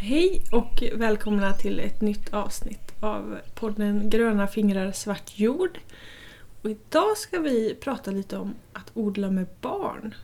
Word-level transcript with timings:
Hej 0.00 0.42
och 0.52 0.82
välkomna 0.92 1.52
till 1.52 1.80
ett 1.80 2.00
nytt 2.00 2.34
avsnitt 2.34 2.92
av 3.00 3.38
podden 3.54 4.10
Gröna 4.10 4.46
fingrar 4.46 4.92
svart 4.92 5.38
jord. 5.38 5.78
Och 6.62 6.70
idag 6.70 7.16
ska 7.16 7.38
vi 7.38 7.76
prata 7.80 8.10
lite 8.10 8.36
om 8.36 8.54
att 8.72 8.90
odla 8.94 9.30
med 9.30 9.46
barn. 9.60 10.14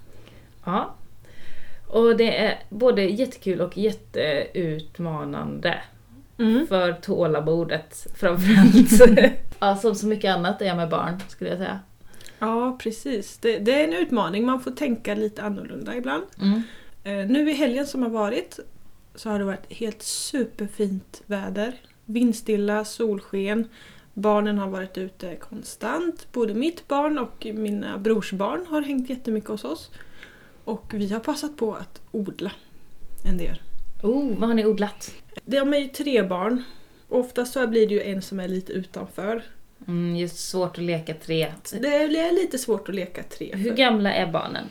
Ja. 0.64 0.94
Och 1.88 2.16
det 2.16 2.38
är 2.38 2.58
både 2.68 3.02
jättekul 3.02 3.60
och 3.60 3.78
jätteutmanande. 3.78 5.82
Mm. 6.38 6.66
För 6.66 6.92
tålamodet 6.92 8.06
framförallt. 8.16 9.36
ja, 9.58 9.76
som 9.76 9.94
så 9.94 10.06
mycket 10.06 10.34
annat 10.34 10.62
är 10.62 10.74
med 10.74 10.88
barn 10.88 11.20
skulle 11.28 11.50
jag 11.50 11.58
säga. 11.58 11.80
Ja, 12.38 12.78
precis. 12.80 13.38
Det, 13.38 13.58
det 13.58 13.80
är 13.80 13.84
en 13.84 13.94
utmaning, 13.94 14.46
man 14.46 14.60
får 14.60 14.70
tänka 14.70 15.14
lite 15.14 15.42
annorlunda 15.42 15.96
ibland. 15.96 16.24
Mm. 16.40 16.62
Eh, 17.04 17.30
nu 17.30 17.50
i 17.50 17.54
helgen 17.54 17.86
som 17.86 18.02
har 18.02 18.10
varit 18.10 18.60
så 19.14 19.30
har 19.30 19.38
det 19.38 19.44
varit 19.44 19.72
helt 19.72 20.02
superfint 20.02 21.22
väder. 21.26 21.74
Vindstilla, 22.04 22.84
solsken. 22.84 23.68
Barnen 24.14 24.58
har 24.58 24.68
varit 24.68 24.98
ute 24.98 25.36
konstant. 25.36 26.32
Både 26.32 26.54
mitt 26.54 26.88
barn 26.88 27.18
och 27.18 27.46
mina 27.54 27.98
brorsbarn 27.98 28.66
har 28.66 28.82
hängt 28.82 29.10
jättemycket 29.10 29.50
hos 29.50 29.64
oss. 29.64 29.90
Och 30.64 30.94
vi 30.94 31.08
har 31.08 31.20
passat 31.20 31.56
på 31.56 31.74
att 31.74 32.02
odla 32.10 32.52
en 33.26 33.38
del. 33.38 33.62
Oh, 34.02 34.38
vad 34.38 34.48
har 34.48 34.54
ni 34.54 34.66
odlat? 34.66 35.14
De 35.44 35.74
är 35.74 35.78
ju 35.78 35.88
tre 35.88 36.22
barn. 36.22 36.62
Oftast 37.08 37.52
så 37.52 37.66
blir 37.66 37.86
det 37.86 37.94
ju 37.94 38.02
en 38.02 38.22
som 38.22 38.40
är 38.40 38.48
lite 38.48 38.72
utanför. 38.72 39.42
Mm, 39.86 40.16
just 40.16 40.38
svårt 40.38 40.78
att 40.78 40.84
leka 40.84 41.14
tre. 41.14 41.52
Det 41.80 41.88
är 41.88 42.42
lite 42.42 42.58
svårt 42.58 42.88
att 42.88 42.94
leka 42.94 43.22
tre. 43.22 43.56
Hur 43.56 43.74
gamla 43.74 44.12
är 44.12 44.32
barnen? 44.32 44.64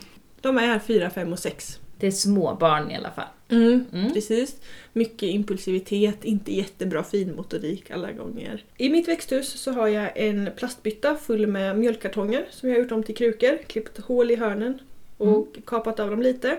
de 0.44 0.58
är 0.58 0.80
fyra, 0.80 1.10
fem 1.10 1.34
och 1.34 1.40
sex. 1.40 1.80
Det 2.04 2.08
är 2.08 2.12
små 2.12 2.56
barn 2.56 2.92
i 2.92 2.96
alla 2.96 3.12
fall. 3.12 3.28
Mm, 3.50 3.86
Mm. 3.94 4.14
Precis. 4.14 4.56
Mycket 4.94 5.24
impulsivitet, 5.24 6.26
inte 6.26 6.54
jättebra 6.54 7.04
finmotorik 7.04 7.92
alla 7.92 8.12
gånger. 8.12 8.64
I 8.78 8.90
mitt 8.90 9.08
växthus 9.08 9.62
så 9.62 9.72
har 9.72 9.88
jag 9.88 10.12
en 10.16 10.50
plastbytta 10.58 11.16
full 11.16 11.48
med 11.48 11.80
mjölkkartonger 11.80 12.46
som 12.50 12.70
jag 12.70 12.76
har 12.76 12.84
gjort 12.84 12.92
om 12.92 13.04
till 13.04 13.16
krukor. 13.16 13.58
Klippt 13.68 13.98
hål 13.98 14.32
i 14.32 14.36
hörnen 14.36 14.80
och 15.18 15.48
kapat 15.66 16.00
av 16.00 16.10
dem 16.10 16.22
lite. 16.22 16.58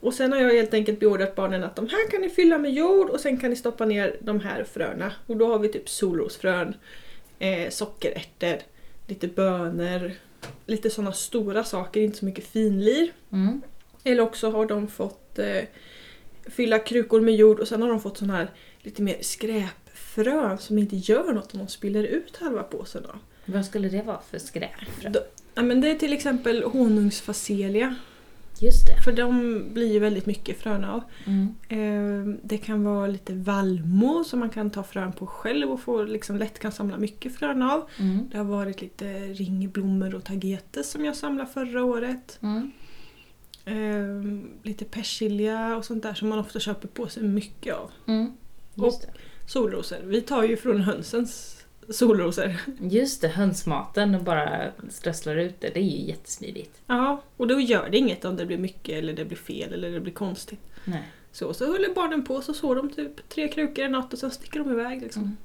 Och 0.00 0.14
sen 0.14 0.32
har 0.32 0.40
jag 0.40 0.52
helt 0.52 0.74
enkelt 0.74 1.00
beordrat 1.00 1.34
barnen 1.36 1.64
att 1.64 1.76
de 1.76 1.88
här 1.88 2.10
kan 2.10 2.20
ni 2.20 2.28
fylla 2.30 2.58
med 2.58 2.72
jord 2.74 3.10
och 3.10 3.20
sen 3.20 3.36
kan 3.36 3.50
ni 3.50 3.56
stoppa 3.56 3.84
ner 3.86 4.16
de 4.20 4.40
här 4.40 4.64
fröna. 4.64 5.12
Och 5.26 5.36
då 5.36 5.46
har 5.46 5.58
vi 5.58 5.68
typ 5.68 5.88
solrosfrön, 5.88 6.74
eh, 7.38 7.70
sockerärtor, 7.70 8.56
lite 9.06 9.28
bönor, 9.28 10.12
lite 10.66 10.90
sådana 10.90 11.12
stora 11.12 11.64
saker, 11.64 12.00
inte 12.00 12.18
så 12.18 12.24
mycket 12.24 12.46
finlir. 12.46 13.12
Mm. 13.32 13.62
Eller 14.04 14.22
också 14.22 14.50
har 14.50 14.66
de 14.66 14.88
fått 14.88 15.38
eh, 15.38 15.62
fylla 16.46 16.78
krukor 16.78 17.20
med 17.20 17.34
jord 17.36 17.60
och 17.60 17.68
sen 17.68 17.82
har 17.82 17.88
de 17.88 18.00
fått 18.00 18.18
sån 18.18 18.30
här 18.30 18.50
lite 18.82 19.02
mer 19.02 19.16
skräpfrön 19.20 20.58
som 20.58 20.78
inte 20.78 20.96
gör 20.96 21.32
något 21.32 21.52
om 21.54 21.58
de 21.58 21.68
spiller 21.68 22.04
ut 22.04 22.36
halva 22.36 22.62
påsen. 22.62 23.02
Då. 23.02 23.14
Vad 23.52 23.64
skulle 23.66 23.88
det 23.88 24.02
vara 24.02 24.20
för 24.30 24.38
skräp? 24.38 24.70
Då- 25.10 25.20
Ja, 25.54 25.62
men 25.62 25.80
det 25.80 25.90
är 25.90 25.94
till 25.94 26.12
exempel 26.12 26.62
honungsfacelia. 26.62 27.94
Just 28.62 28.86
det. 28.86 29.02
För 29.04 29.12
de 29.12 29.62
blir 29.74 29.92
ju 29.92 29.98
väldigt 29.98 30.26
mycket 30.26 30.58
frön 30.58 30.84
av. 30.84 31.02
Mm. 31.26 31.54
Eh, 31.68 32.34
det 32.42 32.58
kan 32.58 32.84
vara 32.84 33.06
lite 33.06 33.34
vallmo 33.34 34.24
som 34.24 34.40
man 34.40 34.50
kan 34.50 34.70
ta 34.70 34.82
frön 34.82 35.12
på 35.12 35.26
själv 35.26 35.70
och 35.70 35.80
få, 35.80 36.02
liksom, 36.04 36.36
lätt 36.36 36.58
kan 36.58 36.72
samla 36.72 36.98
mycket 36.98 37.36
frön 37.36 37.62
av. 37.62 37.88
Mm. 37.98 38.28
Det 38.32 38.38
har 38.38 38.44
varit 38.44 38.80
lite 38.80 39.04
ringblommor 39.18 40.14
och 40.14 40.24
tagetes 40.24 40.90
som 40.90 41.04
jag 41.04 41.16
samlade 41.16 41.50
förra 41.50 41.84
året. 41.84 42.38
Mm. 42.42 42.70
Eh, 43.64 44.22
lite 44.62 44.84
persilja 44.84 45.76
och 45.76 45.84
sånt 45.84 46.02
där 46.02 46.14
som 46.14 46.28
man 46.28 46.38
ofta 46.38 46.60
köper 46.60 46.88
på 46.88 47.08
sig 47.08 47.22
mycket 47.22 47.74
av. 47.74 47.90
Mm. 48.06 48.32
Just, 48.74 49.02
det. 49.02 49.08
Solrosor. 49.46 49.98
Vi 50.04 50.20
tar 50.20 50.42
ju 50.42 50.56
från 50.56 50.80
hönsens 50.80 51.64
solrosor. 51.88 52.56
Just 52.80 53.20
det, 53.20 53.28
hönsmaten 53.28 54.14
och 54.14 54.22
bara 54.22 54.70
strösslar 54.88 55.36
ut 55.36 55.60
det. 55.60 55.70
Det 55.74 55.80
är 55.80 55.84
ju 55.84 56.06
jättesmidigt. 56.06 56.80
Ja, 56.86 57.22
och 57.36 57.46
då 57.46 57.60
gör 57.60 57.88
det 57.90 57.98
inget 57.98 58.24
om 58.24 58.36
det 58.36 58.46
blir 58.46 58.58
mycket 58.58 58.98
eller 58.98 59.12
det 59.12 59.24
blir 59.24 59.38
fel 59.38 59.72
eller 59.72 59.90
det 59.90 60.00
blir 60.00 60.12
konstigt. 60.12 60.60
Nej. 60.84 61.02
Så, 61.32 61.54
så 61.54 61.66
håller 61.66 61.94
barnen 61.94 62.24
på 62.24 62.40
så 62.40 62.54
sår 62.54 62.76
de 62.76 62.90
typ 62.90 63.28
tre 63.28 63.48
krukor 63.48 63.84
en 63.84 63.92
natt 63.92 64.12
och 64.12 64.18
sen 64.18 64.30
sticker 64.30 64.58
de 64.60 64.70
iväg. 64.70 65.02
Liksom. 65.02 65.22
Mm. 65.22 65.36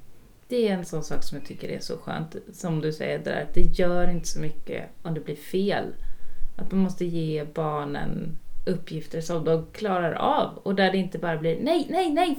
Det 0.48 0.68
är 0.68 0.72
en 0.74 0.84
sån 0.84 1.04
sak 1.04 1.24
som 1.24 1.38
jag 1.38 1.46
tycker 1.46 1.68
är 1.68 1.80
så 1.80 1.96
skönt. 1.98 2.36
Som 2.52 2.80
du 2.80 2.92
säger, 2.92 3.18
där, 3.18 3.42
att 3.42 3.54
det 3.54 3.78
gör 3.78 4.10
inte 4.10 4.28
så 4.28 4.40
mycket 4.40 4.90
om 5.02 5.14
det 5.14 5.20
blir 5.20 5.36
fel. 5.36 5.84
Att 6.56 6.72
man 6.72 6.80
måste 6.80 7.04
ge 7.04 7.44
barnen 7.54 8.38
uppgifter 8.66 9.20
som 9.20 9.44
de 9.44 9.66
klarar 9.72 10.12
av. 10.12 10.58
Och 10.62 10.74
där 10.74 10.92
det 10.92 10.98
inte 10.98 11.18
bara 11.18 11.36
blir 11.36 11.58
nej, 11.60 11.86
nej, 11.90 12.10
nej, 12.12 12.38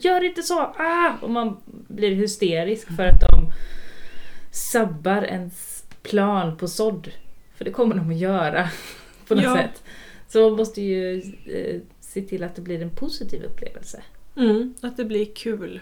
gör 0.00 0.24
inte 0.24 0.42
så, 0.42 0.58
ah! 0.60 1.12
Och 1.22 1.30
man 1.30 1.56
blir 1.88 2.14
hysterisk 2.14 2.96
för 2.96 3.02
att 3.02 3.20
de 3.20 3.52
sabbar 4.52 5.22
ens 5.24 5.84
plan 6.02 6.56
på 6.56 6.68
sådd. 6.68 7.10
För 7.56 7.64
det 7.64 7.70
kommer 7.70 7.94
de 7.94 8.10
att 8.10 8.16
göra 8.18 8.68
på 9.28 9.34
något 9.34 9.44
Ja. 9.44 9.56
sätt. 9.56 9.82
Så 10.28 10.48
man 10.48 10.56
måste 10.56 10.82
ju 10.82 11.18
eh, 11.46 11.80
se 12.00 12.22
till 12.22 12.44
att 12.44 12.54
det 12.56 12.62
blir 12.62 12.82
en 12.82 12.90
positiv 12.90 13.42
upplevelse. 13.42 14.02
Mm, 14.36 14.74
att 14.80 14.96
det 14.96 15.04
blir 15.04 15.24
kul. 15.34 15.80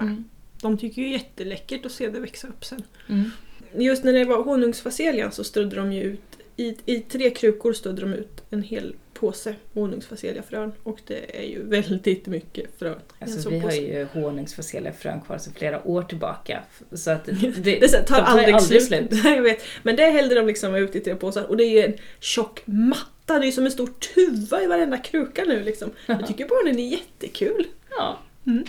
Mm. 0.00 0.24
De 0.62 0.78
tycker 0.78 1.02
ju 1.02 1.12
jätteläckert 1.12 1.86
att 1.86 1.92
se 1.92 2.08
det 2.10 2.20
växa 2.20 2.48
upp 2.48 2.64
sen. 2.64 2.82
Mm. 3.08 3.30
Just 3.76 4.04
när 4.04 4.12
det 4.12 4.24
var 4.24 4.42
honungsfaselian 4.44 5.32
så 5.32 5.44
strödde 5.44 5.76
de 5.76 5.92
ju 5.92 6.02
ut, 6.02 6.37
i, 6.58 6.76
i 6.86 7.00
tre 7.00 7.30
krukor 7.30 7.72
strödde 7.72 8.00
de 8.00 8.14
ut 8.14 8.42
en 8.50 8.62
hel 8.62 8.94
påse 9.14 9.54
honungsfaseliafrön. 9.74 10.72
Och 10.82 11.00
det 11.06 11.40
är 11.40 11.48
ju 11.48 11.62
väldigt 11.62 12.26
mycket 12.26 12.78
frön 12.78 13.00
Alltså 13.18 13.50
vi 13.50 13.58
har 13.58 13.72
ju 13.72 14.06
honungsfaseliafrön 14.12 15.20
kvar 15.20 15.38
sedan 15.38 15.52
flera 15.56 15.88
år 15.88 16.02
tillbaka. 16.02 16.62
Så 16.92 17.10
att 17.10 17.24
det, 17.56 17.80
Det 17.80 17.88
så 17.88 17.96
här, 17.96 18.04
tar 18.04 18.16
de 18.16 18.52
aldrig, 18.52 18.82
slut. 18.82 19.10
Nej, 19.10 19.34
jag 19.36 19.42
vet. 19.42 19.62
Men 19.82 19.96
det 19.96 20.04
hällde 20.04 20.34
de 20.34 20.46
liksom 20.46 20.74
ut 20.74 20.96
i 20.96 21.00
tre 21.00 21.14
påsar 21.14 21.44
och 21.44 21.56
det 21.56 21.64
är 21.64 21.88
en 21.88 21.94
tjock 22.20 22.62
matta. 22.64 23.38
Det 23.38 23.46
är 23.46 23.50
som 23.50 23.64
en 23.64 23.70
stor 23.70 23.86
tuva 23.86 24.62
i 24.62 24.66
varenda 24.66 24.96
kruka 24.98 25.44
nu 25.44 25.62
liksom. 25.62 25.90
Jag 26.06 26.26
tycker 26.26 26.48
barnen 26.48 26.78
är 26.78 26.88
jättekul. 26.88 27.66
Ja. 27.90 28.18
Mm. 28.46 28.64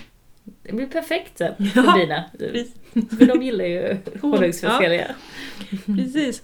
Det 0.64 0.74
blir 0.74 0.88
perfekt 0.88 1.38
sen 1.38 1.54
Ja, 1.58 1.84
för 1.84 2.00
dina. 2.00 2.24
precis. 2.38 2.74
För 2.94 3.26
de 3.26 3.44
gillar 3.44 3.66
ju 3.66 3.98
honungsfacelia. 4.22 5.16
Precis. 5.86 6.42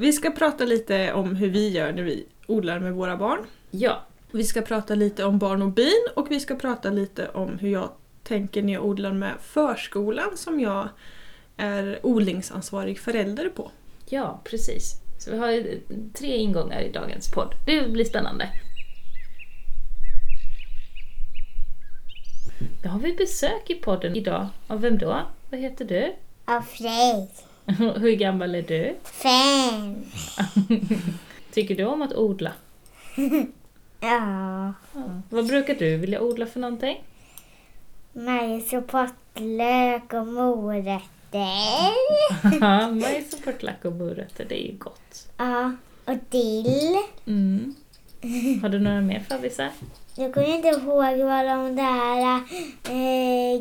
Vi 0.00 0.12
ska 0.12 0.30
prata 0.30 0.64
lite 0.64 1.12
om 1.12 1.36
hur 1.36 1.48
vi 1.50 1.68
gör 1.68 1.92
när 1.92 2.02
vi 2.02 2.26
odlar 2.46 2.78
med 2.80 2.92
våra 2.92 3.16
barn. 3.16 3.46
Ja. 3.70 4.02
Vi 4.30 4.44
ska 4.44 4.62
prata 4.62 4.94
lite 4.94 5.24
om 5.24 5.38
barn 5.38 5.62
och 5.62 5.68
bin 5.68 6.06
och 6.16 6.30
vi 6.30 6.40
ska 6.40 6.54
prata 6.54 6.90
lite 6.90 7.28
om 7.28 7.58
hur 7.58 7.68
jag 7.68 7.90
tänker 8.22 8.62
när 8.62 8.72
jag 8.72 8.84
odlar 8.84 9.12
med 9.12 9.32
förskolan 9.40 10.36
som 10.36 10.60
jag 10.60 10.88
är 11.56 11.98
odlingsansvarig 12.02 12.98
förälder 12.98 13.48
på. 13.48 13.70
ja, 14.08 14.40
precis. 14.44 14.92
Så 15.18 15.30
vi 15.30 15.38
har 15.38 15.50
ju 15.50 15.80
tre 16.14 16.36
ingångar 16.36 16.80
i 16.80 16.92
dagens 16.92 17.32
podd. 17.32 17.54
Det 17.66 17.92
blir 17.92 18.04
spännande. 18.04 18.48
Då 22.82 22.88
har 22.88 22.98
vi 22.98 23.14
besök 23.14 23.70
i 23.70 23.74
podden 23.74 24.16
idag. 24.16 24.46
Av 24.66 24.80
vem 24.80 24.98
då? 24.98 25.20
Vad 25.50 25.60
heter 25.60 25.84
du? 25.84 26.14
Av 26.44 26.62
Frej. 26.62 27.28
Hur 27.96 28.16
gammal 28.16 28.54
är 28.54 28.62
du? 28.62 28.96
Fem. 29.04 29.94
Tycker 31.52 31.76
du 31.76 31.84
om 31.84 32.02
att 32.02 32.14
odla? 32.14 32.52
Ja. 34.00 34.72
Ja. 34.94 35.22
Vad 35.30 35.46
brukar 35.46 35.74
du 35.74 35.96
vilja 35.96 36.20
odla 36.20 36.46
för 36.46 36.60
någonting? 36.60 37.04
Majs 38.12 38.72
och 38.72 38.86
pottlök 38.86 40.12
och 40.12 40.26
morötter. 40.26 41.92
Ja, 42.60 42.90
majs 42.90 43.34
och 43.34 43.44
purtlack 43.44 43.84
och 43.84 43.92
morötter, 43.92 44.46
det 44.48 44.64
är 44.64 44.72
ju 44.72 44.78
gott. 44.78 45.28
Ja. 45.36 45.72
Och 46.04 46.16
dill. 46.30 46.96
Mm. 47.26 47.74
Har 48.62 48.68
du 48.68 48.78
några 48.78 49.00
mer 49.00 49.20
favvisar? 49.20 49.70
Jag 50.14 50.34
kommer 50.34 50.54
inte 50.54 50.68
ihåg 50.68 51.18
vad 51.18 51.46
de 51.46 51.76
där 51.76 52.40
eh, 52.90 53.60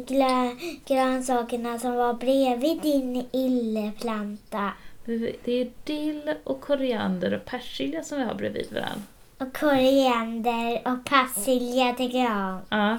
grönsakerna 0.86 1.80
som 1.80 1.96
var 1.96 2.14
bredvid 2.14 2.82
din 2.82 3.26
illeplanta. 3.32 4.72
Det 5.06 5.62
är 5.62 5.72
dill 5.84 6.34
och 6.44 6.62
koriander 6.62 7.34
och 7.34 7.46
persilja 7.46 8.04
som 8.04 8.18
vi 8.18 8.24
har 8.24 8.36
bredvid 8.36 8.74
varandra. 8.74 9.02
Och 9.38 9.58
koriander 9.58 10.82
och 10.86 11.06
persilja 11.06 11.94
tycker 11.94 12.18
jag 12.18 12.54
om. 12.54 12.60
Ja, 12.70 12.98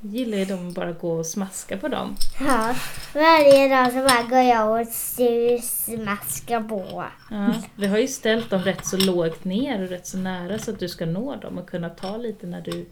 gillar 0.00 0.38
ju 0.38 0.44
dem 0.44 0.68
att 0.68 0.74
bara 0.74 0.92
gå 0.92 1.10
och 1.12 1.26
smaska 1.26 1.76
på 1.76 1.88
dem. 1.88 2.16
Ja, 2.40 2.74
varje 3.14 3.68
dag 3.68 3.92
så 3.92 3.98
bara 3.98 4.22
går 4.22 4.38
jag 4.38 4.80
och 4.80 4.88
smaskar 5.62 6.60
på. 6.60 7.04
Ja, 7.30 7.54
vi 7.76 7.86
har 7.86 7.98
ju 7.98 8.08
ställt 8.08 8.50
dem 8.50 8.62
rätt 8.62 8.86
så 8.86 8.96
lågt 8.96 9.44
ner 9.44 9.82
och 9.82 9.88
rätt 9.88 10.06
så 10.06 10.18
nära 10.18 10.58
så 10.58 10.70
att 10.70 10.78
du 10.78 10.88
ska 10.88 11.06
nå 11.06 11.36
dem 11.36 11.58
och 11.58 11.70
kunna 11.70 11.88
ta 11.90 12.16
lite 12.16 12.46
när 12.46 12.60
du, 12.60 12.86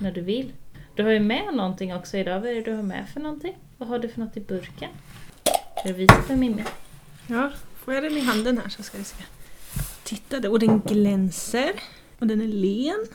när 0.00 0.12
du 0.12 0.20
vill. 0.20 0.52
Du 0.94 1.02
har 1.02 1.10
ju 1.10 1.20
med 1.20 1.54
någonting 1.54 1.94
också 1.94 2.16
idag. 2.16 2.40
Vad 2.40 2.50
är 2.50 2.54
det 2.54 2.62
du 2.62 2.72
har 2.74 2.82
med 2.82 3.08
för 3.12 3.20
någonting? 3.20 3.54
Vad 3.78 3.88
har 3.88 3.98
du 3.98 4.08
för 4.08 4.20
något 4.20 4.36
i 4.36 4.40
burken? 4.40 4.90
Ska 5.78 5.88
du 5.88 5.92
visa 5.92 6.22
för 6.22 6.36
Mimmi? 6.36 6.64
Ja, 7.26 7.50
får 7.84 7.94
jag 7.94 8.02
den 8.02 8.16
i 8.16 8.20
handen 8.20 8.58
här 8.62 8.68
så 8.68 8.82
ska 8.82 8.98
vi 8.98 9.04
se. 9.04 9.16
Titta, 10.04 10.40
det- 10.40 10.48
och 10.48 10.58
den 10.58 10.80
glänser. 10.80 11.72
Och 12.18 12.26
den 12.26 12.40
är 12.40 12.46
len. 12.46 13.06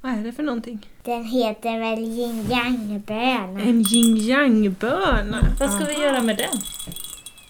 Vad 0.00 0.12
är 0.12 0.24
det 0.24 0.32
för 0.32 0.42
någonting? 0.42 0.86
Den 1.02 1.24
heter 1.24 1.78
väl 1.78 1.98
yin 1.98 2.46
yang-böna. 2.50 3.60
En 3.60 3.82
yin 3.82 4.16
yang-böna. 4.16 5.38
Vad 5.60 5.72
ska 5.72 5.84
vi 5.84 6.02
göra 6.02 6.22
med 6.22 6.36
den? 6.36 6.58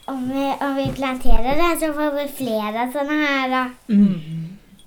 Om 0.05 0.29
vi, 0.29 0.67
om 0.67 0.77
vi 0.77 0.93
planterar 0.95 1.57
den 1.57 1.81
så 1.81 1.93
får 1.93 2.23
vi 2.23 2.29
flera 2.29 2.93
sådana 2.93 3.13
här. 3.13 3.71
Mm. 3.89 4.21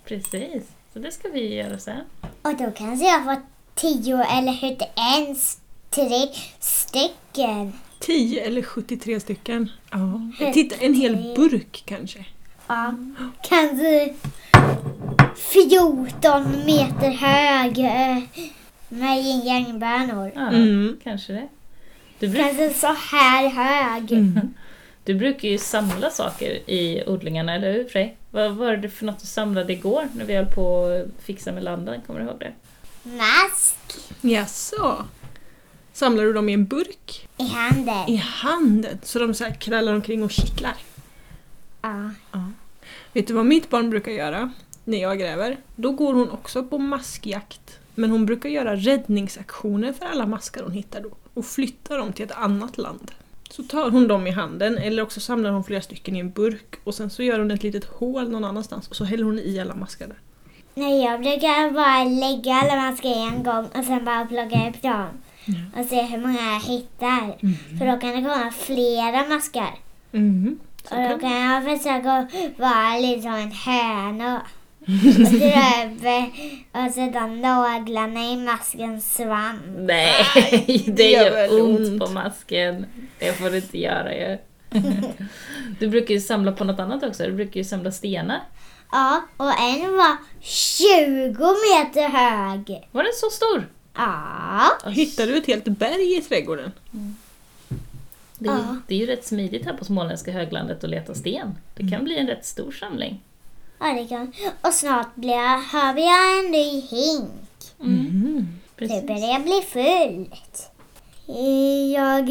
Precis, 0.05 0.63
så 0.93 0.99
det 0.99 1.11
ska 1.11 1.29
vi 1.29 1.55
göra 1.55 1.79
sen. 1.79 2.01
Och 2.41 2.55
då 2.57 2.71
kanske 2.71 3.05
jag 3.05 3.23
får 3.23 3.37
tio 3.75 4.23
eller 4.23 4.51
hur 4.51 4.69
det 4.69 4.89
en, 4.95 5.35
tre 5.89 6.27
stycken. 6.59 7.73
10 7.99 8.45
eller 8.45 8.61
73 8.61 9.19
stycken. 9.19 9.71
Ja. 9.91 10.21
Titta, 10.53 10.75
en 10.75 10.93
hel 10.93 11.33
burk 11.35 11.83
kanske. 11.85 12.25
Ja, 12.67 12.93
kanske 13.41 14.13
14 15.37 16.65
meter 16.65 17.09
hög 17.11 17.77
med 18.89 19.17
yin 19.23 19.41
yang-bönor. 19.45 20.31
Ja, 20.35 20.47
Mm. 20.47 20.99
kanske 21.03 21.33
det. 21.33 21.47
Du, 22.19 22.27
bruk, 22.27 22.41
Kanske 22.45 22.73
så 22.73 22.87
här 23.11 23.49
hög. 23.49 24.11
Mm. 24.11 24.53
du 25.05 25.15
brukar 25.15 25.47
ju 25.49 25.57
samla 25.57 26.09
saker 26.09 26.69
i 26.69 27.03
odlingarna, 27.07 27.55
eller 27.55 27.73
hur 27.73 27.83
Frej? 27.85 28.17
Vad 28.31 28.51
var 28.55 28.77
det 28.77 28.89
för 28.89 29.05
något 29.05 29.19
du 29.19 29.25
samlade 29.27 29.73
igår 29.73 30.07
när 30.15 30.25
vi 30.25 30.35
höll 30.35 30.45
på 30.45 30.85
att 30.85 31.23
fixa 31.25 31.51
med 31.51 31.63
landen? 31.63 32.01
Kommer 32.07 32.19
du 32.19 32.25
ihåg 32.25 32.39
det? 32.39 32.53
Mask 33.03 33.75
Jaså? 34.21 35.05
Samlar 35.93 36.23
du 36.23 36.33
dem 36.33 36.49
i 36.49 36.53
en 36.53 36.65
burk? 36.65 37.27
i 37.37 37.43
handen. 37.47 38.09
I 38.09 38.15
handen? 38.15 38.99
Så 39.03 39.19
de 39.19 39.33
så 39.33 39.43
här 39.43 39.53
krallar 39.53 39.93
omkring 39.93 40.23
och 40.23 40.31
kittlar? 40.31 40.75
Ja. 41.81 42.09
Vet 43.13 43.27
du 43.27 43.33
vad 43.33 43.45
mitt 43.45 43.69
barn 43.69 43.89
brukar 43.89 44.11
göra 44.11 44.51
när 44.83 44.97
jag 45.01 45.19
gräver? 45.19 45.57
Då 45.75 45.91
går 45.91 46.13
hon 46.13 46.31
också 46.31 46.63
på 46.63 46.77
maskjakt. 46.77 47.79
Men 47.95 48.11
hon 48.11 48.25
brukar 48.25 48.49
göra 48.49 48.75
räddningsaktioner 48.75 49.93
för 49.93 50.05
alla 50.05 50.25
maskar 50.25 50.63
hon 50.63 50.71
hittar 50.71 51.01
då 51.01 51.09
och 51.33 51.45
flyttar 51.45 51.97
dem 51.97 52.13
till 52.13 52.25
ett 52.25 52.31
annat 52.31 52.77
land. 52.77 53.11
Så 53.49 53.63
tar 53.63 53.89
hon 53.91 54.07
dem 54.07 54.27
i 54.27 54.31
handen 54.31 54.77
eller 54.77 55.03
också 55.03 55.19
samlar 55.19 55.51
hon 55.51 55.63
flera 55.63 55.81
stycken 55.81 56.15
i 56.15 56.19
en 56.19 56.31
burk 56.31 56.75
och 56.83 56.95
sen 56.95 57.09
så 57.09 57.23
gör 57.23 57.39
hon 57.39 57.51
ett 57.51 57.63
litet 57.63 57.85
hål 57.85 58.29
någon 58.31 58.43
annanstans 58.45 58.87
och 58.87 58.95
så 58.95 59.03
häller 59.03 59.23
hon 59.23 59.39
i 59.39 59.59
alla 59.59 59.75
maskar 59.75 60.07
där. 60.07 60.17
Nej, 60.75 61.03
jag 61.03 61.21
brukar 61.21 61.71
bara 61.71 62.03
lägga 62.03 62.53
alla 62.53 62.75
maskar 62.91 63.09
en 63.09 63.43
gång 63.43 63.65
och 63.65 63.85
sen 63.85 64.05
bara 64.05 64.25
plocka 64.25 64.69
upp 64.69 64.81
dem. 64.81 65.05
Och 65.79 65.85
se 65.85 66.01
hur 66.01 66.17
många 66.17 66.39
jag 66.53 66.59
hittar. 66.59 67.37
För 67.79 67.85
då 67.91 67.99
kan 67.99 68.09
det 68.09 68.21
komma 68.29 68.51
flera 68.59 69.27
maskar. 69.29 69.75
Mm. 70.11 70.59
Och 70.83 70.89
då 70.89 70.95
kan- 71.09 71.19
kan 71.19 71.31
jag 71.41 71.63
försöka 71.63 72.27
vara 72.57 72.97
lite 72.99 73.21
som 73.21 73.33
en 73.33 73.51
höna. 73.51 74.41
Eh, 74.87 76.85
och 76.85 76.91
sätta 76.93 77.27
naglarna 77.27 78.31
i 78.31 78.35
maskens 78.35 79.15
svamp. 79.15 79.61
Nej, 79.77 80.83
det 80.87 81.11
gör 81.11 81.61
ont, 81.61 81.99
på 81.99 82.09
masken. 82.11 82.85
Det 83.19 83.33
får 83.33 83.49
du 83.49 83.55
inte 83.55 83.79
göra 83.79 84.13
ju. 84.15 84.37
Du 85.79 85.87
brukar 85.87 86.13
ju 86.13 86.21
samla 86.21 86.51
på 86.51 86.63
något 86.63 86.79
annat 86.79 87.03
också. 87.03 87.23
Du 87.23 87.31
brukar 87.31 87.57
ju 87.57 87.63
samla 87.63 87.91
stenar. 87.91 88.39
Ja, 88.91 89.21
och 89.37 89.59
en 89.61 89.97
var 89.97 90.17
20 90.41 91.27
meter 91.33 92.09
hög. 92.09 92.87
Var 92.91 93.03
den 93.03 93.13
så 93.15 93.29
stor? 93.29 93.67
Ja. 93.95 94.89
Hittar 94.89 95.27
du 95.27 95.37
ett 95.37 95.47
helt 95.47 95.65
berg 95.67 96.17
i 96.17 96.21
trädgården? 96.21 96.71
Det 98.37 98.49
är, 98.49 98.53
Ja. 98.53 98.77
det 98.87 98.95
är 98.95 98.99
ju 98.99 99.05
rätt 99.05 99.25
smidigt 99.25 99.65
här 99.65 99.73
på 99.73 99.85
småländska 99.85 100.31
höglandet 100.31 100.83
att 100.83 100.89
leta 100.89 101.13
sten. 101.13 101.55
Det 101.75 101.89
kan 101.89 102.03
bli 102.03 102.17
en 102.17 102.27
rätt 102.27 102.45
stor 102.45 102.71
samling. 102.71 103.21
Ja, 103.83 103.93
det 103.93 104.07
kan. 104.07 104.33
Och 104.61 104.73
snart 104.73 105.15
blir 105.15 105.29
jag, 105.29 105.59
har 105.59 105.93
vi 105.93 106.03
en 106.03 106.51
ny 106.51 106.81
hink. 106.81 107.31
Mm. 107.81 108.47
Det 108.75 108.87
Precis. 108.87 109.07
börjar 109.07 109.39
bli 109.39 109.61
fullt. 109.73 110.69
Jag, 111.95 112.29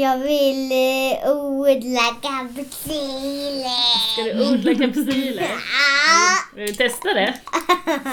jag 0.00 0.18
vill 0.18 0.72
eh, 0.72 1.30
odla 1.32 2.16
kapsyler. 2.22 3.98
Ska 4.12 4.22
du 4.22 4.54
odla 4.54 4.74
kapsyler? 4.86 5.42
Ja. 6.08 6.56
Vill 6.56 6.66
vi 6.66 6.74
testa 6.74 7.14
det? 7.14 7.34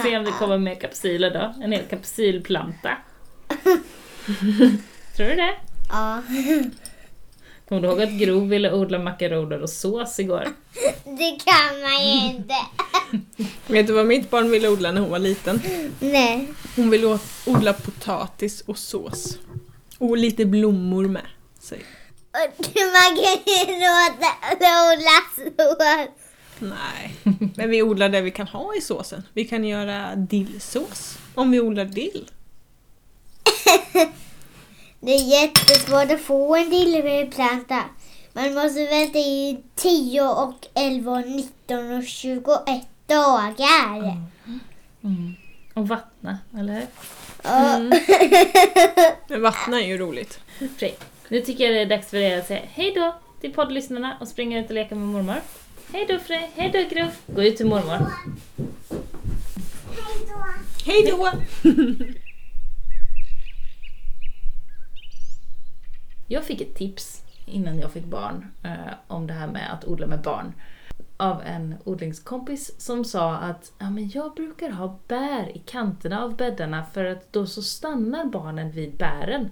Se 0.04 0.18
om 0.18 0.24
det 0.24 0.32
kommer 0.32 0.58
mer 0.58 0.76
kapsyler 0.76 1.32
då. 1.32 1.64
En 1.64 1.72
hel 1.72 1.86
kapsylplanta. 1.86 2.98
Tror 5.16 5.28
du 5.28 5.36
det? 5.36 5.54
ja. 5.90 6.22
Kommer 7.70 7.82
du 7.82 7.88
ihåg 7.88 8.02
att 8.02 8.12
Gro 8.12 8.40
ville 8.40 8.74
odla 8.74 9.00
makaroner 9.00 9.62
och 9.62 9.70
sås 9.70 10.20
igår? 10.20 10.44
Det 11.04 11.40
kan 11.46 11.82
man 11.82 12.08
ju 12.08 12.28
inte. 12.28 12.56
Vet 13.68 13.88
du 13.88 13.94
vad 13.94 14.06
mitt 14.06 14.30
barn 14.30 14.52
ville 14.52 14.70
odla 14.70 14.92
när 14.92 15.02
hon 15.02 15.10
var 15.10 15.20
liten? 15.20 15.62
Nej. 16.00 16.48
Hon 16.76 16.90
ville 16.90 17.20
odla 17.46 17.74
potatis 17.74 18.62
och 18.62 18.78
sås. 18.78 19.38
Och 19.98 20.18
lite 20.18 20.46
blommor 20.46 21.08
med. 21.08 21.26
Säg. 21.60 21.80
Och 22.32 22.66
man 22.76 23.16
kan 23.16 23.68
ju 23.68 23.80
låta 23.80 24.32
odla 24.92 25.46
sås. 25.58 26.10
Nej, 26.60 27.16
men 27.56 27.70
vi 27.70 27.84
odlar 27.84 28.10
det 28.10 28.22
vi 28.22 28.32
kan 28.32 28.48
ha 28.48 28.76
i 28.76 28.82
såsen. 28.82 29.24
Vi 29.34 29.46
kan 29.46 29.64
göra 29.64 30.16
dillsås. 30.16 31.18
Om 31.36 31.52
vi 31.52 31.60
odlar 31.60 31.86
dill. 31.86 32.30
Det 35.06 35.12
är 35.12 35.42
jättesvårt 35.42 36.12
att 36.12 36.22
få 36.22 36.56
en 36.56 36.70
dillveplanta. 36.70 37.84
Man 38.34 38.54
måste 38.54 38.86
vänta 38.86 39.20
i 39.20 39.58
10 39.76 40.22
och 40.22 40.68
11 40.74 41.12
och 41.12 41.28
19 41.28 41.98
och 41.98 42.04
21 42.04 42.46
dagar. 43.08 44.18
Mm. 45.04 45.36
Och 45.74 45.88
vattna, 45.88 46.38
eller 46.58 46.74
hur? 46.74 46.88
Ja. 47.44 47.80
Men 49.28 49.42
vattna 49.42 49.82
är 49.82 49.88
ju 49.88 49.98
roligt. 49.98 50.40
Frej, 50.78 50.98
nu 51.30 51.42
tycker 51.42 51.64
jag 51.64 51.74
det 51.74 51.82
är 51.82 51.98
dags 51.98 52.10
för 52.10 52.18
dig 52.18 52.40
att 52.40 52.48
säga 52.48 52.62
hej 52.74 52.92
då 52.96 53.16
till 53.42 53.54
poddlyssnarna 53.54 54.18
och 54.22 54.28
springa 54.28 54.60
ut 54.60 54.68
och 54.68 54.76
leka 54.76 54.96
med 54.96 55.08
mormor. 55.08 55.42
Hej 55.94 56.06
då 56.10 56.20
Frej, 56.20 56.52
hej 56.56 56.72
då 56.74 56.96
Gro. 56.96 57.08
Gå 57.28 57.44
ut 57.44 57.58
till 57.58 57.66
mormor. 57.66 58.12
Hej 60.86 61.12
då! 61.12 61.32
Jag 66.28 66.44
fick 66.44 66.62
ett 66.62 66.76
tips 66.76 67.24
innan 67.46 67.80
jag 67.80 67.92
fick 67.92 68.06
barn 68.06 68.52
eh, 68.64 68.94
om 69.08 69.28
det 69.28 69.34
här 69.34 69.48
med 69.48 69.74
att 69.74 69.86
odla 69.86 70.08
med 70.08 70.22
barn. 70.22 70.54
Av 71.18 71.42
en 71.42 71.76
odlingskompis 71.84 72.82
som 72.82 73.06
sa 73.06 73.36
att 73.36 73.72
ja, 73.80 73.90
men 73.90 74.10
jag 74.10 74.34
brukar 74.34 74.70
ha 74.70 75.00
bär 75.08 75.58
i 75.58 75.60
kanterna 75.66 76.24
av 76.24 76.36
bäddarna 76.36 76.86
för 76.86 77.06
att 77.06 77.34
då 77.34 77.46
så 77.46 77.62
stannar 77.62 78.26
barnen 78.26 78.72
vid 78.72 78.98
bären 78.98 79.50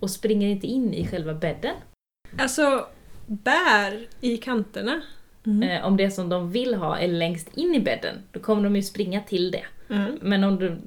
och 0.00 0.10
springer 0.10 0.48
inte 0.48 0.66
in 0.66 0.94
i 0.94 1.06
själva 1.06 1.34
bädden. 1.34 1.74
Alltså, 2.38 2.86
bär 3.26 4.06
i 4.20 4.36
kanterna. 4.36 5.02
Eh, 5.62 5.86
om 5.86 5.96
det 5.96 6.10
som 6.10 6.28
de 6.28 6.50
vill 6.50 6.74
ha 6.74 6.98
är 6.98 7.08
längst 7.08 7.56
in 7.56 7.74
i 7.74 7.80
bädden, 7.80 8.14
då 8.32 8.40
kommer 8.40 8.64
de 8.64 8.76
ju 8.76 8.82
springa 8.82 9.20
till 9.20 9.50
det. 9.50 9.64
Mm. 9.94 10.18
Men 10.22 10.44
om 10.44 10.58
du, 10.58 10.78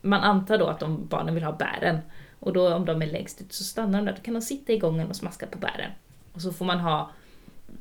man 0.00 0.20
antar 0.20 0.58
då 0.58 0.66
att 0.66 0.80
de 0.80 1.06
barnen 1.06 1.34
vill 1.34 1.44
ha 1.44 1.52
bären. 1.52 1.98
Och 2.40 2.52
då 2.52 2.74
om 2.74 2.84
de 2.84 3.02
är 3.02 3.06
längst 3.06 3.40
ut 3.40 3.52
så 3.52 3.64
stannar 3.64 3.98
de 3.98 4.04
där. 4.06 4.12
Då 4.16 4.22
kan 4.22 4.34
de 4.34 4.40
sitta 4.40 4.72
i 4.72 4.78
gången 4.78 5.08
och 5.08 5.16
smaska 5.16 5.46
på 5.46 5.58
bären. 5.58 5.90
Och 6.32 6.42
så 6.42 6.52
får 6.52 6.64
man 6.64 6.78
ha, 6.80 7.10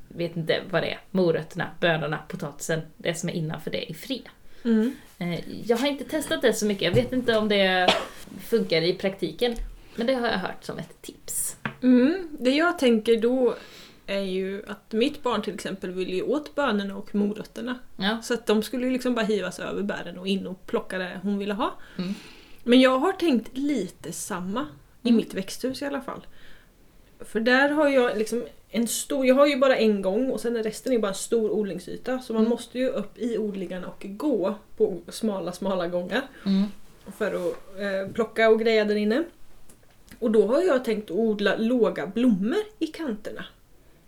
vet 0.08 0.38
inte 0.38 0.62
vad 0.72 0.84
det 0.84 0.92
är, 0.92 1.00
morötterna, 1.12 1.70
bönorna, 1.80 2.20
potatisen, 2.28 2.82
det 2.98 3.14
som 3.16 3.30
är 3.30 3.34
innanför 3.34 3.72
det 3.72 3.92
i 3.92 3.94
fred. 3.94 4.30
Mm. 4.64 4.96
Eh, 5.20 5.40
Jag 5.66 5.78
har 5.78 5.88
inte 5.88 6.04
testat 6.04 6.42
det 6.42 6.54
så 6.54 6.66
mycket, 6.66 6.84
jag 6.84 6.94
vet 7.04 7.14
inte 7.14 7.38
om 7.38 7.48
det 7.50 7.94
funkar 8.42 8.82
i 8.82 8.94
praktiken. 8.94 9.56
Men 9.96 10.08
det 10.08 10.14
har 10.14 10.28
jag 10.28 10.38
hört 10.38 10.64
som 10.64 10.78
ett 10.78 11.02
tips. 11.02 11.58
Mm. 11.82 12.28
Det 12.40 12.50
jag 12.52 12.80
tänker 12.80 13.22
då 13.22 13.56
är 14.08 14.22
ju 14.22 14.64
att 14.68 14.92
mitt 14.92 15.24
barn 15.24 15.42
till 15.42 15.54
exempel 15.54 15.92
vill 15.92 16.14
ju 16.14 16.24
åt 16.24 16.56
bönorna 16.56 16.96
och 16.96 17.16
morötterna. 17.16 17.80
Ja. 17.98 18.22
Så 18.22 18.34
att 18.34 18.46
de 18.46 18.64
skulle 18.64 18.86
ju 18.86 18.92
liksom 18.94 19.16
bara 19.16 19.26
hivas 19.26 19.60
över 19.60 19.84
bären 19.84 20.18
och 20.18 20.28
in 20.28 20.48
och 20.48 20.66
plocka 20.66 20.98
det 20.98 21.20
hon 21.24 21.38
ville 21.38 21.54
ha. 21.54 21.74
Mm. 21.98 22.14
Men 22.64 22.82
jag 22.82 23.00
har 23.00 23.12
tänkt 23.14 23.58
lite 23.58 24.12
samma 24.12 24.68
i 25.04 25.10
Mm. 25.10 25.18
mitt 25.18 25.34
växthus 25.34 25.82
i 25.82 25.86
alla 25.86 26.02
fall. 26.02 26.28
För 27.20 27.40
där 27.40 27.70
har 27.70 27.88
jag 27.90 28.18
liksom 28.18 28.44
en 28.70 28.88
stor, 28.88 29.26
jag 29.26 29.36
har 29.36 29.48
ju 29.48 29.58
bara 29.58 29.76
en 29.78 30.02
gång 30.02 30.30
och 30.32 30.40
sen 30.40 30.56
är 30.56 30.64
resten 30.64 30.94
är 30.94 31.00
bara 31.00 31.08
en 31.08 31.14
stor 31.16 31.52
odlingsyta. 31.52 32.20
Så 32.20 32.34
man 32.34 32.40
Mm. 32.42 32.50
måste 32.50 32.80
ju 32.80 32.90
upp 32.90 33.18
i 33.18 33.38
odlingarna 33.38 33.88
och 33.88 34.06
gå 34.10 34.56
på 34.78 35.00
smala, 35.10 35.52
smala 35.52 35.88
gångar. 35.88 36.22
Mm. 36.46 36.64
För 37.18 37.28
att 37.34 37.80
eh, 37.80 38.14
plocka 38.14 38.50
och 38.50 38.60
greja 38.60 38.86
där 38.86 38.96
inne. 38.96 39.24
Och 40.20 40.32
då 40.32 40.48
har 40.48 40.62
jag 40.62 40.86
tänkt 40.86 41.12
odla 41.12 41.56
låga 41.58 42.08
blommor 42.08 42.58
i 42.80 42.88
kanterna. 42.88 43.46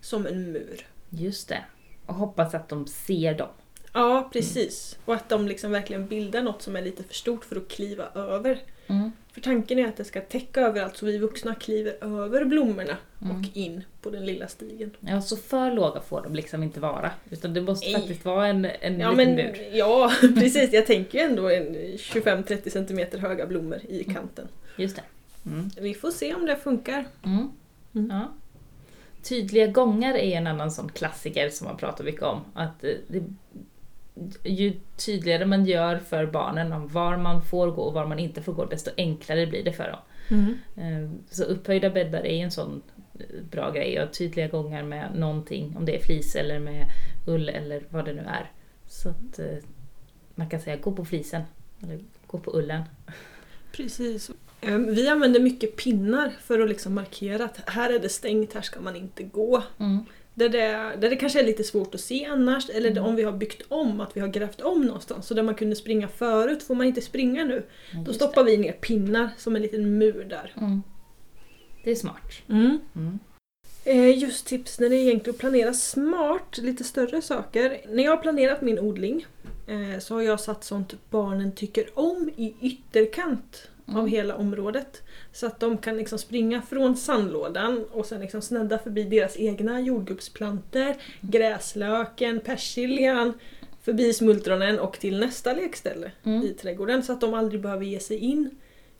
Som 0.00 0.26
en 0.26 0.52
mur. 0.52 0.86
Just 1.10 1.48
det. 1.48 1.64
Och 2.06 2.14
hoppas 2.14 2.54
att 2.54 2.68
de 2.68 2.86
ser 2.86 3.34
dem. 3.34 3.48
Ja, 3.92 4.30
precis. 4.32 4.98
Och 5.04 5.14
att 5.14 5.28
de 5.28 5.48
liksom 5.48 5.70
verkligen 5.70 6.06
bildar 6.06 6.42
något 6.42 6.62
som 6.62 6.76
är 6.76 6.82
lite 6.82 7.02
för 7.04 7.14
stort 7.14 7.44
för 7.44 7.56
att 7.56 7.68
kliva 7.68 8.04
över. 8.14 8.58
Mm. 8.86 9.12
För 9.32 9.40
tanken 9.40 9.78
är 9.78 9.88
att 9.88 9.96
det 9.96 10.04
ska 10.04 10.20
täcka 10.20 10.60
överallt 10.60 10.96
så 10.96 11.06
vi 11.06 11.18
vuxna 11.18 11.54
kliver 11.54 12.04
över 12.04 12.44
blommorna 12.44 12.96
Mm. 13.22 13.36
och 13.40 13.56
in 13.56 13.84
på 14.02 14.10
den 14.10 14.26
lilla 14.26 14.48
stigen. 14.48 14.90
Ja, 15.00 15.20
så 15.20 15.36
för 15.36 15.70
låga 15.70 16.00
får 16.00 16.22
de 16.22 16.34
liksom 16.34 16.62
inte 16.62 16.80
vara. 16.80 17.10
Utan 17.30 17.54
det 17.54 17.60
måste 17.60 17.86
Nej. 17.86 17.94
faktiskt 17.94 18.24
vara 18.24 18.46
en, 18.46 18.64
en 18.80 19.00
Ja, 19.00 19.10
liten 19.10 19.34
men, 19.34 19.36
bur. 19.52 19.68
ja 19.72 20.12
precis. 20.20 20.72
Jag 20.72 20.86
tänker 20.86 21.18
ju 21.18 21.24
ändå 21.24 21.50
en 21.50 21.74
25-30 21.96 22.70
cm 22.70 23.20
höga 23.22 23.46
blommor 23.46 23.80
i 23.88 24.04
kanten. 24.04 24.48
Just 24.76 24.96
det. 24.96 25.02
Mm. 25.50 25.70
Vi 25.80 25.94
får 25.94 26.10
se 26.10 26.34
om 26.34 26.46
det 26.46 26.56
funkar. 26.56 27.04
Mm. 27.24 27.48
Mm. 27.94 28.10
Ja. 28.10 28.32
Tydliga 29.22 29.66
gångar 29.66 30.14
är 30.14 30.36
en 30.36 30.46
annan 30.46 30.70
sån 30.70 30.88
klassiker 30.88 31.50
som 31.50 31.66
man 31.66 31.76
pratar 31.76 32.04
mycket 32.04 32.22
om. 32.22 32.40
Att 32.54 32.84
eh, 32.84 32.90
det, 33.08 33.22
ju 34.44 34.72
tydligare 34.96 35.46
man 35.46 35.64
gör 35.66 35.98
för 35.98 36.26
barnen 36.26 36.72
om 36.72 36.88
var 36.88 37.16
man 37.16 37.42
får 37.42 37.70
gå 37.70 37.82
och 37.82 37.92
var 37.94 38.06
man 38.06 38.18
inte 38.18 38.42
får 38.42 38.52
gå, 38.52 38.64
desto 38.64 38.90
enklare 38.96 39.46
blir 39.46 39.64
det 39.64 39.72
för 39.72 39.88
dem. 39.90 39.98
Eh, 40.76 41.10
Så 41.30 41.44
upphöjda 41.44 41.90
bäddar 41.90 42.26
är 42.26 42.44
en 42.44 42.50
sån 42.50 42.82
eh, 43.14 43.42
bra 43.50 43.70
grej 43.70 44.02
och 44.02 44.12
tydliga 44.12 44.48
gångar 44.48 44.82
med 44.82 45.14
någonting, 45.14 45.76
om 45.76 45.84
det 45.84 45.96
är 45.96 46.02
flis 46.02 46.36
eller 46.36 46.58
med 46.58 46.86
ull 47.26 47.48
eller 47.48 47.82
vad 47.90 48.04
det 48.04 48.12
nu 48.12 48.22
är. 48.22 48.50
Så 48.86 49.08
att 49.08 49.38
eh, 49.38 49.58
man 50.34 50.48
kan 50.48 50.60
säga 50.60 50.76
gå 50.76 50.92
på 50.92 51.04
flisen 51.04 51.42
eller 51.82 52.00
gå 52.26 52.38
på 52.38 52.58
ullen. 52.58 52.82
Precis. 53.72 54.30
Eh, 54.62 54.78
Vi 54.78 55.08
använder 55.08 55.40
mycket 55.40 55.76
pinnar 55.76 56.32
för 56.42 56.60
att 56.60 56.68
liksom 56.68 56.94
markera 56.94 57.44
att 57.44 57.68
här 57.70 57.90
är 57.90 57.98
det 57.98 58.08
stängt, 58.08 58.52
här 58.52 58.62
ska 58.62 58.80
man 58.80 58.96
inte 58.96 59.22
gå. 59.22 59.62
Mm. 59.78 59.98
Där 60.34 60.48
det, 60.48 60.60
där 61.00 61.10
det 61.10 61.16
kanske 61.16 61.40
är 61.40 61.44
lite 61.46 61.64
svårt 61.64 61.94
att 61.94 62.00
se 62.00 62.24
annars, 62.24 62.70
eller 62.70 62.90
Mm. 62.90 63.04
om 63.04 63.16
vi 63.16 63.22
har 63.22 63.32
byggt 63.32 63.62
om, 63.68 64.00
att 64.00 64.16
vi 64.16 64.20
har 64.20 64.28
grävt 64.28 64.60
om 64.60 64.82
någonstans. 64.82 65.26
Så 65.26 65.34
där 65.34 65.42
man 65.42 65.54
kunde 65.54 65.76
springa 65.76 66.08
förut 66.08 66.62
får 66.62 66.74
man 66.74 66.86
inte 66.86 67.00
springa 67.00 67.44
nu. 67.44 67.62
Ja, 67.92 67.98
Då 68.06 68.12
stoppar 68.12 68.44
vi 68.44 68.56
ner 68.56 68.72
pinnar 68.72 69.28
som 69.38 69.56
en 69.56 69.62
liten 69.62 69.98
mur 69.98 70.24
där. 70.30 70.52
det. 70.54 70.60
Mm. 70.60 70.82
Det 71.84 71.90
är 71.90 71.94
smart. 71.94 72.32
Mm. 72.48 72.78
Mm. 72.96 73.18
Eh, 73.84 74.18
Just 74.18 74.46
tips 74.46 74.80
när 74.80 74.88
det 74.88 74.96
är 74.96 75.00
egentligen 75.02 75.34
att 75.34 75.40
planera 75.40 75.72
smart, 75.74 76.58
lite 76.58 76.84
större 76.84 77.22
saker. 77.22 77.80
När 77.88 78.02
jag 78.04 78.10
har 78.10 78.16
planerat 78.22 78.62
min 78.62 78.78
odling 78.78 79.26
eh, 79.66 79.98
så 80.00 80.14
har 80.14 80.22
jag 80.22 80.40
satt 80.40 80.64
sånt 80.64 80.94
barnen 81.10 81.52
tycker 81.52 81.86
om 81.94 82.30
i 82.36 82.54
ytterkant 82.60 83.68
av 83.92 83.98
Mm. 83.98 84.10
hela 84.12 84.36
området. 84.36 85.02
Så 85.32 85.46
att 85.46 85.60
de 85.60 85.78
kan 85.78 85.96
liksom 85.96 86.18
springa 86.18 86.62
från 86.62 86.96
sandlådan 86.96 87.84
och 87.92 88.06
sen 88.06 88.20
liksom 88.20 88.42
snedda 88.42 88.78
förbi 88.78 89.02
deras 89.04 89.36
egna 89.36 89.80
jordgubbsplanter, 89.80 90.96
gräslöken, 91.20 92.40
persiljan, 92.40 93.32
förbi 93.82 94.12
smultronen 94.12 94.78
och 94.80 94.98
till 94.98 95.20
nästa 95.20 95.52
lekställe 95.52 96.12
Mm. 96.24 96.42
i 96.42 96.48
trädgården. 96.54 97.02
Så 97.02 97.12
att 97.12 97.20
de 97.20 97.34
aldrig 97.34 97.60
behöver 97.60 97.84
ge 97.84 98.00
sig 98.00 98.16
in 98.18 98.50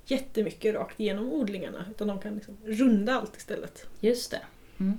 jättemycket 0.07 0.75
rakt 0.75 1.01
igenom 1.01 1.33
odlingarna 1.33 1.85
utan 1.91 2.09
de 2.09 2.19
kan 2.19 2.35
liksom 2.35 2.57
runda 2.65 3.15
allt 3.15 3.37
istället. 3.37 3.87
Just 4.01 4.31
det. 4.31 4.41
Mm. 4.81 4.93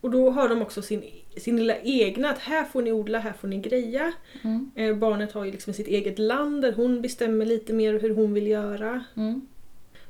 Och 0.00 0.10
då 0.10 0.30
har 0.30 0.48
de 0.48 0.62
också 0.62 0.82
sin, 0.82 1.02
sin 1.40 1.56
lilla 1.56 1.76
egna, 1.78 2.30
att 2.30 2.38
här 2.38 2.64
får 2.64 2.82
ni 2.82 2.92
odla, 2.92 3.18
här 3.18 3.32
får 3.32 3.48
ni 3.48 3.58
greja. 3.58 4.12
Mm. 4.42 4.70
Eh, 4.74 4.94
barnet 4.96 5.32
har 5.32 5.44
ju 5.44 5.50
liksom 5.52 5.72
sitt 5.72 5.86
eget 5.86 6.18
land 6.18 6.62
där 6.62 6.72
hon 6.72 7.02
bestämmer 7.02 7.46
lite 7.46 7.72
mer 7.72 8.00
hur 8.00 8.14
hon 8.14 8.32
vill 8.34 8.46
göra. 8.46 9.04
Mm. 9.16 9.46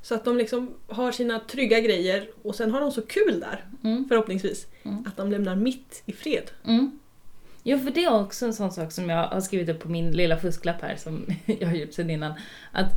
Så 0.03 0.15
att 0.15 0.25
de 0.25 0.37
liksom 0.37 0.75
har 0.87 1.13
sina 1.13 1.39
trygga 1.41 1.81
grejer 1.81 2.29
och 2.43 2.55
sen 2.55 2.71
har 2.71 2.81
de 2.81 2.93
så 2.93 3.03
kul 3.03 3.41
där, 3.41 3.65
Mm. 3.85 4.09
förhoppningsvis, 4.09 4.67
Mm. 4.83 5.05
att 5.07 5.17
de 5.17 5.31
lämnar 5.31 5.57
mitt 5.57 6.03
i 6.07 6.13
fred. 6.13 6.51
Mm. 6.67 6.99
Jo, 7.63 7.79
för 7.79 7.91
det 7.91 8.05
är 8.05 8.21
också 8.21 8.47
en 8.47 8.55
sån 8.55 8.73
sak 8.73 8.93
som 8.93 9.11
jag 9.11 9.27
har 9.29 9.41
skrivit 9.41 9.69
upp 9.69 9.81
på 9.81 9.89
min 9.89 10.11
lilla 10.13 10.37
fusklapp 10.39 10.83
här 10.83 10.97
som 10.97 11.27
jag 11.47 11.69
har 11.69 11.75
gjort 11.75 11.93
sen 11.93 12.11
innan. 12.11 12.33
Att 12.73 12.91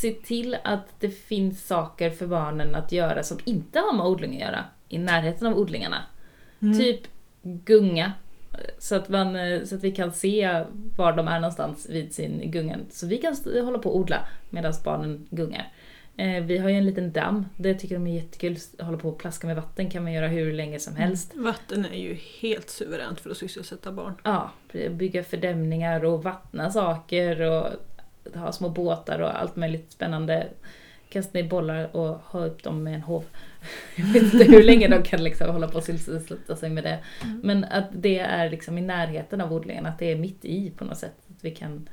se 0.00 0.12
till 0.12 0.56
att 0.64 1.00
det 1.00 1.10
finns 1.10 1.66
saker 1.66 2.10
för 2.10 2.26
barnen 2.26 2.74
att 2.74 2.92
göra 2.92 3.22
som 3.22 3.38
inte 3.44 3.78
har 3.78 3.92
med 3.92 4.06
odling 4.06 4.34
att 4.34 4.40
göra 4.40 4.64
i 4.88 4.98
närheten 4.98 5.46
av 5.46 5.58
odlingarna. 5.58 6.02
Typ 6.78 7.00
gunga. 7.42 8.12
Så 8.78 8.94
att, 8.94 9.08
man, 9.08 9.36
eh, 9.36 9.64
så 9.64 9.74
att 9.74 9.84
vi 9.84 9.92
kan 9.92 10.12
se 10.12 10.64
var 10.96 11.12
de 11.12 11.28
är 11.28 11.40
någonstans 11.40 11.86
vid 11.90 12.14
sin 12.14 12.50
gungan. 12.50 12.86
Så 12.90 13.06
vi 13.06 13.18
kan 13.18 13.36
hålla 13.64 13.78
på 13.78 13.90
och 13.90 13.96
odla 13.96 14.26
medan 14.50 14.72
barnen 14.84 15.26
gungar. 15.30 15.72
Eh, 16.16 16.42
vi 16.44 16.58
har 16.58 16.68
ju 16.68 16.76
en 16.76 16.86
liten 16.86 17.12
damm. 17.12 17.46
Det 17.56 17.74
tycker 17.74 17.94
de 17.94 18.06
är 18.06 18.14
jättekul. 18.14 18.56
Hålla 18.80 18.98
på 18.98 19.08
och 19.08 19.18
plaska 19.18 19.46
med 19.46 19.56
vatten 19.56 19.90
kan 19.90 20.02
man 20.02 20.12
göra 20.12 20.28
hur 20.28 20.52
länge 20.52 20.78
som 20.78 20.96
helst. 20.96 21.32
Vatten 21.34 21.84
är 21.84 21.98
ju 21.98 22.14
helt 22.40 22.70
suveränt 22.70 23.20
för 23.20 23.30
att 23.30 23.36
sysselsätta 23.36 23.92
barn. 23.92 24.14
Ja, 24.24 24.50
bygga 24.90 25.24
fördämningar 25.24 26.04
och 26.04 26.22
vattna 26.22 26.70
saker 26.70 27.40
och 27.40 27.66
ha 28.34 28.52
små 28.52 28.68
båtar 28.68 29.18
och 29.18 29.40
allt 29.40 29.56
möjligt 29.56 29.92
spännande. 29.92 30.48
Kasta 31.12 31.38
ner 31.38 31.48
bollar 31.48 31.96
och 31.96 32.18
ha 32.18 32.46
upp 32.46 32.62
dem 32.62 32.82
med 32.82 32.94
en 32.94 33.00
hov. 33.02 33.24
Jag 33.96 34.04
vet 34.06 34.22
inte 34.22 34.44
hur 34.44 34.62
länge 34.62 34.88
de 34.88 35.02
kan 35.02 35.24
liksom 35.24 35.50
hålla 35.50 35.68
på 35.68 35.78
och 35.78 35.84
sysselsätta 35.84 36.56
sig 36.56 36.70
med 36.70 36.84
det. 36.84 36.98
Men 37.42 37.64
att 37.64 37.88
det 37.92 38.18
är 38.18 38.50
liksom 38.50 38.78
i 38.78 38.80
närheten 38.80 39.40
av 39.40 39.52
odlingen, 39.52 39.86
att 39.86 39.98
det 39.98 40.12
är 40.12 40.16
mitt 40.16 40.44
i 40.44 40.70
på 40.70 40.84
något 40.84 40.98
sätt. 40.98 41.14
Att 41.30 41.44
vi 41.44 41.50
kan 41.50 41.88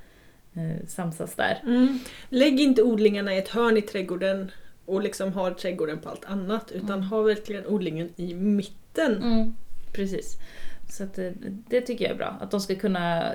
eh, 0.53 0.87
samsas 0.87 1.35
där. 1.35 1.59
Mm. 1.63 1.99
Lägg 2.29 2.59
inte 2.59 2.83
odlingarna 2.83 3.35
i 3.35 3.37
ett 3.37 3.49
hörn 3.49 3.77
i 3.77 3.81
trädgården 3.81 4.51
och 4.85 5.01
liksom 5.01 5.33
har 5.33 5.51
trädgården 5.51 5.99
på 5.99 6.09
allt 6.09 6.25
annat 6.25 6.71
utan 6.71 6.91
Mm. 6.91 7.03
ha 7.03 7.21
verkligen 7.21 7.67
odlingen 7.67 8.09
i 8.15 8.33
mitten. 8.33 9.23
Mm, 9.23 9.55
precis. 9.93 10.37
Så 10.89 11.03
att, 11.03 11.17
eh, 11.17 11.31
det 11.69 11.81
tycker 11.81 12.05
jag 12.05 12.11
är 12.13 12.17
bra. 12.17 12.37
Att 12.41 12.51
de 12.51 12.59
ska 12.59 12.75
kunna 12.75 13.33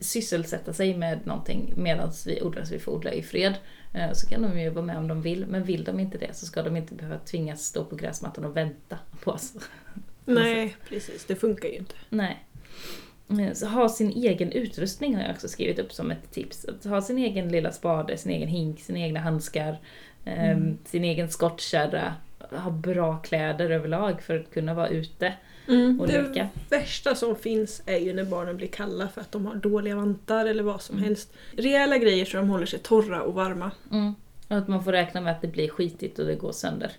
sysselsätta 0.00 0.72
sig 0.72 0.96
med 0.96 1.26
någonting 1.26 1.74
medan 1.76 2.12
vi 2.26 2.42
odlar 2.42 2.64
så 2.64 2.74
vi 2.74 2.80
får 2.80 2.92
odla 2.92 3.12
i 3.12 3.22
fred. 3.22 3.54
Eh, 3.94 4.12
Så 4.12 4.26
kan 4.28 4.42
de 4.42 4.60
ju 4.60 4.70
vara 4.70 4.84
med 4.84 4.96
om 4.96 5.08
de 5.08 5.22
vill, 5.22 5.46
men 5.46 5.64
vill 5.64 5.84
de 5.84 6.00
inte 6.00 6.18
det 6.18 6.34
så 6.36 6.46
ska 6.46 6.62
de 6.62 6.76
inte 6.76 6.94
behöva 6.94 7.18
tvingas 7.18 7.64
stå 7.64 7.84
på 7.84 7.96
gräsmattan 7.96 8.44
och 8.44 8.56
vänta 8.56 8.98
på 9.24 9.30
oss. 9.30 9.54
Nej, 10.24 10.76
precis. 10.88 11.24
Det 11.24 11.36
funkar 11.36 11.68
ju 11.68 11.74
inte. 11.76 11.94
Nej. 12.08 12.44
Eh, 13.30 13.52
Så 13.52 13.66
ha 13.66 13.88
sin 13.88 14.10
egen 14.10 14.52
utrustning 14.52 15.14
har 15.16 15.22
jag 15.22 15.30
också 15.30 15.48
skrivit 15.48 15.78
upp 15.78 15.92
som 15.92 16.10
ett 16.10 16.30
tips. 16.32 16.64
Att 16.64 16.84
ha 16.84 17.02
sin 17.02 17.18
egen 17.18 17.48
lilla 17.48 17.72
spade, 17.72 18.16
sin 18.16 18.32
egen 18.32 18.48
hink, 18.48 18.80
sina 18.80 18.98
egna 18.98 19.20
handskar, 19.20 19.78
eh, 20.24 20.58
sin 20.84 21.04
egen 21.04 21.28
skottkärra. 21.28 22.14
Ha 22.50 22.70
bra 22.70 23.16
kläder 23.16 23.70
överlag 23.70 24.22
för 24.22 24.38
att 24.40 24.50
kunna 24.50 24.74
vara 24.74 24.88
ute 24.88 25.32
och 26.00 26.06
det 26.06 26.22
leka. 26.22 26.48
värsta 26.70 27.14
som 27.14 27.36
finns 27.36 27.82
är 27.86 27.98
ju 27.98 28.12
när 28.14 28.24
barnen 28.24 28.56
blir 28.56 28.68
kalla 28.68 29.08
för 29.08 29.20
att 29.20 29.32
de 29.32 29.46
har 29.46 29.54
dåliga 29.54 29.96
vantar 29.96 30.46
eller 30.46 30.62
vad 30.62 30.82
som 30.82 30.96
Mm. 30.96 31.04
helst. 31.08 31.32
Rejäla 31.56 31.98
grejer 31.98 32.24
så 32.24 32.36
de 32.36 32.48
håller 32.48 32.66
sig 32.66 32.78
torra 32.78 33.22
och 33.22 33.34
varma. 33.34 33.70
Mm. 33.90 34.14
Och 34.48 34.56
att 34.56 34.68
man 34.68 34.84
får 34.84 34.92
räkna 34.92 35.20
med 35.20 35.32
att 35.32 35.42
det 35.42 35.48
blir 35.48 35.68
skitigt 35.68 36.18
och 36.18 36.26
det 36.26 36.34
går 36.34 36.52
sönder. 36.52 36.92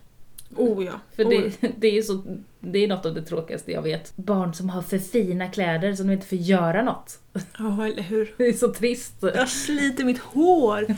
Oh 0.55 0.86
ja. 0.86 0.91
För 1.15 1.24
oh. 1.25 1.29
det, 1.29 1.51
det 1.77 1.88
är 1.88 1.91
ju 1.91 2.03
så, 2.03 2.24
det 2.60 2.79
är 2.79 2.88
något 2.88 3.05
av 3.05 3.13
det 3.13 3.22
tråkigaste 3.22 3.72
jag 3.72 3.82
vet. 3.82 4.13
Barn 4.15 4.53
som 4.53 4.70
har 4.70 4.82
för 4.82 4.98
fina 4.98 5.48
kläder 5.48 5.93
som 5.96 6.08
de 6.08 6.13
inte 6.13 6.27
får 6.27 6.38
göra 6.38 6.84
något. 6.84 7.20
Ja, 7.58 7.86
eller 7.88 8.01
hur. 8.03 8.34
Det 8.38 8.48
är 8.48 8.53
så 8.53 8.74
trist. 8.74 9.13
Jag 9.22 9.50
sliter 9.50 10.03
mitt 10.03 10.20
hår! 10.20 10.86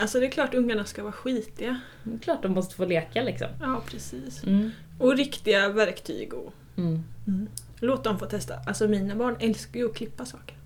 Alltså 0.00 0.20
det 0.20 0.26
är 0.26 0.30
klart 0.30 0.54
ungarna 0.54 0.84
ska 0.84 1.02
vara 1.02 1.12
skitiga. 1.12 1.80
Det 2.02 2.14
är 2.14 2.18
klart 2.18 2.42
de 2.42 2.52
måste 2.52 2.74
få 2.74 2.84
leka 2.84 3.22
liksom. 3.22 3.48
Ja, 3.60 3.82
precis. 3.86 4.44
Mm. 4.44 4.70
Och 4.98 5.16
riktiga 5.16 5.68
verktyg 5.68 6.34
och 6.34 6.52
Mm. 6.78 7.48
låt 7.80 8.04
dem 8.04 8.18
få 8.18 8.26
testa. 8.26 8.54
Alltså 8.66 8.88
mina 8.88 9.14
barn 9.14 9.36
älskar 9.40 9.80
ju 9.80 9.86
att 9.86 9.96
klippa 9.96 10.24
saker. 10.24 10.56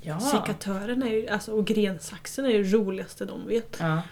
Ja. 0.00 0.20
Sekatören 0.20 1.02
är 1.02 1.10
ju, 1.10 1.28
alltså, 1.28 1.52
och 1.52 1.66
grensaxen 1.66 2.44
är 2.44 2.50
ju 2.50 2.62
det 2.62 2.72
roligaste 2.72 3.24
de 3.24 3.46
vet. 3.46 3.76
ja. 3.80 4.02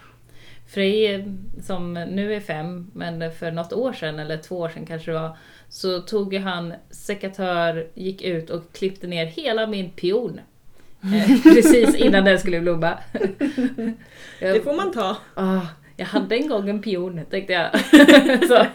Frej 0.69 1.27
som 1.63 1.93
nu 1.93 2.33
är 2.33 2.39
fem, 2.39 2.91
men 2.93 3.31
för 3.31 3.51
något 3.51 3.73
år 3.73 3.93
sedan 3.93 4.19
eller 4.19 4.37
två 4.37 4.57
år 4.59 4.69
sedan 4.69 4.85
kanske 4.85 5.11
det 5.11 5.19
var, 5.19 5.37
så 5.69 6.01
tog 6.01 6.33
han 6.33 6.73
sekatör, 6.89 7.87
gick 7.93 8.21
ut 8.21 8.49
och 8.49 8.73
klippte 8.73 9.07
ner 9.07 9.25
hela 9.25 9.67
min 9.67 9.89
pion. 9.89 10.39
Eh, 11.01 11.41
Precis 11.43 11.95
innan 11.95 12.25
den 12.25 12.39
skulle 12.39 12.59
blomma. 12.59 12.97
Det 14.39 14.63
får 14.63 14.75
man 14.75 14.91
ta. 14.91 15.17
Ah, 15.33 15.61
jag 15.97 16.05
hade 16.05 16.35
en 16.35 16.47
gång 16.47 16.69
en 16.69 16.81
pion, 16.81 17.21
tänkte 17.29 17.53
jag. 17.53 17.79
så, 18.47 18.65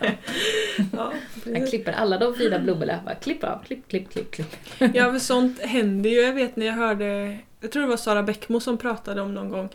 Ja, 0.93 1.13
jag 1.45 1.69
klipper 1.69 1.93
alla 1.93 2.19
de 2.19 2.35
fina 2.35 2.59
blommorna. 2.59 3.01
Bara 3.05 3.15
klipp 3.15 3.45
av, 3.45 3.63
klipp, 3.67 3.89
klipp, 3.89 4.11
klipp, 4.11 4.31
klipp. 4.31 4.57
Ja, 4.95 5.13
för 5.13 5.19
sånt 5.19 5.61
händer 5.61 6.11
ju. 6.11 6.21
Jag 6.21 6.33
vet 6.33 6.57
när 6.57 6.67
jag 6.67 6.73
hörde, 6.73 7.39
jag 7.61 7.73
tror 7.73 7.83
det 7.83 7.89
var 7.89 7.97
Sara 7.97 8.23
Bäckmo 8.23 8.61
som 8.61 8.79
pratade 8.79 9.21
om 9.21 9.35
någon 9.35 9.51
gång, 9.51 9.69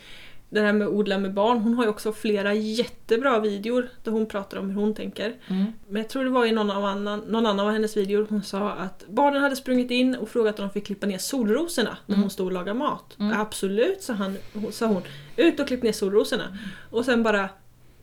det 0.49 0.61
här 0.61 0.73
med 0.73 0.87
odla 0.87 1.17
med 1.17 1.33
barn. 1.33 1.57
Hon 1.57 1.73
har 1.73 1.83
ju 1.83 1.89
också 1.89 2.11
flera 2.13 2.53
jättebra 2.53 3.39
videor 3.39 3.89
där 4.03 4.11
hon 4.11 4.25
pratar 4.25 4.57
om 4.57 4.69
hur 4.69 4.81
hon 4.81 4.93
tänker. 4.93 5.35
Mm. 5.47 5.65
Men 5.87 6.01
jag 6.01 6.09
tror 6.09 6.23
det 6.23 6.29
var 6.29 6.45
i 6.45 6.51
någon, 6.51 6.71
av 6.71 6.85
annan, 6.85 7.19
någon 7.19 7.45
annan 7.45 7.65
av 7.67 7.71
hennes 7.73 7.97
videor 7.97 8.27
hon 8.29 8.43
sa 8.43 8.69
att 8.71 9.05
barnen 9.07 9.41
hade 9.41 9.55
sprungit 9.55 9.91
in 9.91 10.15
och 10.15 10.29
frågat 10.29 10.59
om 10.59 10.67
de 10.67 10.73
fick 10.73 10.85
klippa 10.85 11.07
ner 11.07 11.17
solrosorna 11.17 11.97
när 12.05 12.13
Mm. 12.15 12.21
hon 12.23 12.29
stod 12.29 12.45
och 12.45 12.51
lagade 12.51 12.79
mat. 12.79 13.15
Mm. 13.19 13.39
Absolut, 13.41 14.01
sa, 14.03 14.13
han, 14.13 14.37
sa 14.71 14.85
hon. 14.87 15.01
Ut 15.35 15.59
och 15.59 15.67
klipp 15.67 15.83
ner 15.83 15.91
solrosorna. 15.91 16.57
Och 16.89 17.05
sen 17.05 17.23
bara, 17.23 17.49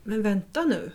men 0.02 0.22
vänta 0.22 0.62
nu. 0.64 0.90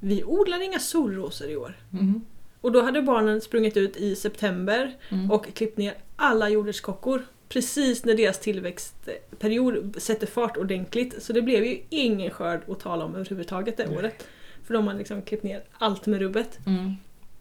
Vi 0.00 0.24
odlar 0.24 0.62
inga 0.62 0.78
solrosor 0.78 1.48
i 1.48 1.56
år. 1.56 1.76
Mm. 1.92 2.20
Och 2.60 2.72
då 2.72 2.82
hade 2.82 3.02
barnen 3.02 3.40
sprungit 3.40 3.76
ut 3.76 3.96
i 3.96 4.16
september 4.16 4.96
Mm. 5.08 5.30
och 5.30 5.54
klippt 5.54 5.78
ner 5.78 5.94
alla 6.16 6.48
jordärtskockor 6.48 7.22
precis 7.52 8.04
när 8.04 8.14
deras 8.14 8.38
tillväxtperiod 8.38 9.94
sätter 9.98 10.26
fart 10.26 10.56
ordentligt. 10.56 11.22
Så 11.22 11.32
det 11.32 11.42
blev 11.42 11.64
ju 11.64 11.78
ingen 11.88 12.30
skörd 12.30 12.60
att 12.68 12.80
tala 12.80 13.04
om 13.04 13.14
överhuvudtaget 13.14 13.76
det 13.76 13.86
Nej. 13.86 13.96
året. 13.96 14.26
För 14.66 14.74
de 14.74 14.86
har 14.86 14.94
liksom 14.94 15.22
klippt 15.22 15.42
ner 15.42 15.62
allt 15.72 16.06
med 16.06 16.20
rubbet. 16.20 16.58
Mm. 16.66 16.92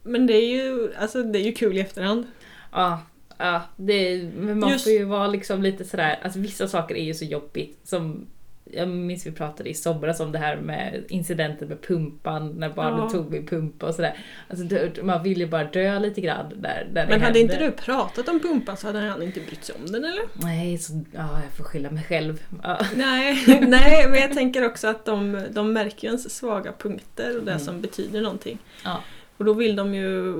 Men 0.03 0.27
det 0.27 0.34
är 0.34 0.48
ju, 0.48 0.96
alltså, 0.96 1.24
det 1.24 1.39
är 1.39 1.44
ju 1.44 1.51
kul 1.51 1.77
i 1.77 1.80
efterhand. 1.80 2.27
Ja, 2.72 3.00
ja 3.38 3.62
det, 3.75 4.24
men 4.38 4.60
man 4.60 4.70
Just- 4.72 4.84
får 4.84 4.94
ju 4.94 5.03
vara 5.03 5.27
liksom 5.27 5.62
lite 5.62 5.86
sådär, 5.86 6.20
alltså 6.24 6.39
vissa 6.39 6.68
saker 6.68 6.96
är 6.96 7.03
ju 7.03 7.13
så 7.13 7.25
jobbigt 7.25 7.80
som 7.84 8.27
jag 8.65 8.88
minns 8.88 9.25
vi 9.25 9.32
pratade 9.32 9.70
i 9.70 9.74
somras 9.74 10.20
om 10.20 10.32
det 10.32 10.38
här 10.38 10.58
med 10.58 11.03
incidenten 11.10 11.68
med 11.68 11.82
pumpan 11.82 12.50
när 12.50 12.70
barnen 12.70 13.00
Ja. 13.00 13.10
tog 13.10 13.32
min 13.32 13.46
pumpa 13.48 13.86
och 13.88 13.96
sådär. 13.96 14.18
Alltså 14.50 14.65
man 15.03 15.24
vill 15.24 15.38
ju 15.39 15.48
bara 15.48 15.63
dö 15.63 16.00
lite 16.00 16.22
grann 16.22 16.50
där, 16.56 16.88
där 16.94 17.08
Men 17.08 17.22
hade 17.22 17.39
inte 17.39 17.58
du 17.58 17.72
pratat 17.72 18.27
om 18.30 18.39
pumpan 18.39 18.77
så 18.77 18.88
hade 18.88 19.00
han 19.00 19.22
inte 19.22 19.39
brytt 19.39 19.63
sig 19.63 19.75
om 19.80 19.86
den 19.91 20.06
eller? 20.06 20.24
Nej, 20.34 20.77
så, 20.77 20.94
ja, 21.12 21.41
jag 21.44 21.51
får 21.58 21.63
skylla 21.63 21.91
mig 21.91 22.03
själv. 22.03 22.44
Ja. 22.63 22.80
Nej, 22.96 23.44
nej 23.68 24.08
men 24.10 24.20
jag 24.20 24.34
tänker 24.34 24.65
också 24.65 24.88
att 24.88 25.06
de, 25.06 25.46
de 25.51 25.74
märker 25.74 26.03
ju 26.03 26.08
ens 26.08 26.36
svaga 26.36 26.72
punkter 26.80 27.38
och 27.38 27.44
det 27.46 27.51
Mm. 27.51 27.63
som 27.63 27.82
betyder 27.82 28.22
någonting. 28.22 28.58
Ja. 28.84 29.03
Och 29.38 29.46
då 29.46 29.53
vill 29.53 29.75
de 29.75 29.96
ju 29.96 30.34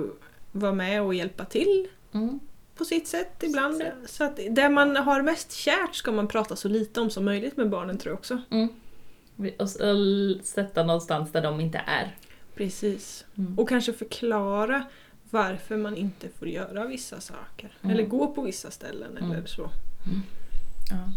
vara 0.52 0.74
med 0.74 1.02
och 1.02 1.14
hjälpa 1.14 1.46
till 1.46 1.88
Mm. 2.14 2.40
På 2.82 2.86
sitt 2.86 3.08
sätt 3.08 3.44
ibland. 3.44 3.78
sätt. 3.78 3.94
Så 4.06 4.24
att 4.24 4.40
det 4.50 4.70
man 4.70 4.96
har 4.96 5.22
mest 5.22 5.52
kärt 5.52 5.96
ska 5.96 6.12
man 6.12 6.28
prata 6.28 6.56
så 6.56 6.68
lite 6.68 7.02
om 7.02 7.10
som 7.10 7.26
möjligt 7.26 7.58
med 7.58 7.70
barnen 7.70 7.98
tror 7.98 8.12
jag 8.12 8.20
också. 8.20 8.42
Mm. 8.52 8.70
Och 9.60 9.70
sätta 10.46 10.84
någonstans 10.84 11.32
där 11.32 11.42
de 11.42 11.60
inte 11.62 11.78
är. 11.88 12.16
Precis. 12.56 13.26
Mm. 13.38 13.60
Och 13.60 13.70
kanske 13.70 13.94
förklara 13.94 14.84
varför 15.30 15.78
man 15.78 15.98
inte 15.98 16.30
får 16.30 16.48
göra 16.48 16.86
vissa 16.86 17.20
saker. 17.22 17.72
Mm. 17.82 17.94
Eller 17.96 18.06
gå 18.10 18.28
på 18.34 18.42
vissa 18.42 18.72
ställen 18.72 19.18
Mm. 19.18 19.32
eller 19.32 19.48
så. 19.48 19.70
Ja. 20.90 21.12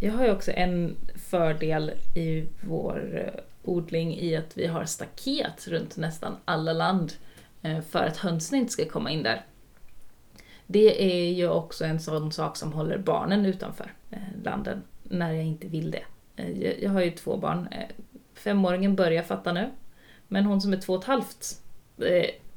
Jag 0.00 0.12
har 0.12 0.24
ju 0.24 0.32
också 0.32 0.50
en 0.52 0.96
fördel 1.30 1.92
i 2.14 2.46
vår 2.60 3.18
eh, 3.18 3.40
odling 3.64 4.18
i 4.18 4.36
att 4.36 4.58
vi 4.58 4.66
har 4.66 4.84
staket 4.84 5.68
runt 5.68 5.96
nästan 5.96 6.36
alla 6.44 6.72
land 6.72 7.12
eh, 7.62 7.80
för 7.80 8.04
att 8.04 8.16
hönsen 8.16 8.58
inte 8.58 8.72
ska 8.72 8.84
komma 8.88 9.10
in 9.10 9.22
där. 9.22 9.46
Det 10.66 11.02
är 11.26 11.32
ju 11.32 11.48
också 11.48 11.84
en 11.84 12.00
sån 12.00 12.32
sak 12.32 12.56
som 12.56 12.72
håller 12.72 12.98
barnen 12.98 13.46
utanför 13.46 13.92
eh, 14.10 14.18
landen 14.44 14.82
när 15.02 15.32
jag 15.32 15.44
inte 15.44 15.66
vill 15.66 15.90
det. 15.90 16.04
Eh, 16.36 16.62
jag- 16.82 16.90
har 16.90 17.00
ju 17.00 17.10
två 17.10 17.36
barn. 17.36 17.68
Femåringen 18.34 18.96
börjar 18.96 19.22
fatta 19.22 19.52
nu. 19.52 19.70
Men 20.28 20.44
hon 20.44 20.60
som 20.60 20.72
är 20.72 20.76
två 20.76 20.92
och 20.92 21.00
ett 21.00 21.06
halvt, 21.06 21.60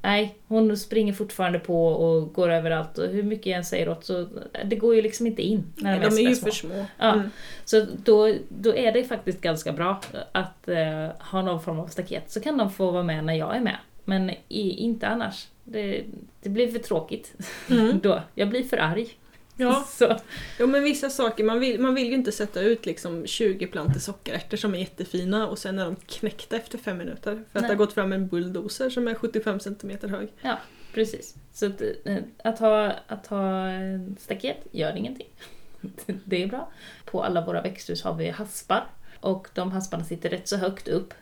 nej, 0.03 0.35
hon 0.47 0.77
springer 0.77 1.13
fortfarande 1.13 1.59
på 1.59 1.87
och 1.87 2.33
går 2.33 2.49
överallt 2.49 2.97
och 2.97 3.07
hur 3.07 3.23
mycket 3.23 3.45
jag 3.45 3.57
än 3.57 3.65
säger 3.65 3.89
åt 3.89 4.05
så 4.05 4.27
det 4.65 4.75
går 4.75 4.95
ju 4.95 5.01
liksom 5.01 5.27
inte 5.27 5.41
in 5.41 5.73
när 5.75 5.99
de, 5.99 6.09
de 6.15 6.25
är 6.25 6.29
ju 6.29 6.35
små. 6.35 6.45
för 6.45 6.57
små. 6.57 6.85
Ja. 6.97 7.13
Mm. 7.13 7.29
Så 7.65 7.85
då, 8.03 8.35
då 8.49 8.75
är 8.75 8.91
det 8.91 9.03
faktiskt 9.03 9.41
ganska 9.41 9.71
bra 9.71 10.01
att 10.31 10.67
eh, 10.67 11.07
ha 11.19 11.41
någon 11.41 11.61
form 11.61 11.79
av 11.79 11.87
staket. 11.87 12.31
Så 12.31 12.39
kan 12.39 12.57
de 12.57 12.71
få 12.71 12.91
vara 12.91 13.03
med 13.03 13.23
när 13.23 13.33
jag 13.33 13.55
är 13.55 13.61
med. 13.61 13.77
Men 14.05 14.29
i, 14.49 14.69
inte 14.69 15.07
annars. 15.07 15.47
Det, 15.63 16.03
det 16.41 16.49
blir 16.49 16.67
för 16.67 16.79
tråkigt 16.79 17.33
Mm. 17.69 17.99
då. 18.03 18.21
Jag 18.35 18.49
blir 18.49 18.63
för 18.63 18.77
arg. 18.77 19.09
Ja. 19.57 19.85
Så, 19.91 20.17
Jo 20.59 20.67
men 20.67 20.83
vissa 20.83 21.09
saker, 21.09 21.43
man 21.43 21.59
vill, 21.59 21.79
man 21.79 21.95
vill 21.95 22.07
ju 22.07 22.13
inte 22.13 22.31
sätta 22.31 22.61
ut 22.61 22.85
liksom 22.85 23.27
20 23.27 23.67
plantor 23.67 23.99
sockerärtor 23.99 24.57
som 24.57 24.75
är 24.75 24.79
jättefina 24.79 25.47
och 25.47 25.59
sen 25.59 25.79
är 25.79 25.85
de 25.85 25.95
knäckta 25.95 26.55
efter 26.55 26.77
fem 26.77 26.97
minuter. 26.97 27.31
För 27.31 27.39
att 27.39 27.53
Nej. 27.53 27.61
det 27.61 27.67
har 27.67 27.75
gått 27.75 27.93
fram 27.93 28.13
en 28.13 28.27
bulldozer 28.27 28.89
som 28.89 29.07
är 29.07 29.15
75 29.15 29.59
cm 29.59 29.91
hög. 30.01 30.29
precis. 30.93 31.35
Så 31.53 31.65
att, 31.65 31.81
eh, 32.05 32.17
att, 32.43 32.59
ha, 32.59 32.93
att 33.07 33.27
ha 33.27 33.65
staket 34.19 34.57
gör 34.71 34.95
ingenting. 34.95 35.27
Det 36.25 36.43
är 36.43 36.47
bra. 36.47 36.71
På 37.05 37.23
alla 37.23 37.45
våra 37.45 37.61
växthus 37.61 38.03
har 38.03 38.13
vi 38.13 38.29
haspar. 38.29 38.87
Och 39.19 39.47
de 39.53 39.71
hasparna 39.71 40.03
sitter 40.03 40.29
rätt 40.29 40.47
så 40.47 40.57
högt 40.57 40.87
upp. 40.87 41.13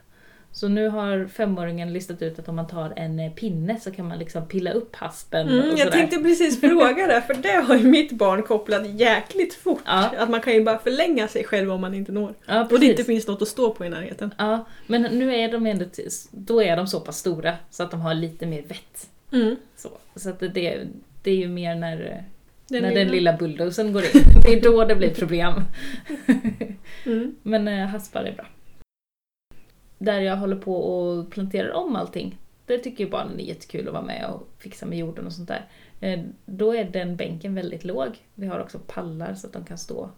Så 0.53 0.67
nu 0.67 0.87
har 0.87 1.25
femåringen 1.27 1.93
listat 1.93 2.21
ut 2.21 2.39
att 2.39 2.47
om 2.49 2.55
man 2.55 2.67
tar 2.67 2.93
en 2.95 3.19
eh, 3.19 3.31
pinne 3.31 3.79
så 3.79 3.91
kan 3.91 4.07
man 4.07 4.19
liksom 4.19 4.47
pilla 4.47 4.71
upp 4.71 4.95
haspen 4.95 5.47
Mm, 5.49 5.69
och 5.73 5.79
jag 5.79 5.91
tänkte 5.91 6.17
precis 6.17 6.59
fråga 6.61 7.07
det, 7.07 7.21
för 7.21 7.33
det 7.33 7.65
har 7.67 7.75
ju 7.75 7.83
mitt 7.83 8.11
barn 8.11 8.43
kopplat 8.43 8.87
jäkligt 8.99 9.53
fort. 9.53 9.81
Ja. 9.85 10.11
Att 10.17 10.29
man 10.29 10.41
kan 10.41 10.53
ju 10.53 10.63
bara 10.63 10.79
förlänga 10.79 11.27
sig 11.27 11.43
själv 11.43 11.71
om 11.71 11.81
man 11.81 11.93
inte 11.93 12.11
når. 12.11 12.33
Ja, 12.45 12.67
Och 12.71 12.79
det 12.79 12.85
inte 12.85 13.03
finns 13.03 13.27
något 13.27 13.41
att 13.41 13.47
stå 13.47 13.73
på 13.73 13.85
i 13.85 13.89
närheten. 13.89 14.33
Ja, 14.37 14.65
men 14.87 15.01
nu 15.01 15.35
är 15.35 15.51
de 15.51 15.65
ändå, 15.65 15.85
då 16.31 16.63
är 16.63 16.77
de 16.77 16.87
så 16.87 16.99
pass 16.99 17.17
stora 17.17 17.55
så 17.69 17.83
att 17.83 17.91
de 17.91 18.01
har 18.01 18.13
lite 18.13 18.45
mer 18.45 18.61
vett. 18.61 19.09
Mm. 19.33 19.55
Så, 19.75 19.89
så 20.15 20.29
att 20.29 20.39
det, 20.39 20.47
det 21.23 21.31
är 21.31 21.35
ju 21.35 21.47
mer 21.47 21.75
när, 21.75 21.97
Den 22.67 22.81
när 22.81 22.89
lilla- 22.89 22.99
den 22.99 23.07
lilla 23.11 23.33
bulldozern 23.37 23.93
går 23.93 24.03
in. 24.03 24.09
Det 24.45 24.53
är 24.53 24.61
då 24.61 24.85
det 24.85 24.95
blir 24.95 25.09
problem. 25.13 25.53
Mm. 27.05 27.35
Men 27.43 27.67
eh, 27.67 27.87
haspar 27.87 28.23
är 28.23 28.31
bra. 28.33 28.45
Där 30.01 30.21
jag 30.21 30.37
håller 30.37 30.55
på 30.55 30.75
och 30.75 31.31
planterar 31.31 31.71
om 31.71 31.95
allting, 31.95 32.39
det 32.65 32.77
tycker 32.77 33.03
ju 33.03 33.09
barnen 33.09 33.39
är 33.39 33.43
jättekul 33.43 33.87
att 33.87 33.93
vara 33.93 34.03
med 34.03 34.29
och 34.29 34.49
fixa 34.57 34.85
med 34.85 34.97
jorden 34.97 35.25
och 35.25 35.33
sånt 35.33 35.47
där. 35.47 35.67
Eh, 35.99 36.19
Då 36.45 36.75
är 36.75 36.83
den 36.83 37.15
bänken 37.15 37.55
väldigt 37.55 37.83
låg. 37.83 38.17
Vi 38.35 38.47
har 38.47 38.59
också 38.59 38.79
pallar 38.79 39.33
så 39.33 39.47
att 39.47 39.53
de 39.53 39.65
kan 39.65 39.77
stå, 39.77 40.09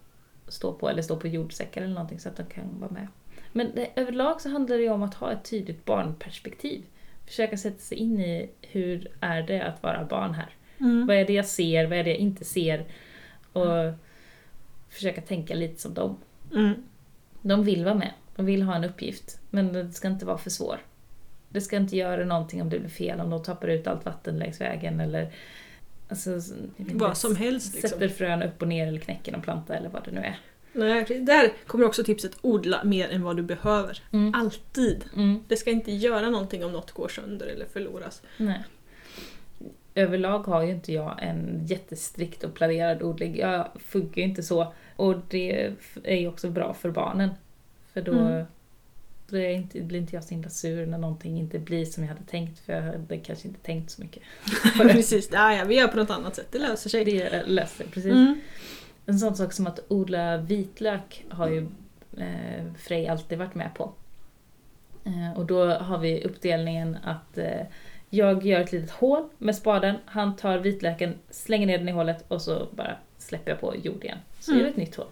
stå 0.47 0.73
på, 0.73 0.89
eller 0.89 1.01
stå 1.01 1.15
på 1.15 1.27
jordsäckar 1.27 1.81
eller 1.81 1.93
någonting 1.93 2.19
så 2.19 2.29
att 2.29 2.37
de 2.37 2.45
kan 2.45 2.79
vara 2.79 2.91
med. 2.91 3.07
Men 3.51 3.71
det, 3.75 3.89
överlag 3.95 4.41
så 4.41 4.49
handlar 4.49 4.77
det 4.77 4.83
ju 4.83 4.89
om 4.89 5.03
att 5.03 5.13
ha 5.13 5.31
ett 5.31 5.43
tydligt 5.49 5.85
barnperspektiv. 5.85 6.83
Försöka 7.25 7.57
sätta 7.57 7.79
sig 7.79 7.97
in 7.97 8.19
i 8.19 8.49
hur 8.61 9.11
är 9.19 9.43
det 9.43 9.61
att 9.61 9.83
vara 9.83 10.05
barn 10.05 10.33
här. 10.33 10.49
Mm. 10.79 11.07
Vad 11.07 11.15
är 11.15 11.25
det 11.25 11.33
jag 11.33 11.45
ser, 11.45 11.87
vad 11.87 11.97
är 11.97 12.03
det 12.03 12.09
jag 12.09 12.19
inte 12.19 12.45
ser? 12.45 12.85
Och 13.53 13.93
försöka 14.89 15.21
tänka 15.21 15.55
lite 15.55 15.81
som 15.81 15.93
dem. 15.93 16.17
Mm. 16.53 16.73
De 17.41 17.63
vill 17.63 17.85
vara 17.85 17.95
med, 17.95 18.13
de 18.35 18.45
vill 18.45 18.61
ha 18.61 18.75
en 18.75 18.83
uppgift, 18.83 19.39
men 19.49 19.73
det 19.73 19.91
ska 19.91 20.07
inte 20.07 20.25
vara 20.25 20.37
för 20.37 20.49
svår. 20.49 20.77
Det 21.49 21.61
ska 21.61 21.77
inte 21.77 21.97
göra 21.97 22.25
någonting 22.25 22.61
om 22.61 22.69
det 22.69 22.79
blir 22.79 22.89
fel, 22.89 23.19
om 23.19 23.29
de 23.29 23.43
tappar 23.43 23.67
ut 23.67 23.87
allt 23.87 24.05
vatten 24.05 24.39
längs 24.39 24.61
vägen 24.61 24.99
eller 24.99 25.33
alltså, 26.09 26.39
Vad 26.77 27.17
som 27.17 27.35
helst 27.35 27.73
liksom. 27.73 27.89
sätter 27.89 28.07
frön 28.07 28.43
upp 28.43 28.61
och 28.61 28.67
ner 28.67 28.87
eller 28.87 28.99
knäcker 28.99 29.33
en 29.33 29.41
planta 29.41 29.75
eller 29.75 29.89
vad 29.89 30.05
det 30.05 30.11
nu 30.11 30.19
är. 30.19 30.39
Nej, 30.73 31.19
där 31.19 31.53
kommer 31.67 31.85
också 31.85 32.03
tipset 32.03 32.37
odla 32.41 32.83
mer 32.83 33.09
än 33.09 33.23
vad 33.23 33.37
du 33.37 33.43
behöver. 33.43 34.01
Mm. 34.11 34.33
Alltid. 34.35 35.05
Mm. 35.15 35.43
Det 35.47 35.57
ska 35.57 35.71
inte 35.71 35.91
göra 35.91 36.29
någonting 36.29 36.65
om 36.65 36.71
något 36.71 36.91
går 36.91 37.07
sönder 37.07 37.45
eller 37.45 37.65
förloras. 37.65 38.21
Nej. 38.37 38.63
Överlag 39.95 40.39
har 40.39 40.61
ju 40.63 40.71
inte 40.71 40.93
jag 40.93 41.23
en 41.23 41.65
jättestrikt 41.65 42.43
och 42.43 42.53
planerad 42.53 43.03
odling. 43.03 43.37
Jag 43.37 43.67
funkar 43.85 44.21
ju 44.21 44.27
inte 44.27 44.43
så. 44.43 44.73
Och 44.95 45.15
det 45.29 45.73
är 46.03 46.17
ju 46.17 46.27
också 46.27 46.49
bra 46.49 46.73
för 46.73 46.91
barnen. 46.91 47.29
För 47.93 48.01
då, 48.01 48.11
Mm. 48.11 48.45
är 49.31 49.49
inte, 49.49 49.81
blir 49.81 49.99
inte 49.99 50.15
jag 50.15 50.23
så 50.23 50.29
himla 50.29 50.49
sur 50.49 50.85
när 50.85 50.97
någonting 50.97 51.39
inte 51.39 51.59
blir 51.59 51.85
som 51.85 52.03
jag 52.03 52.09
hade 52.09 52.25
tänkt. 52.25 52.59
För 52.59 52.73
jag 52.73 52.81
hade 52.81 53.17
kanske 53.17 53.47
inte 53.47 53.59
tänkt 53.59 53.91
så 53.91 54.01
mycket. 54.01 54.23
precis, 54.77 55.29
ja, 55.31 55.53
ja, 55.53 55.63
vi 55.65 55.75
gör 55.75 55.87
på 55.87 55.97
något 55.97 56.09
annat 56.09 56.35
sätt, 56.35 56.47
det 56.51 56.59
löser 56.59 56.89
sig. 56.89 57.05
Det 57.05 57.43
löser 57.47 57.75
sig, 57.77 57.87
precis. 57.87 58.11
Mm. 58.11 58.41
En 59.05 59.19
sån 59.19 59.35
sak 59.35 59.53
som 59.53 59.67
att 59.67 59.79
odla 59.87 60.37
vitlök 60.37 61.25
har 61.29 61.49
ju 61.49 61.67
eh, 62.17 62.63
Frej 62.77 63.07
alltid 63.07 63.37
varit 63.37 63.55
med 63.55 63.69
på. 63.75 63.91
Eh, 65.05 65.37
och 65.39 65.45
då 65.45 65.65
har 65.65 65.97
vi 65.97 66.23
uppdelningen 66.23 66.97
att 67.03 67.37
eh, 67.37 67.61
jag 68.09 68.45
gör 68.45 68.59
ett 68.59 68.71
litet 68.71 68.91
hål 68.91 69.29
med 69.37 69.55
spaden, 69.55 69.95
han 70.05 70.35
tar 70.35 70.57
vitlöken, 70.57 71.13
slänger 71.29 71.67
ner 71.67 71.77
den 71.77 71.89
i 71.89 71.91
hålet 71.91 72.25
och 72.27 72.41
så 72.41 72.67
bara 72.71 72.97
släpper 73.17 73.51
jag 73.51 73.59
på 73.61 73.75
jord 73.75 74.03
igen. 74.03 74.17
Så 74.39 74.51
Mm. 74.51 74.63
gör 74.63 74.69
ett 74.71 74.77
nytt 74.77 74.95
hål. 74.95 75.07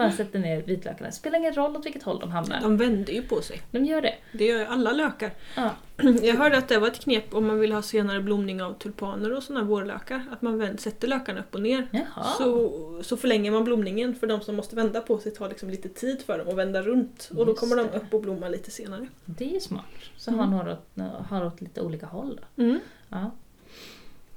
Han 0.00 0.12
sätta 0.12 0.38
ner 0.38 0.62
vitlökarna. 0.62 1.10
Spelar 1.12 1.38
ingen 1.38 1.54
roll 1.54 1.76
åt 1.76 1.86
vilket 1.86 2.02
håll 2.02 2.18
de 2.20 2.30
hamnar. 2.30 2.60
De 2.60 2.76
vänder 2.76 3.12
ju 3.12 3.22
på 3.22 3.40
sig. 3.42 3.62
De 3.70 3.84
gör 3.84 4.02
det. 4.02 4.14
Det 4.32 4.44
gör 4.44 4.58
ju 4.58 4.64
alla 4.64 4.92
lökar. 4.92 5.30
Ja. 5.56 5.70
Jag 6.22 6.34
hörde 6.34 6.58
att 6.58 6.68
det 6.68 6.78
var 6.78 6.88
ett 6.88 7.00
knep 7.00 7.34
om 7.34 7.46
man 7.46 7.58
vill 7.60 7.72
ha 7.72 7.82
senare 7.82 8.20
blomning 8.20 8.62
av 8.62 8.72
tulpaner 8.78 9.32
och 9.36 9.42
sådana 9.42 9.64
vårlökar. 9.64 10.24
Att 10.32 10.42
man 10.42 10.58
vänd, 10.58 10.80
sätter 10.80 11.08
lökarna 11.08 11.40
upp 11.40 11.54
och 11.54 11.60
ner. 11.62 11.88
Jaha. 11.92 12.24
Så, 12.38 12.70
så 13.02 13.16
förlänger 13.16 13.50
man 13.50 13.64
blomningen 13.64 14.14
för 14.14 14.26
de 14.26 14.40
som 14.40 14.56
måste 14.56 14.76
vända 14.76 15.00
på 15.00 15.18
sig 15.18 15.32
tar 15.34 15.48
liksom 15.48 15.70
lite 15.70 15.88
tid 15.88 16.22
för 16.26 16.38
dem 16.38 16.48
att 16.48 16.54
vända 16.56 16.82
runt. 16.82 17.30
Och 17.36 17.46
då 17.46 17.52
Just 17.52 17.60
kommer 17.60 17.76
de 17.76 17.82
det. 17.82 17.96
upp 17.98 18.14
och 18.14 18.20
blomma 18.20 18.48
lite 18.48 18.70
senare. 18.70 19.06
Det 19.24 19.44
är 19.44 19.52
ju 19.54 19.60
smart. 19.60 19.84
Så 20.16 20.30
Mm. 20.30 20.52
har 20.52 20.68
åt, 20.72 20.88
har 21.28 21.44
åt 21.46 21.60
lite 21.60 21.80
olika 21.80 22.06
håll. 22.06 22.40
Mm. 22.56 22.80
Ja. 23.08 23.30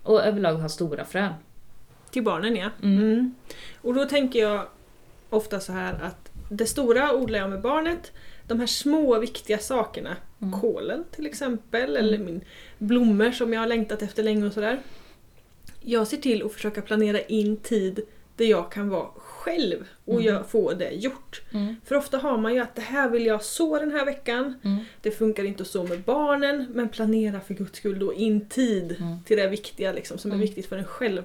Och 0.03 0.21
överlag 0.25 0.53
ha 0.53 0.69
stora 0.69 1.05
frön. 1.05 1.33
Till 2.11 2.23
barnen 2.23 2.55
ja. 2.55 2.69
Mm. 2.83 3.03
Mm. 3.03 3.35
Och 3.81 3.93
då 3.93 4.05
tänker 4.05 4.39
jag 4.39 4.67
ofta 5.29 5.59
så 5.59 5.71
här 5.71 5.93
att 6.03 6.31
det 6.49 6.65
stora 6.65 7.13
odlar 7.15 7.39
jag 7.39 7.49
med 7.49 7.61
barnet. 7.61 8.11
De 8.47 8.59
här 8.59 8.67
små 8.67 9.19
viktiga 9.19 9.57
sakerna, 9.59 10.15
Mm. 10.41 10.59
kålen 10.61 11.03
till 11.11 11.25
exempel, 11.25 11.97
eller 11.97 12.17
min 12.17 12.41
blommor 12.77 13.31
som 13.31 13.53
jag 13.53 13.59
har 13.61 13.67
längtat 13.67 14.01
efter 14.01 14.23
länge 14.23 14.45
och 14.45 14.53
sådär. 14.53 14.79
Jag 15.81 16.07
ser 16.07 16.17
till 16.17 16.43
att 16.45 16.53
försöka 16.53 16.81
planera 16.81 17.19
in 17.21 17.57
tid 17.57 17.99
där 18.35 18.45
jag 18.45 18.71
kan 18.71 18.89
vara 18.89 19.07
själv 19.15 19.87
och 20.05 20.21
Mm. 20.21 20.43
få 20.43 20.73
det 20.73 20.91
gjort. 20.91 21.41
Mm. 21.53 21.75
För 21.85 21.95
ofta 21.95 22.17
har 22.17 22.37
man 22.37 22.53
ju 22.53 22.59
att 22.59 22.75
det 22.75 22.81
här 22.81 23.09
vill 23.09 23.25
jag 23.25 23.43
så 23.43 23.79
den 23.79 23.91
här 23.91 24.05
veckan. 24.05 24.53
Mm. 24.63 24.83
Det 25.01 25.11
funkar 25.11 25.43
inte 25.43 25.65
så 25.65 25.83
med 25.83 26.01
barnen 26.01 26.65
men 26.73 26.89
planera 26.89 27.39
för 27.39 27.53
guds 27.53 27.77
skull 27.77 27.99
då 27.99 28.13
in 28.13 28.49
tid 28.49 28.95
Mm. 28.99 29.23
till 29.25 29.37
det 29.37 29.47
viktiga 29.47 29.91
liksom, 29.91 30.17
som 30.17 30.31
är 30.31 30.35
Mm. 30.35 30.45
viktigt 30.47 30.65
för 30.65 30.77
en 30.77 30.85
själv. 30.85 31.23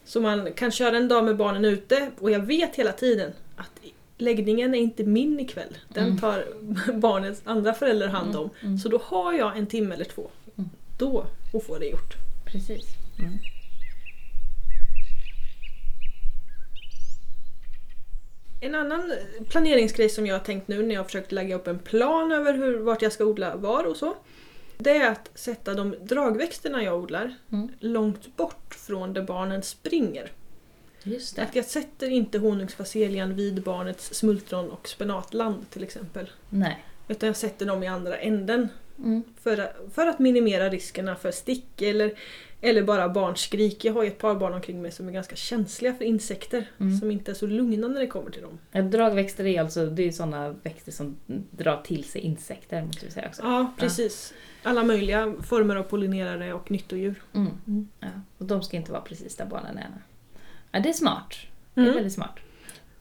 Mm. 0.00 0.06
Så 0.06 0.20
man 0.20 0.52
kan 0.52 0.70
köra 0.70 0.96
en 0.96 1.08
dag 1.08 1.24
med 1.24 1.36
barnen 1.36 1.64
ute 1.64 2.10
och 2.18 2.30
jag 2.30 2.40
vet 2.40 2.76
hela 2.76 2.92
tiden 2.92 3.32
att 3.56 3.70
läggningen 4.18 4.74
är 4.74 4.78
inte 4.78 5.04
min 5.04 5.40
ikväll. 5.40 5.76
Den 5.88 6.04
Mm. 6.04 6.18
tar 6.18 6.44
barnets 6.92 7.42
andra 7.44 7.74
förälder 7.74 8.08
hand 8.08 8.36
om. 8.36 8.50
Mm. 8.62 8.78
Så 8.78 8.88
då 8.88 9.00
har 9.04 9.32
jag 9.32 9.58
en 9.58 9.66
timme 9.66 9.94
eller 9.94 10.04
två. 10.04 10.30
Mm. 10.58 10.70
Då 10.98 11.26
och 11.52 11.64
få 11.64 11.78
det 11.78 11.86
gjort. 11.86 12.14
Precis. 12.44 12.84
Mm. 13.18 13.32
En 18.60 18.74
annan 18.74 19.12
planeringsgrej 19.48 20.08
som 20.08 20.26
jag 20.26 20.34
har 20.34 20.44
tänkt 20.44 20.68
nu 20.68 20.82
när 20.82 20.94
jag 20.94 21.00
har 21.00 21.04
försökt 21.04 21.32
lägga 21.32 21.54
upp 21.56 21.66
en 21.66 21.78
plan 21.78 22.32
över 22.32 22.54
hur, 22.54 22.78
vart 22.78 23.02
jag 23.02 23.12
ska 23.12 23.24
odla 23.24 23.56
var 23.56 23.84
och 23.84 23.96
så. 23.96 24.14
Det 24.82 24.96
är 24.96 25.10
att 25.10 25.30
sätta 25.34 25.74
de 25.74 25.94
dragväxterna 26.02 26.82
jag 26.82 27.02
odlar 27.02 27.34
Mm. 27.52 27.68
långt 27.80 28.36
bort 28.36 28.74
från 28.74 29.12
där 29.12 29.22
barnen 29.22 29.62
springer. 29.62 30.32
Just 31.02 31.36
det. 31.36 31.42
Att 31.42 31.56
jag 31.56 31.64
sätter 31.64 32.10
inte 32.10 32.38
honungsfaselian 32.38 33.34
vid 33.34 33.62
barnets 33.62 34.14
smultron 34.14 34.70
och 34.70 34.88
spenatland 34.88 35.70
till 35.70 35.82
exempel. 35.82 36.30
Nej. 36.48 36.84
Utan 37.08 37.26
jag 37.26 37.36
sätter 37.36 37.66
dem 37.66 37.82
i 37.82 37.86
andra 37.86 38.16
änden. 38.18 38.68
Mm. 38.98 39.22
För, 39.42 39.72
för 39.94 40.06
att 40.06 40.18
minimera 40.18 40.68
riskerna 40.68 41.16
för 41.16 41.30
stick 41.30 41.82
eller, 41.82 42.12
eller 42.60 42.82
bara 42.82 43.08
barnskrik. 43.08 43.84
Jag 43.84 43.92
har 43.92 44.02
ju 44.02 44.08
ett 44.08 44.18
par 44.18 44.34
barn 44.34 44.54
omkring 44.54 44.82
mig 44.82 44.90
som 44.90 45.08
är 45.08 45.12
ganska 45.12 45.36
känsliga 45.36 45.94
för 45.94 46.04
insekter. 46.04 46.70
Mm. 46.80 46.98
Som 46.98 47.10
inte 47.10 47.30
är 47.30 47.34
så 47.34 47.46
lugna 47.46 47.88
när 47.88 48.00
det 48.00 48.06
kommer 48.06 48.30
till 48.30 48.42
dem. 48.42 48.58
Ja, 48.72 48.82
dragväxter 48.82 49.46
är 49.46 49.60
alltså 49.60 49.86
det 49.86 50.02
är 50.02 50.12
sådana 50.12 50.48
växter 50.62 50.92
som 50.92 51.16
drar 51.50 51.82
till 51.82 52.04
sig 52.04 52.20
insekter 52.20 52.82
måste 52.82 53.06
vi 53.06 53.12
säga 53.12 53.28
också. 53.28 53.42
Ja, 53.42 53.72
precis. 53.78 54.34
Alla 54.62 54.84
möjliga 54.84 55.34
former 55.42 55.76
av 55.76 55.82
pollinerare 55.82 56.52
och 56.52 56.70
nyttodjur. 56.70 57.22
Mm. 57.34 57.50
Mm. 57.66 57.88
Ja. 58.00 58.08
Och 58.38 58.44
de 58.46 58.62
ska 58.62 58.76
inte 58.76 58.92
vara 58.92 59.02
precis 59.02 59.36
där 59.36 59.44
barnen 59.46 59.78
är. 59.78 59.86
Ja, 60.72 60.80
det 60.80 60.88
är 60.88 60.92
smart. 60.92 61.34
Det 61.74 61.80
Mm. 61.80 61.90
är 61.90 61.94
väldigt 61.94 62.12
smart. 62.12 62.36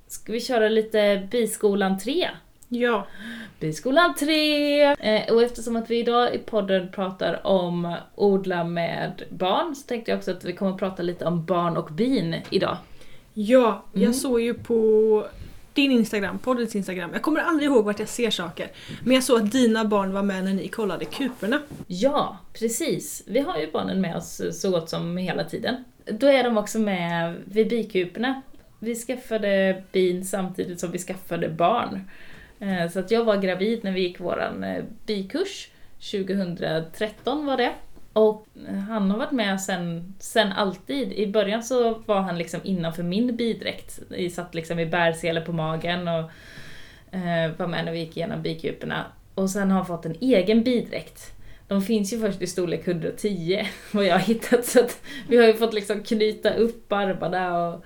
Ska 0.07 0.31
vi 0.31 0.41
köra 0.41 0.69
lite 0.69 1.27
Biskolan 1.31 1.97
3? 1.99 2.29
Ja, 2.71 3.07
Biskolan 3.59 4.15
3! 4.15 4.81
Eh, 4.83 5.33
och 5.33 5.43
eftersom 5.43 5.75
att 5.75 5.89
vi 5.89 5.99
idag 5.99 6.35
i 6.35 6.37
podden 6.37 6.91
pratar 6.91 7.47
om 7.47 7.95
odla 8.15 8.63
med 8.63 9.23
barn 9.29 9.75
så 9.75 9.87
tänkte 9.87 10.11
jag 10.11 10.17
också 10.17 10.31
att 10.31 10.43
vi 10.45 10.53
kommer 10.53 10.71
att 10.71 10.77
prata 10.79 11.03
lite 11.03 11.25
om 11.25 11.45
barn 11.45 11.77
och 11.77 11.91
bin 11.91 12.35
idag. 12.49 12.77
ja 13.33 13.83
Mm. 13.93 14.03
jag 14.05 14.15
såg 14.15 14.41
ju 14.41 14.53
på 14.53 15.25
din 15.79 15.91
Instagram, 15.91 16.39
poddens 16.39 16.75
Instagram. 16.75 17.09
Jag 17.13 17.21
kommer 17.21 17.39
aldrig 17.39 17.69
ihåg 17.69 17.85
vart 17.85 17.99
jag 17.99 18.07
ser 18.07 18.29
saker. 18.29 18.71
Men 19.03 19.13
jag 19.13 19.23
såg 19.23 19.41
att 19.41 19.51
dina 19.51 19.85
barn 19.85 20.13
var 20.13 20.23
med 20.23 20.43
när 20.43 20.53
ni 20.53 20.67
kollade 20.67 21.05
kuporna. 21.05 21.61
Ja, 21.87 22.37
precis. 22.53 23.23
Vi 23.27 23.39
har 23.39 23.57
ju 23.57 23.71
barnen 23.71 24.01
med 24.01 24.15
oss 24.15 24.41
så 24.51 24.71
gott 24.71 24.89
som 24.89 25.17
hela 25.17 25.43
tiden. 25.43 25.83
Då 26.05 26.27
är 26.27 26.43
de 26.43 26.57
också 26.57 26.79
med 26.79 27.35
vid 27.45 27.69
bikuporna. 27.69 28.41
Vi 28.79 28.95
skaffade 28.95 29.83
bin 29.91 30.25
samtidigt 30.25 30.79
som 30.79 30.91
vi 30.91 30.97
skaffade 30.97 31.49
barn. 31.49 32.09
Eh, 32.59 32.91
så 32.91 32.99
att 32.99 33.11
jag 33.11 33.23
var 33.23 33.37
gravid 33.37 33.83
när 33.83 33.91
vi 33.91 34.01
gick 34.01 34.19
våran 34.19 34.63
eh, 34.63 34.83
bikurs. 35.05 35.69
2013 36.11 37.45
var 37.45 37.57
det. 37.57 37.73
Och 38.13 38.47
han 38.87 39.11
har 39.11 39.17
varit 39.17 39.31
med 39.31 39.61
sen, 39.61 40.13
sen 40.19 40.51
alltid. 40.51 41.13
I 41.13 41.27
början 41.27 41.63
så 41.63 41.93
var 42.05 42.21
han 42.21 42.37
liksom 42.37 42.59
innanför 42.63 43.03
min 43.03 43.35
bidräkt. 43.35 43.99
Vi 44.09 44.29
satt 44.29 44.55
liksom 44.55 44.79
i 44.79 44.85
bärsele 44.85 45.41
på 45.41 45.53
magen 45.53 46.07
och 46.07 46.31
eh, 47.15 47.51
var 47.57 47.67
med 47.67 47.85
när 47.85 47.91
vi 47.91 47.99
gick 47.99 48.17
igenom 48.17 48.41
bikuporna. 48.41 49.05
Och 49.35 49.49
sen 49.49 49.71
har 49.71 49.77
han 49.77 49.85
fått 49.85 50.05
en 50.05 50.15
egen 50.21 50.63
bidräkt. 50.63 51.35
De 51.67 51.81
finns 51.81 52.13
ju 52.13 52.19
först 52.19 52.41
i 52.41 52.47
storlek 52.47 52.87
110 52.87 53.65
vad 53.91 54.05
jag 54.05 54.13
har 54.13 54.19
hittat 54.19 54.65
så 54.65 54.79
att 54.79 55.01
vi 55.27 55.37
har 55.37 55.45
ju 55.45 55.53
fått 55.53 55.73
liksom 55.73 56.03
knyta 56.03 56.53
upp 56.53 56.91
armarna 56.91 57.67
och 57.67 57.85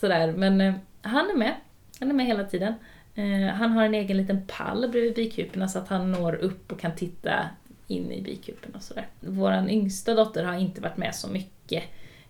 sådär. 0.00 0.32
Men 0.32 0.60
eh, 0.60 0.74
han 1.02 1.30
är 1.30 1.36
med. 1.36 1.54
Han 2.00 2.10
är 2.10 2.14
med 2.14 2.26
hela 2.26 2.44
tiden. 2.44 2.74
Eh, 3.14 3.54
han 3.54 3.70
har 3.70 3.84
en 3.84 3.94
egen 3.94 4.16
liten 4.16 4.46
pall 4.46 4.88
bredvid 4.90 5.14
bikuporna 5.14 5.68
så 5.68 5.78
att 5.78 5.88
han 5.88 6.12
når 6.12 6.34
upp 6.34 6.72
och 6.72 6.80
kan 6.80 6.94
titta 6.96 7.48
in 7.88 8.12
i 8.12 8.22
bikuporna 8.22 8.76
och 8.76 8.82
sådär. 8.82 9.06
Vår 9.20 9.68
yngsta 9.68 10.14
dotter 10.14 10.44
har 10.44 10.58
inte 10.58 10.80
varit 10.80 10.96
med 10.96 11.14
så 11.14 11.28
mycket 11.28 11.84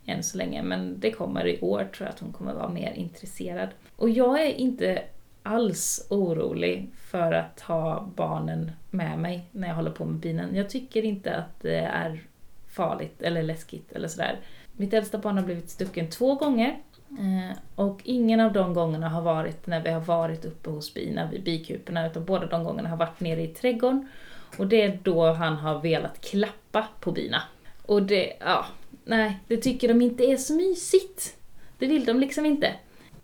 än 0.07 0.23
så 0.23 0.39
länge 0.39 0.63
men 0.63 1.01
det 1.01 1.11
kommer 1.11 1.47
i 1.47 1.61
år 1.61 1.85
tror 1.85 2.07
jag 2.07 2.15
att 2.15 2.21
hon 2.21 2.33
kommer 2.33 2.55
vara 2.55 2.69
mer 2.69 2.93
intresserad. 2.93 3.69
Och 3.97 4.11
jag 4.11 4.43
är 4.43 4.55
inte 4.55 5.03
alls 5.43 6.07
orolig 6.11 6.91
för 6.97 7.33
att 7.33 7.61
ha 7.61 8.09
barnen 8.17 8.73
med 8.91 9.19
mig 9.19 9.49
när 9.53 9.69
jag 9.69 9.75
håller 9.75 9.91
på 9.91 10.05
med 10.05 10.21
binen. 10.21 10.55
Jag 10.55 10.71
tycker 10.71 11.05
inte 11.05 11.37
att 11.37 11.61
det 11.61 11.79
är 11.79 12.21
farligt 12.69 13.23
eller 13.23 13.43
läskigt 13.43 13.93
eller 13.93 14.09
sådär. 14.09 14.41
Mitt 14.73 14.93
äldsta 14.95 15.19
barn 15.19 15.39
har 15.39 15.45
blivit 15.45 15.71
stucken 15.71 16.11
två 16.11 16.35
gånger 16.35 16.79
eh, 17.11 17.59
och 17.75 18.01
ingen 18.05 18.41
av 18.41 18.53
de 18.53 18.75
gångerna 18.75 19.09
har 19.09 19.23
varit 19.23 19.67
när 19.67 19.81
vi 19.81 19.91
har 19.91 20.01
varit 20.01 20.45
uppe 20.45 20.71
hos 20.71 20.95
bina 20.95 21.31
vid 21.31 21.43
bikuporna 21.43 22.07
utan 22.07 22.25
båda 22.25 22.47
de 22.47 22.65
gångerna 22.65 22.89
har 22.89 22.97
varit 22.97 23.21
nere 23.21 23.43
i 23.43 23.49
trädgården 23.49 24.09
och 24.57 24.67
det 24.67 24.83
är 24.83 24.99
då 25.03 25.33
han 25.33 25.57
har 25.57 25.81
velat 25.81 26.21
klappa 26.21 26.89
på 27.01 27.13
bina. 27.13 27.43
Och 27.83 28.03
det, 28.03 28.33
ja, 28.41 28.67
nej, 29.05 29.39
det 29.49 29.57
tycker 29.57 29.89
de 29.89 30.03
inte 30.03 30.25
är 30.25 30.37
så 30.37 30.55
mysigt. 30.55 31.37
Det 31.79 31.87
vill 31.87 32.05
de 32.05 32.21
liksom 32.21 32.47
inte. 32.47 32.75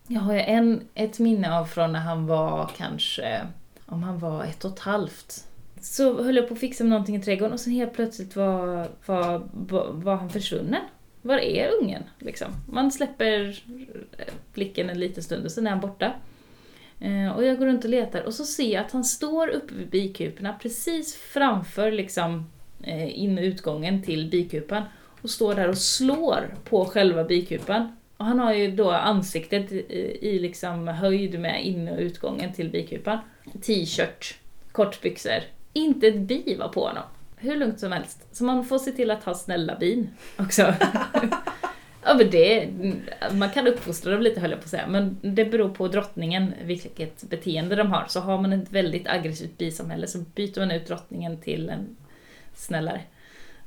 Jag 0.07 0.21
har 0.21 0.35
en, 0.35 0.89
ett 0.95 1.19
minne 1.19 1.59
av 1.59 1.65
från 1.65 1.93
när 1.93 2.01
han 2.01 2.27
var 2.27 2.71
kanske, 2.77 3.41
om 3.87 4.03
han 4.03 4.19
var 4.19 4.45
ett 4.45 4.65
och 4.65 4.73
ett 4.73 4.79
halvt. 4.79 5.45
Så 5.81 6.23
höll 6.23 6.37
jag 6.37 6.49
på 6.49 6.55
att 6.55 6.61
fixa 6.61 6.85
med 6.85 6.91
någonting 6.91 7.17
i 7.17 7.23
trädgården 7.23 7.53
och 7.53 7.61
sen 7.61 7.73
helt 7.73 7.95
plötsligt 7.95 8.37
var, 8.37 8.89
var, 9.07 9.49
var, 9.53 9.93
var 9.93 10.17
han 10.17 10.31
försvunnen. 10.31 10.83
Var 11.23 11.39
är 11.39 11.71
ungen? 11.83 12.03
Liksom. 12.19 12.49
Man 12.69 12.93
släpper 12.93 13.63
blicken 14.53 14.91
en 14.91 15.01
liten 15.01 15.23
stund 15.23 15.45
och 15.45 15.53
sen 15.53 15.67
är 15.67 15.71
han 15.71 15.81
borta. 15.81 16.13
Eh, 17.05 17.37
och 17.37 17.45
jag 17.45 17.59
går 17.59 17.67
runt 17.67 17.85
och 17.85 17.91
letar 17.91 18.23
och 18.23 18.35
så 18.35 18.45
ser 18.45 18.73
jag 18.73 18.85
att 18.85 18.93
han 18.93 19.05
står 19.05 19.49
uppe 19.49 19.75
vid 19.75 19.89
bikuporna 19.89 20.53
precis 20.63 21.17
framför 21.17 21.93
liksom, 21.93 22.51
eh, 22.83 23.23
in 23.23 23.39
och 23.39 23.45
utgången 23.45 24.03
till 24.03 24.31
bikupan 24.31 24.83
och 25.23 25.31
står 25.31 25.55
där 25.55 25.69
och 25.69 25.79
slår 25.79 26.55
på 26.65 26.85
själva 26.85 27.25
bikupan. 27.25 27.97
Och 28.17 28.25
han 28.25 28.39
har 28.39 28.53
ju 28.53 28.71
då 28.71 28.91
ansiktet 28.91 29.73
i, 29.73 30.19
i 30.21 30.39
liksom 30.39 30.89
höjd 30.89 31.41
med 31.41 31.67
in 31.67 31.89
och 31.89 31.99
utgången 31.99 32.53
till 32.53 32.71
bikupan. 32.71 33.19
T-shirt, 33.63 34.35
kortbyxor. 34.73 35.43
Inte 35.73 36.07
ett 36.07 36.21
bi 36.21 36.57
var 36.59 36.69
på 36.69 36.87
honom. 36.87 37.03
Hur 37.37 37.57
lugnt 37.57 37.81
som 37.81 37.93
helst. 37.93 38.27
Så 38.33 38.45
man 38.45 38.65
får 38.65 38.79
se 38.79 38.93
till 38.93 39.11
att 39.11 39.25
ha 39.25 39.35
snälla 39.35 39.77
bin 39.77 40.09
också. 40.39 40.75
ja 42.05 42.15
men 42.15 42.31
det, 42.31 42.69
man 43.33 43.51
kan 43.51 43.67
uppfostra 43.67 44.13
dem 44.13 44.23
lite 44.23 44.41
höll 44.41 44.51
jag 44.51 44.61
på 44.61 44.65
att 44.65 44.71
säga, 44.71 44.87
men 44.87 45.19
det 45.23 45.45
beror 45.45 45.69
på 45.69 45.89
drottningen 45.89 46.55
vilket 46.63 47.23
beteende 47.23 47.77
de 47.77 47.93
har. 47.93 48.05
Så 48.09 48.21
har 48.21 48.39
man 48.39 48.53
ett 48.53 48.73
väldigt 48.73 49.09
aggressivt 49.09 49.59
bisamhälle 49.59 50.07
så 50.07 50.19
byter 50.19 50.61
man 50.61 50.71
ut 50.71 50.87
drottningen 50.87 51.41
till 51.41 51.69
en 51.69 51.97
snällare. 52.55 53.01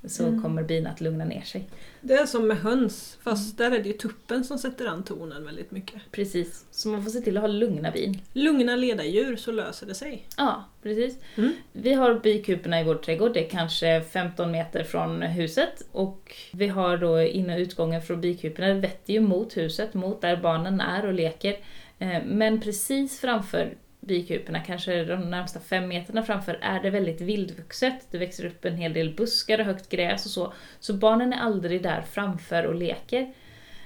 Så 0.10 0.28
Mm. 0.28 0.42
kommer 0.42 0.64
bin 0.64 0.88
att 0.88 1.02
lugna 1.02 1.26
ner 1.26 1.42
sig. 1.42 1.68
Det 2.02 2.14
är 2.14 2.26
som 2.26 2.48
med 2.48 2.58
höns, 2.58 3.18
fast 3.24 3.58
där 3.58 3.72
är 3.72 3.80
det 3.84 3.88
ju 3.90 3.94
tuppen 3.94 4.44
som 4.44 4.58
sätter 4.58 4.86
an 4.86 5.04
tonen 5.04 5.46
väldigt 5.46 5.72
mycket. 5.72 6.02
Precis, 6.12 6.66
så 6.72 6.90
man 6.90 7.04
får 7.04 7.12
se 7.12 7.20
till 7.20 7.38
att 7.38 7.42
ha 7.42 7.48
lugna 7.48 7.92
bin. 7.92 8.22
Lugna 8.34 8.76
ledardjur 8.76 9.36
så 9.36 9.52
löser 9.52 9.88
det 9.88 9.96
sig. 9.96 10.28
Ja, 10.38 10.64
precis. 10.84 11.18
Mm. 11.36 11.52
Vi 11.74 11.94
har 11.94 12.20
bikuporna 12.20 12.82
i 12.82 12.84
vår 12.84 12.96
trädgård, 12.96 13.34
det 13.34 13.46
är 13.46 13.50
kanske 13.50 14.02
15 14.02 14.52
meter 14.52 14.84
från 14.84 15.22
huset. 15.22 15.88
Och 15.92 16.36
vi 16.54 16.68
har 16.68 16.98
då 16.98 17.22
in 17.22 17.50
och 17.50 17.58
utgången 17.60 18.02
från 18.02 18.22
bikuporna, 18.22 18.68
det 18.68 18.74
vetter 18.80 19.14
ju 19.14 19.20
mot 19.20 19.58
huset, 19.58 19.94
mot 19.94 20.22
där 20.22 20.38
barnen 20.38 20.82
är 20.82 21.06
och 21.06 21.14
leker. 21.14 21.56
Eh, 22.00 22.24
Men 22.26 22.62
precis 22.62 23.20
framför 23.20 23.74
bikuporna, 24.08 24.60
kanske 24.60 25.04
de 25.04 25.30
närmsta 25.30 25.60
fem 25.60 25.88
meterna 25.88 26.24
framför, 26.24 26.60
är 26.62 26.80
det 26.80 26.90
väldigt 26.90 27.22
vildvuxet. 27.22 28.08
Det 28.12 28.18
växer 28.18 28.46
upp 28.46 28.66
en 28.66 28.78
hel 28.78 28.94
del 28.94 29.14
buskar 29.14 29.60
och 29.60 29.66
högt 29.66 29.90
gräs 29.90 30.26
och 30.26 30.32
så. 30.32 30.54
Så 30.80 30.94
barnen 30.94 31.34
är 31.34 31.38
aldrig 31.38 31.84
där 31.84 32.02
framför 32.02 32.64
och 32.64 32.76
leker. 32.76 33.34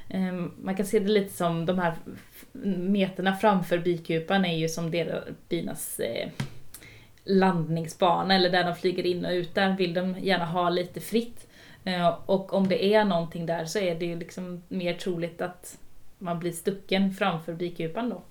Ehm, 0.09 0.51
man 0.61 0.75
kan 0.75 0.85
se 0.85 0.99
det 0.99 1.11
lite 1.11 1.33
som 1.33 1.65
de 1.65 1.79
här 1.79 1.93
meterna 2.77 3.35
framför 3.35 3.77
bikupan 3.77 4.45
är 4.45 4.57
ju 4.57 4.69
som 4.69 4.91
deras, 4.91 5.23
binas 5.49 5.99
eh, 5.99 6.29
landningsbana 7.23 8.35
eller 8.35 8.49
där 8.49 8.63
de 8.63 8.75
flyger 8.75 9.05
in 9.05 9.25
och 9.25 9.31
ut. 9.31 9.55
Där 9.55 9.77
vill 9.77 9.93
de 9.93 10.15
gärna 10.19 10.45
ha 10.45 10.69
lite 10.69 10.99
fritt. 10.99 11.47
Ehm, 11.83 12.13
och 12.25 12.53
om 12.53 12.67
det 12.67 12.85
är 12.85 13.05
någonting 13.05 13.45
där 13.45 13.65
så 13.65 13.79
är 13.79 13.95
det 13.95 14.05
ju 14.05 14.19
liksom 14.19 14.63
mer 14.67 14.93
troligt 14.93 15.41
att 15.41 15.77
man 16.17 16.39
blir 16.39 16.51
stucken 16.51 17.13
framför 17.13 17.53
bikupan 17.53 18.09
då. 18.09 18.21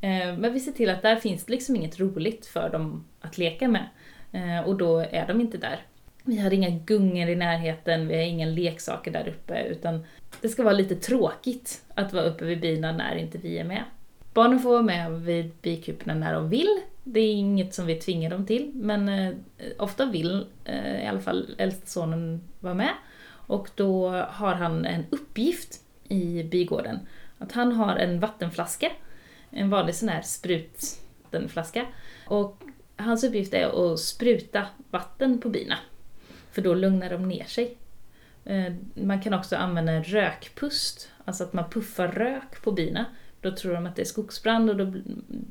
Eh, 0.00 0.36
men 0.38 0.52
vi 0.52 0.60
ser 0.60 0.72
till 0.72 0.90
att 0.90 1.02
där 1.02 1.16
finns 1.16 1.44
det 1.44 1.52
liksom 1.52 1.76
inget 1.76 2.00
roligt 2.00 2.46
för 2.46 2.68
dem 2.68 3.04
att 3.20 3.38
leka 3.38 3.68
med. 3.68 3.88
Eh, 4.32 4.68
och 4.68 4.76
då 4.76 4.98
är 4.98 5.26
de 5.26 5.40
inte 5.40 5.58
där. 5.58 5.80
Vi 6.24 6.38
har 6.38 6.52
inga 6.52 6.70
gungor 6.70 7.28
i 7.28 7.36
närheten, 7.36 8.08
vi 8.08 8.14
har 8.14 8.22
inga 8.22 8.46
leksaker 8.46 9.10
där 9.10 9.28
uppe, 9.28 9.62
utan 9.62 10.04
det 10.40 10.48
ska 10.48 10.62
vara 10.62 10.74
lite 10.74 10.96
tråkigt 10.96 11.84
att 11.94 12.12
vara 12.12 12.24
uppe 12.24 12.44
vid 12.44 12.60
bina 12.60 12.92
när 12.92 13.16
inte 13.16 13.38
vi 13.38 13.58
är 13.58 13.64
med. 13.64 13.84
Barnen 14.34 14.60
får 14.60 14.70
vara 14.70 14.82
med 14.82 15.20
vid 15.20 15.50
bikuporna 15.62 16.14
när 16.14 16.34
de 16.34 16.48
vill. 16.48 16.80
Det 17.04 17.20
är 17.20 17.32
inget 17.32 17.74
som 17.74 17.86
vi 17.86 17.94
tvingar 17.94 18.30
dem 18.30 18.46
till, 18.46 18.70
men 18.74 19.08
eh, 19.08 19.34
ofta 19.78 20.04
vill 20.04 20.46
i 21.02 21.06
alla 21.06 21.20
fall 21.20 21.54
äldste 21.58 21.86
sonen 21.86 22.40
vara 22.60 22.74
med. 22.74 22.90
Och 23.46 23.68
då 23.74 24.08
har 24.10 24.54
han 24.54 24.84
en 24.84 25.04
uppgift 25.10 25.80
i 26.08 26.42
bigården. 26.42 26.98
Att 27.38 27.52
han 27.52 27.72
har 27.72 27.96
en 27.96 28.20
vattenflaska, 28.20 28.92
en 29.56 29.70
vanlig 29.70 29.94
sån 29.94 30.08
här 30.08 30.22
sprutflaska. 30.22 31.86
Och 32.26 32.62
hans 32.96 33.24
uppgift 33.24 33.54
är 33.54 33.92
att 33.92 34.00
spruta 34.00 34.66
vatten 34.90 35.40
på 35.40 35.48
bina. 35.48 35.78
För 36.52 36.62
då 36.62 36.74
lugnar 36.74 37.10
de 37.10 37.28
ner 37.28 37.44
sig. 37.44 37.76
Eh, 38.44 38.72
man 38.94 39.22
kan 39.22 39.34
också 39.34 39.56
använda 39.56 39.92
en 39.92 40.04
rökpust, 40.04 41.10
alltså 41.24 41.44
att 41.44 41.52
man 41.52 41.70
puffar 41.70 42.08
rök 42.08 42.62
på 42.62 42.72
bina. 42.72 43.04
Då 43.40 43.56
tror 43.56 43.74
de 43.74 43.86
att 43.86 43.96
det 43.96 44.02
är 44.02 44.06
skogsbrand 44.06 44.70
och 44.70 44.76
då 44.76 44.92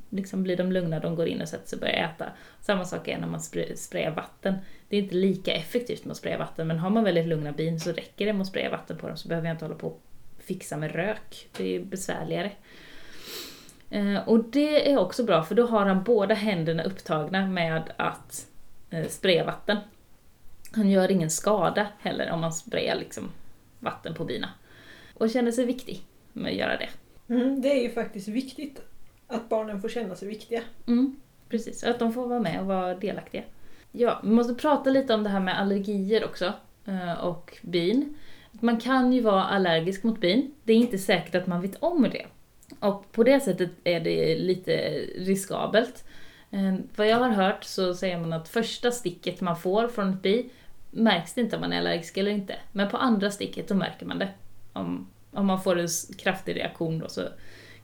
liksom 0.09 0.43
blir 0.43 0.57
de 0.57 0.71
lugna, 0.71 0.99
de 0.99 1.15
går 1.15 1.27
in 1.27 1.41
och 1.41 1.49
sätter 1.49 1.67
sig 1.67 1.77
och 1.77 1.81
börjar 1.81 2.13
äta. 2.15 2.25
Samma 2.61 2.85
sak 2.85 3.07
är 3.07 3.17
när 3.17 3.27
man 3.27 3.41
sprayar 3.75 4.11
vatten. 4.11 4.55
Det 4.89 4.97
är 4.97 5.01
inte 5.01 5.15
lika 5.15 5.53
effektivt 5.53 6.05
med 6.05 6.11
att 6.11 6.17
spraya 6.17 6.37
vatten, 6.37 6.67
men 6.67 6.79
har 6.79 6.89
man 6.89 7.03
väldigt 7.03 7.27
lugna 7.27 7.51
bin 7.51 7.79
så 7.79 7.91
räcker 7.91 8.25
det 8.25 8.33
med 8.33 8.41
att 8.41 8.47
spraya 8.47 8.69
vatten 8.69 8.97
på 8.97 9.07
dem 9.07 9.17
så 9.17 9.27
behöver 9.27 9.47
jag 9.47 9.55
inte 9.55 9.65
hålla 9.65 9.77
på 9.77 9.87
och 9.87 10.01
fixa 10.39 10.77
med 10.77 10.91
rök. 10.91 11.47
Det 11.57 11.75
är 11.75 11.79
besvärligare. 11.79 12.51
Eh, 13.95 14.27
Och 14.29 14.43
det 14.43 14.91
är 14.91 14.97
också 14.97 15.23
bra 15.23 15.43
för 15.43 15.55
då 15.55 15.65
har 15.65 15.85
han 15.85 16.03
båda 16.03 16.33
händerna 16.35 16.83
upptagna 16.83 17.47
med 17.47 17.83
att 17.97 18.47
eh, 18.89 19.07
spraya 19.07 19.45
vatten. 19.45 19.77
Han 20.71 20.89
gör 20.89 21.11
ingen 21.11 21.29
skada 21.29 21.87
heller 21.99 22.31
om 22.31 22.41
man 22.41 22.53
sprayar 22.53 22.95
liksom 22.95 23.31
vatten 23.79 24.13
på 24.13 24.25
bina. 24.25 24.49
Och 25.13 25.29
känner 25.29 25.51
sig 25.51 25.65
viktig 25.65 26.01
med 26.33 26.51
att 26.51 26.57
göra 26.57 26.77
det. 26.77 26.89
Mm, 27.33 27.61
det 27.61 27.69
är 27.71 27.81
ju 27.83 27.89
faktiskt 27.89 28.27
viktigt 28.27 28.81
att 29.27 29.49
barnen 29.49 29.81
får 29.81 29.89
känna 29.89 30.15
sig 30.15 30.27
viktiga. 30.27 30.61
Mm, 30.87 31.15
precis, 31.49 31.83
att 31.83 31.99
de 31.99 32.13
får 32.13 32.27
vara 32.27 32.39
med 32.39 32.59
och 32.59 32.65
vara 32.65 32.95
delaktiga. 32.95 33.43
Ja, 33.91 34.19
vi 34.23 34.29
måste 34.29 34.53
prata 34.53 34.89
lite 34.89 35.13
om 35.13 35.23
det 35.23 35.29
här 35.29 35.39
med 35.39 35.59
allergier 35.59 36.25
också. 36.25 36.53
eh, 36.85 37.13
Och 37.25 37.57
bin. 37.61 38.15
Man 38.51 38.79
kan 38.79 39.13
ju 39.13 39.21
vara 39.21 39.43
allergisk 39.43 40.03
mot 40.03 40.19
bin. 40.19 40.53
Det 40.63 40.73
är 40.73 40.77
inte 40.77 40.97
säkert 40.97 41.35
att 41.35 41.47
man 41.47 41.61
vet 41.61 41.75
om 41.83 42.03
det. 42.03 42.25
Och 42.85 43.11
på 43.11 43.23
det 43.23 43.39
sättet 43.39 43.71
är 43.83 43.99
det 43.99 44.35
lite 44.35 44.77
riskabelt. 45.17 46.03
Eh, 46.51 46.75
vad 46.95 47.07
jag 47.07 47.17
har 47.17 47.29
hört 47.29 47.63
så 47.63 47.93
säger 47.93 48.19
man 48.19 48.33
att 48.33 48.47
första 48.47 48.91
sticket 48.91 49.41
man 49.41 49.57
får 49.57 49.87
från 49.87 50.09
ett 50.09 50.21
bi 50.21 50.49
märks 50.91 51.33
det 51.33 51.41
inte 51.41 51.55
om 51.55 51.61
man 51.61 51.73
är 51.73 51.77
allergisk 51.77 52.17
eller 52.17 52.31
inte. 52.31 52.55
Men 52.71 52.89
på 52.89 52.97
andra 52.97 53.31
sticket 53.31 53.67
då 53.67 53.75
märker 53.75 54.05
man 54.05 54.19
det. 54.19 54.29
Om, 54.73 55.07
om 55.31 55.45
man 55.45 55.61
får 55.61 55.79
en 55.79 55.87
kraftig 56.17 56.55
reaktion 56.55 56.99
då 56.99 57.07
så 57.07 57.21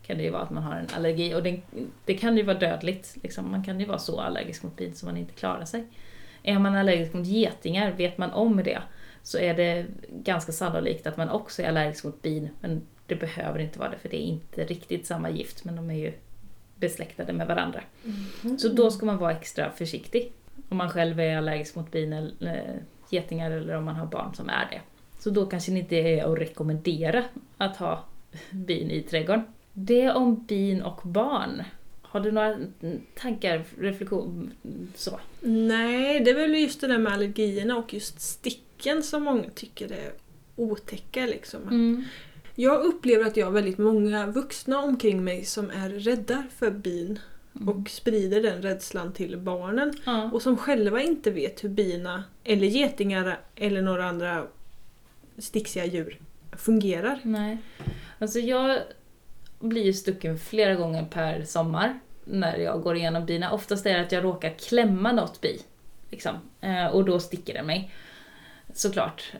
kan 0.05 0.17
det 0.17 0.23
ju 0.23 0.29
vara 0.29 0.41
att 0.41 0.49
man 0.49 0.63
har 0.63 0.75
en 0.75 0.87
allergi. 0.95 1.35
Och 1.35 1.43
det, 1.43 1.61
det 2.05 2.13
kan 2.13 2.37
ju 2.37 2.43
vara 2.43 2.57
dödligt. 2.57 3.17
Liksom. 3.23 3.51
Man 3.51 3.63
kan 3.63 3.79
ju 3.79 3.85
vara 3.85 3.99
så 3.99 4.19
allergisk 4.19 4.63
mot 4.63 4.75
bin 4.75 4.95
så 4.95 5.05
man 5.05 5.17
inte 5.17 5.33
klarar 5.33 5.65
sig. 5.65 5.83
Är 6.43 6.59
man 6.59 6.75
allergisk 6.75 7.13
mot 7.13 7.27
getingar, 7.27 7.91
vet 7.91 8.17
man 8.17 8.31
om 8.31 8.57
det, 8.63 8.81
så 9.23 9.37
är 9.37 9.53
det 9.53 9.85
ganska 10.09 10.51
sannolikt 10.51 11.07
att 11.07 11.17
man 11.17 11.29
också 11.29 11.61
är 11.61 11.67
allergisk 11.67 12.03
mot 12.03 12.21
bin. 12.21 12.49
Men 12.61 12.81
det 13.11 13.15
behöver 13.15 13.59
inte 13.59 13.79
vara 13.79 13.89
det, 13.89 13.97
för 13.97 14.09
det 14.09 14.17
är 14.17 14.25
inte 14.25 14.65
riktigt 14.65 15.05
samma 15.05 15.29
gift, 15.29 15.63
men 15.63 15.75
de 15.75 15.89
är 15.89 15.95
ju 15.95 16.13
besläktade 16.75 17.33
med 17.33 17.47
varandra. 17.47 17.83
Så 18.57 18.67
då 18.67 18.91
ska 18.91 19.05
man 19.05 19.17
vara 19.17 19.31
extra 19.31 19.71
försiktig. 19.71 20.31
Om 20.69 20.77
man 20.77 20.89
själv 20.89 21.19
är 21.19 21.37
allergisk 21.37 21.75
mot 21.75 21.91
bin 21.91 22.13
eller 22.13 22.55
eh, 22.55 22.75
getingar 23.09 23.51
eller 23.51 23.75
om 23.75 23.85
man 23.85 23.95
har 23.95 24.05
barn 24.05 24.35
som 24.35 24.49
är 24.49 24.67
det. 24.71 24.81
Så 25.19 25.29
då 25.29 25.45
kanske 25.45 25.71
det 25.71 25.79
inte 25.79 25.95
är 25.95 26.31
att 26.31 26.39
rekommendera 26.39 27.23
att 27.57 27.77
ha 27.77 28.05
bin 28.51 28.91
i 28.91 29.01
trädgården. 29.01 29.43
Det 29.73 30.11
om 30.11 30.45
bin 30.45 30.81
och 30.81 31.01
barn. 31.03 31.63
Har 32.01 32.19
du 32.19 32.31
några 32.31 32.57
tankar, 33.15 33.63
reflektion, 33.79 34.53
så? 34.95 35.19
Nej, 35.41 36.19
det 36.19 36.31
är 36.31 36.35
väl 36.35 36.55
just 36.55 36.81
det 36.81 36.87
där 36.87 36.97
med 36.97 37.13
allergierna 37.13 37.77
och 37.77 37.93
just 37.93 38.21
sticken 38.21 39.03
som 39.03 39.23
många 39.23 39.49
tycker 39.55 39.91
är 39.91 40.11
otäcka. 40.55 41.25
Liksom. 41.25 41.61
Mm. 41.61 42.03
Jag 42.55 42.79
upplever 42.85 43.25
att 43.25 43.37
jag 43.37 43.45
har 43.45 43.51
väldigt 43.51 43.77
många 43.77 44.27
vuxna 44.27 44.79
omkring 44.79 45.23
mig 45.23 45.45
som 45.45 45.69
är 45.69 45.89
rädda 45.89 46.43
för 46.57 46.71
bin 46.71 47.19
och 47.53 47.89
sprider 47.89 48.43
den 48.43 48.61
rädslan 48.61 49.13
till 49.13 49.37
barnen. 49.37 49.93
Ja. 50.05 50.29
Och 50.33 50.41
som 50.41 50.57
själva 50.57 51.01
inte 51.01 51.31
vet 51.31 51.63
hur 51.63 51.69
bina, 51.69 52.23
eller 52.43 52.67
getingar 52.67 53.39
eller 53.55 53.81
några 53.81 54.05
andra 54.05 54.47
sticksiga 55.37 55.85
djur 55.85 56.19
fungerar. 56.51 57.19
Nej. 57.23 57.57
Alltså 58.19 58.39
jag 58.39 58.79
blir 59.59 59.83
ju 59.83 59.93
stucken 59.93 60.39
flera 60.39 60.75
gånger 60.75 61.05
per 61.05 61.43
sommar 61.43 61.99
när 62.25 62.57
jag 62.57 62.81
går 62.81 62.95
igenom 62.95 63.25
bina. 63.25 63.51
Oftast 63.51 63.85
är 63.85 63.93
det 63.93 64.01
att 64.01 64.11
jag 64.11 64.23
råkar 64.23 64.49
klämma 64.49 65.11
något 65.11 65.41
bi. 65.41 65.61
Liksom. 66.09 66.35
Eh, 66.61 66.85
och 66.87 67.05
då 67.05 67.19
sticker 67.19 67.53
det 67.53 67.63
mig. 67.63 67.91
Såklart. 68.73 69.33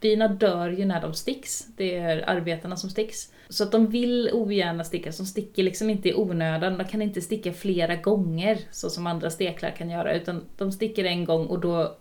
Bina 0.00 0.28
dör 0.28 0.70
ju 0.70 0.84
när 0.84 1.00
de 1.00 1.14
sticks. 1.14 1.66
Det 1.76 1.96
är 1.96 2.28
arbetarna 2.30 2.76
som 2.76 2.90
sticks. 2.90 3.32
Så 3.48 3.64
att 3.64 3.72
de 3.72 3.86
vill 3.86 4.30
ogärna 4.32 4.84
sticka. 4.84 5.10
De 5.18 5.26
sticker 5.26 5.62
liksom 5.62 5.90
inte 5.90 6.08
i 6.08 6.14
onödan. 6.14 6.78
De 6.78 6.84
kan 6.84 7.02
inte 7.02 7.20
sticka 7.20 7.52
flera 7.52 7.96
gånger 7.96 8.58
så 8.70 8.90
som 8.90 9.06
andra 9.06 9.30
steklar 9.30 9.70
kan 9.70 9.90
göra. 9.90 10.14
Utan 10.14 10.44
de 10.56 10.72
sticker 10.72 11.04
en 11.04 11.24
gång 11.24 11.46
och 11.46 11.60
då 11.60 11.96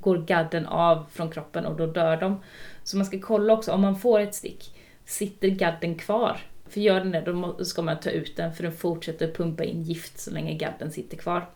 går 0.00 0.18
gadden 0.18 0.66
av 0.66 1.06
från 1.12 1.30
kroppen 1.30 1.66
och 1.66 1.76
då 1.76 1.86
dör 1.86 2.16
de. 2.16 2.40
Så 2.84 2.96
man 2.96 3.06
ska 3.06 3.20
kolla 3.20 3.52
också, 3.52 3.72
om 3.72 3.80
man 3.80 3.98
får 3.98 4.20
ett 4.20 4.34
stick, 4.34 4.74
sitter 5.04 5.48
gadden 5.48 5.94
kvar? 5.94 6.40
För 6.68 6.80
gör 6.80 7.00
den 7.00 7.10
det, 7.10 7.20
då 7.20 7.64
ska 7.64 7.82
man 7.82 8.00
ta 8.00 8.10
ut 8.10 8.36
den 8.36 8.54
för 8.54 8.62
den 8.62 8.72
fortsätter 8.72 9.32
pumpa 9.32 9.64
in 9.64 9.82
gift 9.82 10.18
så 10.18 10.30
länge 10.30 10.54
gadden 10.54 10.92
sitter 10.92 11.16
kvar. 11.16 11.48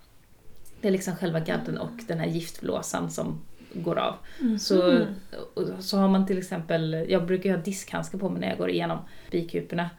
Det 0.80 0.88
är 0.88 0.92
liksom 0.92 1.16
själva 1.16 1.40
gadden 1.40 1.78
och 1.78 2.00
den 2.08 2.18
här 2.18 2.26
giftblåsan 2.26 3.10
som 3.10 3.40
går 3.72 3.98
av. 3.98 4.14
Så, 4.58 5.06
och 5.54 5.68
så 5.78 5.98
har 5.98 6.08
man 6.08 6.26
till 6.26 6.38
exempel, 6.38 7.06
jag 7.08 7.26
brukar 7.26 7.50
ha 7.50 7.56
diskhandskar 7.56 8.18
på 8.18 8.28
mig 8.28 8.40
när 8.40 8.48
jag 8.48 8.58
går 8.58 8.70
igenom 8.70 8.98
bikuporna. 9.30 9.90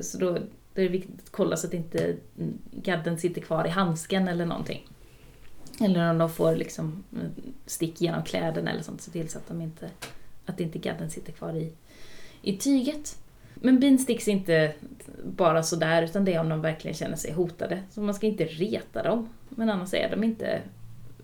Så 0.00 0.18
då, 0.18 0.32
då 0.74 0.80
är 0.80 0.82
det 0.82 0.88
viktigt 0.88 1.22
att 1.22 1.30
kolla 1.30 1.56
så 1.56 1.66
att 1.66 1.74
inte 1.74 2.16
gadden 2.70 3.18
sitter 3.18 3.40
kvar 3.40 3.66
i 3.66 3.70
handsken 3.70 4.28
eller 4.28 4.46
någonting. 4.46 4.88
Eller 5.80 6.10
om 6.10 6.18
de 6.18 6.30
får 6.30 6.56
liksom 6.56 7.04
stick 7.66 8.00
genom 8.00 8.22
kläderna 8.22 8.70
eller 8.70 8.82
sånt, 8.82 9.00
se 9.00 9.10
till 9.10 9.28
så 9.28 9.38
att, 9.38 9.48
de 9.48 9.60
inte, 9.60 9.90
att 10.46 10.60
inte 10.60 10.78
gadden 10.78 11.10
sitter 11.10 11.32
kvar 11.32 11.52
i, 11.52 11.72
i 12.42 12.56
tyget. 12.56 13.18
Men 13.54 13.80
bin 13.80 13.98
sticks 13.98 14.28
inte 14.28 14.74
bara 15.24 15.62
sådär, 15.62 16.02
utan 16.02 16.24
det 16.24 16.34
är 16.34 16.40
om 16.40 16.48
de 16.48 16.60
verkligen 16.60 16.94
känner 16.94 17.16
sig 17.16 17.32
hotade. 17.32 17.82
Så 17.90 18.00
man 18.00 18.14
ska 18.14 18.26
inte 18.26 18.44
reta 18.44 19.02
dem. 19.02 19.28
Men 19.48 19.70
annars 19.70 19.94
är 19.94 20.10
de 20.10 20.24
inte 20.24 20.60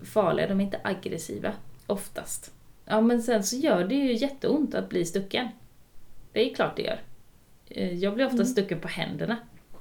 farliga, 0.03 0.49
de 0.49 0.61
är 0.61 0.65
inte 0.65 0.81
aggressiva. 0.85 1.53
Oftast. 1.87 2.53
Ja, 2.85 3.01
men 3.01 3.23
sen 3.23 3.43
så 3.45 3.57
gör 3.57 3.85
det 3.85 3.95
ju 3.95 4.13
jätteont 4.17 4.75
att 4.75 4.89
bli 4.89 5.05
stucken. 5.05 5.49
Det 6.33 6.51
är 6.51 6.55
klart 6.55 6.77
det 6.77 6.83
gör. 6.83 7.01
Eh, 7.69 7.95
Jag 7.95 8.15
blir 8.15 8.27
ofta 8.27 8.45
stucken 8.45 8.81
på 8.81 8.89
händerna. 8.89 9.37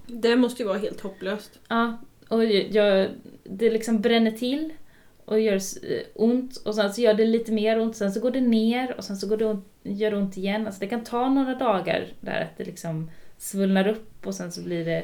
Det 0.07 0.35
måste 0.35 0.63
ju 0.63 0.67
vara 0.67 0.77
helt 0.77 1.01
hopplöst. 1.01 1.59
Ja, 1.67 1.97
och 2.29 2.45
jag, 2.45 3.09
det 3.43 3.69
liksom 3.69 4.01
bränner 4.01 4.31
till 4.31 4.73
och 5.25 5.39
gör 5.39 5.55
eh, 5.55 6.01
ont 6.15 6.57
och 6.57 6.75
sen 6.75 6.93
så 6.93 7.01
gör 7.01 7.13
det 7.13 7.25
lite 7.25 7.51
mer 7.51 7.79
ont, 7.79 7.95
sen 7.95 8.11
så 8.11 8.19
går 8.19 8.31
det 8.31 8.41
ner 8.41 8.97
och 8.97 9.03
sen 9.03 9.17
så 9.17 9.27
går 9.27 9.37
det 9.37 9.45
ont, 9.45 9.65
gör 9.83 10.11
det 10.11 10.17
ont 10.17 10.37
igen. 10.37 10.65
Alltså 10.65 10.79
det 10.79 10.87
kan 10.87 11.03
ta 11.03 11.29
några 11.29 11.55
dagar 11.55 12.07
där 12.21 12.41
att 12.41 12.57
det 12.57 12.63
liksom 12.65 13.11
svullnar 13.37 13.87
upp 13.87 14.27
och 14.27 14.35
sen 14.35 14.51
så 14.51 14.61
blir 14.61 14.85
det, 14.85 15.03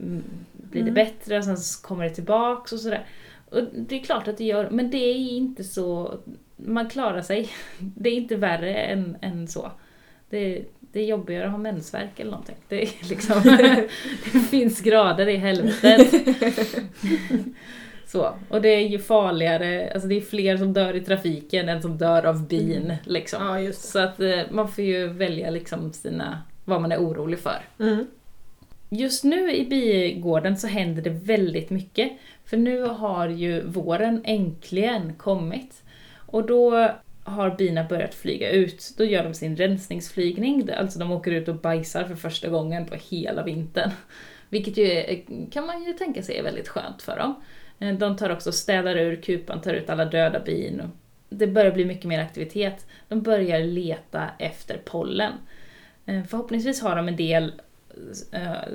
mm, 0.00 0.22
blir 0.52 0.82
det 0.82 0.90
Mm. 0.90 0.94
bättre 0.94 1.38
och 1.38 1.44
sen 1.44 1.56
så 1.58 1.82
kommer 1.86 2.04
det 2.04 2.10
tillbaks 2.10 2.72
och 2.72 2.80
sådär. 2.80 3.06
Och 3.50 3.62
det 3.72 4.00
är 4.00 4.04
klart 4.04 4.28
att 4.28 4.38
det 4.38 4.44
gör, 4.44 4.70
men 4.70 4.90
det 4.90 4.98
är 4.98 5.14
inte 5.14 5.64
så, 5.64 6.18
man 6.56 6.88
klarar 6.88 7.22
sig. 7.22 7.48
Det 7.78 8.10
är 8.10 8.14
inte 8.14 8.36
värre 8.36 8.74
än, 8.74 9.16
än 9.20 9.48
så. 9.48 9.72
Det, 10.30 10.64
det 10.80 11.00
är 11.00 11.04
jobbigare 11.04 11.44
att 11.44 11.50
ha 11.50 11.58
mensvärk 11.58 12.20
eller 12.20 12.30
någonting. 12.30 12.56
Det, 12.68 12.82
är 12.82 13.08
liksom, 13.08 13.42
det 14.32 14.38
finns 14.38 14.80
grader 14.80 15.28
i 15.28 15.36
helvetet. 15.36 16.24
Så, 18.06 18.34
och 18.48 18.62
det 18.62 18.68
är 18.68 18.88
ju 18.88 18.98
farligare, 18.98 19.90
alltså 19.92 20.08
det 20.08 20.14
är 20.14 20.20
fler 20.20 20.56
som 20.56 20.72
dör 20.72 20.96
i 20.96 21.00
trafiken 21.00 21.68
än 21.68 21.82
som 21.82 21.98
dör 21.98 22.26
av 22.26 22.48
bin. 22.48 22.94
Liksom. 23.04 23.46
Ja, 23.46 23.72
Så 23.72 23.98
att 23.98 24.20
eh, 24.20 24.40
man 24.50 24.68
får 24.68 24.84
ju 24.84 25.06
välja 25.06 25.50
liksom 25.50 25.92
sina, 25.92 26.42
vad 26.64 26.80
man 26.80 26.92
är 26.92 26.98
orolig 26.98 27.38
för. 27.38 27.58
Mm. 27.78 28.06
Just 28.92 29.24
nu 29.24 29.52
i 29.52 29.64
bigården 29.66 30.56
så 30.56 30.66
händer 30.66 31.02
det 31.02 31.10
väldigt 31.10 31.70
mycket. 31.70 32.12
För 32.44 32.56
nu 32.56 32.82
har 32.82 33.28
ju 33.28 33.62
våren 33.66 34.22
äntligen 34.24 35.14
kommit. 35.14 35.82
Och 36.26 36.46
då 36.46 36.90
har 37.24 37.50
bina 37.56 37.84
börjat 37.84 38.14
flyga 38.14 38.50
ut. 38.50 38.94
Då 38.98 39.04
gör 39.04 39.24
de 39.24 39.34
sin 39.34 39.56
rensningsflygning, 39.56 40.70
alltså 40.76 40.98
de 40.98 41.12
åker 41.12 41.30
ut 41.32 41.48
och 41.48 41.54
bajsar 41.54 42.04
för 42.04 42.14
första 42.14 42.48
gången 42.48 42.86
på 42.86 42.94
hela 43.10 43.42
vintern. 43.42 43.90
Vilket 44.48 44.76
ju 44.76 44.84
är- 44.84 45.50
kan 45.50 45.66
man 45.66 45.84
ju 45.84 45.92
tänka 45.92 46.22
sig 46.22 46.38
är 46.38 46.42
väldigt 46.42 46.68
skönt 46.68 47.02
för 47.02 47.16
dem. 47.16 47.34
Eh, 47.78 47.94
de 47.94 48.16
tar 48.16 48.30
också 48.30 48.50
och 48.50 48.54
städar 48.54 48.96
ur 48.96 49.16
kupan, 49.22 49.60
tar 49.60 49.74
ut 49.74 49.90
alla 49.90 50.04
döda 50.04 50.40
bin. 50.40 50.82
Det 51.28 51.46
börjar 51.46 51.72
bli 51.72 51.84
mycket 51.84 52.04
mer 52.04 52.20
aktivitet. 52.20 52.86
De 53.08 53.22
börjar 53.22 53.60
leta 53.60 54.30
efter 54.38 54.80
pollen. 54.84 55.32
Eh, 56.06 56.22
förhoppningsvis 56.24 56.82
har 56.82 56.96
de 56.96 57.08
en 57.08 57.16
del 57.16 57.52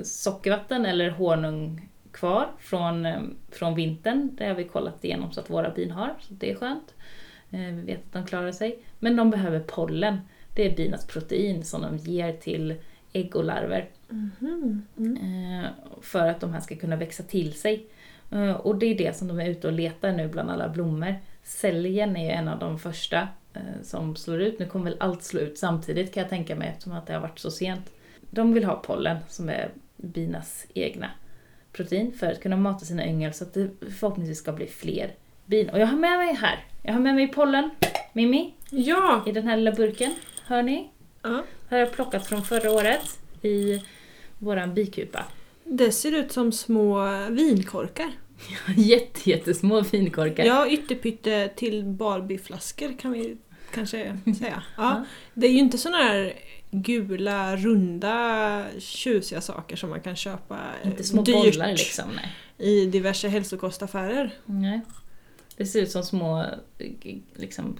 sockervatten 0.02 0.86
eller 0.86 1.10
honung 1.10 1.88
kvar 2.12 2.48
från, 2.58 3.06
eh, 3.06 3.20
från 3.50 3.74
vintern. 3.74 4.30
Det 4.36 4.46
har 4.46 4.54
vi 4.54 4.64
kollat 4.64 5.04
igenom 5.04 5.32
så 5.32 5.40
att 5.40 5.50
våra 5.50 5.70
bin 5.70 5.90
har, 5.90 6.14
så 6.20 6.34
det 6.34 6.50
är 6.50 6.54
skönt. 6.54 6.94
Eh, 7.50 7.60
Vi 7.60 7.80
vet 7.82 7.98
att 8.06 8.12
de 8.12 8.26
klarar 8.26 8.52
sig. 8.52 8.78
Men 8.98 9.16
de 9.16 9.30
behöver 9.30 9.60
pollen. 9.60 10.18
Det 10.54 10.66
är 10.72 10.76
binas 10.76 11.06
protein 11.06 11.64
som 11.64 11.82
de 11.82 11.96
ger 11.96 12.32
till 12.32 12.74
ägg 13.12 13.36
och 13.36 13.44
larver. 13.44 13.88
Eh, 15.22 15.70
För 16.02 16.28
att 16.28 16.40
de 16.40 16.52
här 16.52 16.60
ska 16.60 16.76
kunna 16.76 16.96
växa 16.96 17.22
till 17.22 17.52
sig. 17.54 17.86
Eh, 18.32 18.50
Och 18.52 18.76
det 18.76 18.86
är 18.86 18.98
det 18.98 19.16
som 19.16 19.28
de 19.28 19.40
är 19.40 19.48
ute 19.50 19.66
och 19.66 19.72
letar 19.72 20.12
nu 20.12 20.28
bland 20.28 20.50
alla 20.50 20.68
blommor. 20.68 21.14
Säljen 21.42 22.16
är 22.16 22.24
ju 22.24 22.30
en 22.30 22.48
av 22.48 22.58
de 22.58 22.78
första 22.78 23.28
eh, 23.54 23.60
som 23.82 24.16
slår 24.16 24.40
ut. 24.42 24.58
Nu 24.58 24.66
kommer 24.66 24.84
väl 24.90 24.96
allt 25.00 25.22
slå 25.22 25.40
ut 25.40 25.58
samtidigt 25.58 26.14
kan 26.14 26.20
jag 26.20 26.30
tänka 26.30 26.56
mig 26.56 26.68
eftersom 26.68 26.92
att 26.92 27.06
det 27.06 27.12
har 27.12 27.20
varit 27.20 27.38
så 27.38 27.50
sent. 27.50 27.90
De 28.30 28.52
vill 28.54 28.64
ha 28.64 28.76
pollen 28.76 29.16
som 29.28 29.48
är 29.48 29.70
binas 29.96 30.66
egna 30.74 31.10
protein 31.72 32.12
för 32.18 32.26
att 32.26 32.42
kunna 32.42 32.56
mata 32.56 32.84
sina 32.84 33.06
yngel 33.06 33.32
så 33.34 33.44
att 33.44 33.54
det 33.54 33.70
förhoppningsvis 33.98 34.38
ska 34.38 34.52
bli 34.52 34.66
fler 34.66 35.14
bin. 35.46 35.68
Och 35.70 35.78
jag 35.78 35.86
har 35.86 35.96
med 35.98 36.18
mig 36.18 36.34
här, 36.34 36.64
jag 36.82 36.92
har 36.92 37.00
med 37.00 37.14
mig 37.14 37.28
pollen, 37.28 37.70
Mimmi, 38.12 38.54
Ja! 38.70 39.24
i 39.26 39.32
den 39.32 39.46
här 39.46 39.56
lilla 39.56 39.72
burken. 39.72 40.14
Hör 40.46 40.62
ni? 40.62 40.90
ja! 41.22 41.42
Har 41.70 41.78
jag 41.78 41.92
plockat 41.92 42.26
från 42.26 42.42
förra 42.42 42.70
året 42.72 43.18
i 43.42 43.82
våran 44.38 44.74
bikupa. 44.74 45.24
Det 45.64 45.92
ser 45.92 46.12
ut 46.14 46.32
som 46.32 46.52
små 46.52 47.08
vinkorkar. 47.30 48.10
Jätte, 48.76 49.30
jättesmå 49.30 49.84
finkorkar. 49.84 50.44
Ja, 50.44 50.68
ytterpytte 50.68 51.48
till 51.56 51.84
Barbieflaskor 51.84 52.98
kan 52.98 53.12
vi 53.12 53.36
kanske 53.74 54.18
säga. 54.38 54.62
Ja. 54.76 54.82
Ja. 54.82 55.04
Det 55.34 55.46
är 55.46 55.50
ju 55.52 55.58
inte 55.58 55.78
såna 55.78 55.96
här 55.96 56.32
gula, 56.82 57.56
runda, 57.56 58.64
tjusiga 58.78 59.40
saker 59.40 59.76
som 59.76 59.90
man 59.90 60.00
kan 60.00 60.16
köpa 60.16 60.58
eh, 60.82 60.88
Inte 60.90 61.04
små 61.04 61.22
dyrt 61.22 61.34
bollar 61.34 61.68
liksom. 61.72 62.04
Nej. 62.16 62.32
i 62.70 62.86
diverse 62.86 63.28
hälsokostaffärer. 63.28 64.30
nej. 64.46 64.80
Det 65.56 65.66
ser 65.66 65.82
ut 65.82 65.90
som 65.90 66.02
små, 66.02 66.44
liksom, 67.34 67.76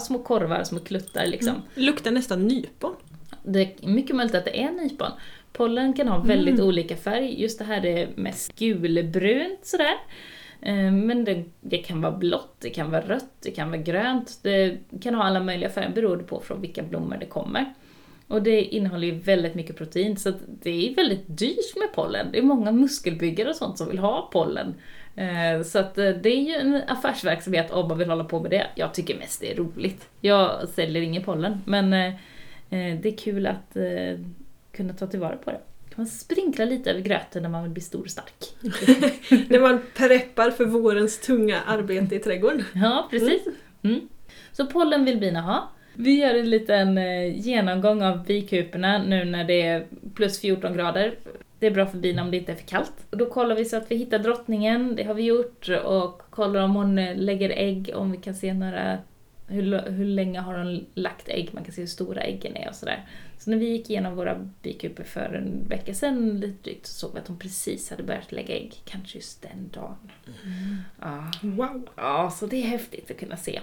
små 0.00 0.18
korvar, 0.18 0.64
små 0.64 0.78
kluttar 0.80 1.26
liksom. 1.26 1.52
Mm. 1.54 1.62
Luktar 1.74 2.10
nästan 2.10 2.48
nypon. 2.48 2.94
Det 3.42 3.60
är 3.62 3.86
mycket 3.88 4.16
möjligt 4.16 4.34
att 4.34 4.44
det 4.44 4.62
är 4.62 4.70
nypon. 4.70 5.10
Pollen 5.52 5.92
kan 5.92 6.08
ha 6.08 6.18
väldigt 6.18 6.54
Mm. 6.54 6.66
olika 6.66 6.96
färg. 6.96 7.42
Just 7.42 7.58
det 7.58 7.64
här 7.64 7.86
är 7.86 8.08
mest 8.16 8.58
gulbrunt 8.58 9.58
sådär. 9.66 9.94
Eh, 10.62 10.92
Men 10.92 11.24
det, 11.24 11.44
det 11.60 11.78
kan 11.78 12.00
vara 12.00 12.12
blått, 12.12 12.54
det 12.58 12.70
kan 12.70 12.90
vara 12.90 13.00
rött, 13.08 13.30
det 13.40 13.50
kan 13.50 13.68
vara 13.70 13.80
grönt. 13.80 14.38
Det 14.42 14.78
kan 15.02 15.14
ha 15.14 15.24
alla 15.24 15.40
möjliga 15.40 15.70
färger 15.70 15.90
beroende 15.90 16.24
på 16.24 16.40
från 16.40 16.60
vilka 16.60 16.82
blommor 16.82 17.16
det 17.20 17.26
kommer. 17.26 17.74
Och 18.30 18.42
det 18.42 18.62
innehåller 18.62 19.06
ju 19.06 19.14
väldigt 19.14 19.54
mycket 19.54 19.76
protein 19.76 20.16
så 20.16 20.32
det 20.62 20.70
är 20.90 20.94
väldigt 20.94 21.24
dyrt 21.26 21.76
med 21.76 21.92
pollen. 21.94 22.26
Det 22.32 22.38
är 22.38 22.42
många 22.42 22.72
muskelbyggare 22.72 23.48
och 23.48 23.56
sånt 23.56 23.78
som 23.78 23.88
vill 23.88 23.98
ha 23.98 24.28
pollen. 24.32 24.74
Eh, 25.16 25.62
Så 25.62 25.78
att 25.78 25.98
eh, 25.98 26.10
det 26.10 26.28
är 26.28 26.40
ju 26.40 26.54
en 26.54 26.82
affärsverksamhet 26.88 27.70
om 27.70 27.88
man 27.88 27.98
vill 27.98 28.10
hålla 28.10 28.24
på 28.24 28.40
med 28.40 28.50
det. 28.50 28.66
Jag 28.74 28.94
tycker 28.94 29.18
mest 29.18 29.40
det 29.40 29.52
är 29.52 29.56
roligt. 29.56 30.08
Jag 30.20 30.68
säljer 30.68 31.02
ingen 31.02 31.22
pollen 31.22 31.62
men 31.64 31.92
eh, 31.92 32.12
det 32.70 33.08
är 33.08 33.16
kul 33.16 33.46
att 33.46 33.76
kunna 34.72 34.92
ta 34.92 35.06
tillvara 35.06 35.36
på 35.36 35.50
det. 35.50 35.60
Kan 35.88 35.94
man 35.96 36.06
sprinkla 36.06 36.64
lite 36.64 36.90
över 36.90 37.00
gröten 37.00 37.42
när 37.42 37.50
man 37.50 37.62
vill 37.62 37.72
bli 37.72 37.82
stor 37.82 38.02
och 38.02 38.10
stark. 38.10 38.54
När 39.48 39.60
man 39.60 39.80
preppar 39.96 40.50
för 40.50 40.64
vårens 40.64 41.20
tunga 41.20 41.60
arbete 41.60 42.14
i 42.14 42.18
trädgården. 42.18 42.64
Ja, 42.74 43.08
precis. 43.10 43.42
Mm. 43.82 44.08
Så 44.52 44.66
pollen 44.66 45.04
vill 45.04 45.18
bina 45.20 45.40
ha. 45.40 45.70
Vi 46.00 46.20
gör 46.20 46.34
en 46.34 46.50
liten 46.50 46.98
eh, 46.98 47.40
genomgång 47.40 48.02
av 48.02 48.24
bikuporna 48.24 49.02
nu 49.02 49.24
när 49.24 49.44
det 49.44 49.62
är 49.62 49.86
plus 50.14 50.40
14 50.40 50.72
grader. 50.72 51.14
Det 51.58 51.66
är 51.66 51.70
bra 51.70 51.86
för 51.86 51.98
bina 51.98 52.22
om 52.22 52.30
det 52.30 52.36
inte 52.36 52.52
är 52.52 52.56
för 52.56 52.66
kallt. 52.66 53.06
Och 53.10 53.16
då 53.16 53.26
kollar 53.26 53.56
vi 53.56 53.64
så 53.64 53.76
att 53.76 53.90
vi 53.90 53.96
hittar 53.96 54.18
drottningen, 54.18 54.96
det 54.96 55.04
har 55.04 55.14
vi 55.14 55.22
gjort, 55.22 55.68
och 55.84 56.22
kollar 56.30 56.60
om 56.60 56.74
hon 56.74 56.98
eh, 56.98 57.16
lägger 57.16 57.50
ägg, 57.50 57.90
om 57.94 58.12
vi 58.12 58.18
kan 58.18 58.34
se 58.34 58.54
några 58.54 58.98
hur, 59.50 59.90
hur 59.90 60.04
länge 60.04 60.40
har 60.40 60.58
hon 60.58 60.86
lagt 60.94 61.28
ägg, 61.28 61.50
man 61.52 61.64
kan 61.64 61.74
se 61.74 61.80
hur 61.80 61.88
stora 61.88 62.20
äggen 62.20 62.56
är 62.56 62.68
och 62.68 62.74
sådär. 62.74 63.06
Så 63.38 63.50
när 63.50 63.56
vi 63.56 63.66
gick 63.66 63.90
igenom 63.90 64.16
våra 64.16 64.48
bikupor 64.62 65.04
för 65.04 65.34
en 65.34 65.68
vecka 65.68 65.94
sedan 65.94 66.40
lite 66.40 66.62
drygt 66.62 66.86
så 66.86 66.92
såg 66.92 67.14
vi 67.14 67.20
att 67.20 67.28
hon 67.28 67.38
precis 67.38 67.90
hade 67.90 68.02
börjat 68.02 68.32
lägga 68.32 68.56
ägg, 68.56 68.74
kanske 68.84 69.18
just 69.18 69.42
den 69.42 69.70
dagen. 69.72 70.10
Ja. 71.00 71.30
Wow! 71.42 71.88
Ja, 71.96 72.30
så 72.30 72.46
det 72.46 72.56
är 72.56 72.66
häftigt 72.66 73.10
att 73.10 73.18
kunna 73.18 73.36
se. 73.36 73.60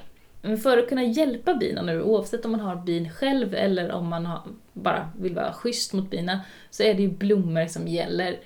Men 0.47 0.57
för 0.57 0.77
att 0.77 0.89
kunna 0.89 1.03
hjälpa 1.03 1.53
bina 1.53 1.81
nu, 1.81 2.01
oavsett 2.01 2.45
om 2.45 2.51
man 2.51 2.59
har 2.59 2.75
bin 2.75 3.09
själv 3.09 3.53
eller 3.53 3.91
om 3.91 4.07
man 4.07 4.25
har, 4.25 4.41
bara 4.73 5.09
vill 5.17 5.35
vara 5.35 5.53
schysst 5.53 5.93
mot 5.93 6.09
bina, 6.09 6.41
så 6.69 6.83
är 6.83 6.93
det 6.93 7.01
ju 7.01 7.09
blommor 7.09 7.65
som 7.65 7.87
gäller. 7.87 8.39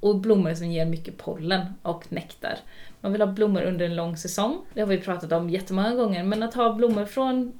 Och 0.00 0.16
blommor 0.16 0.54
som 0.54 0.70
ger 0.70 0.86
mycket 0.86 1.18
pollen 1.18 1.66
och 1.82 2.12
nektar. 2.12 2.58
Man 3.00 3.12
vill 3.12 3.20
ha 3.20 3.28
blommor 3.28 3.62
under 3.62 3.86
en 3.86 3.96
lång 3.96 4.16
säsong, 4.16 4.58
det 4.74 4.80
har 4.80 4.88
vi 4.88 4.98
pratat 4.98 5.32
om 5.32 5.50
jättemånga 5.50 5.94
gånger, 5.94 6.24
men 6.24 6.42
att 6.42 6.54
ha 6.54 6.72
blommor 6.72 7.04
från 7.04 7.52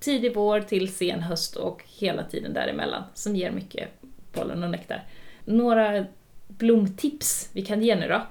tidig 0.00 0.34
vår 0.34 0.60
till 0.60 0.94
sen 0.94 1.20
höst 1.20 1.56
och 1.56 1.82
hela 1.86 2.22
tiden 2.22 2.52
däremellan 2.52 3.02
som 3.14 3.36
ger 3.36 3.50
mycket 3.50 3.88
pollen 4.32 4.64
och 4.64 4.70
nektar. 4.70 5.02
Några 5.44 6.04
blomtips 6.48 7.50
vi 7.52 7.62
kan 7.62 7.82
ge 7.82 7.96
nu 7.96 8.08
då 8.08 8.22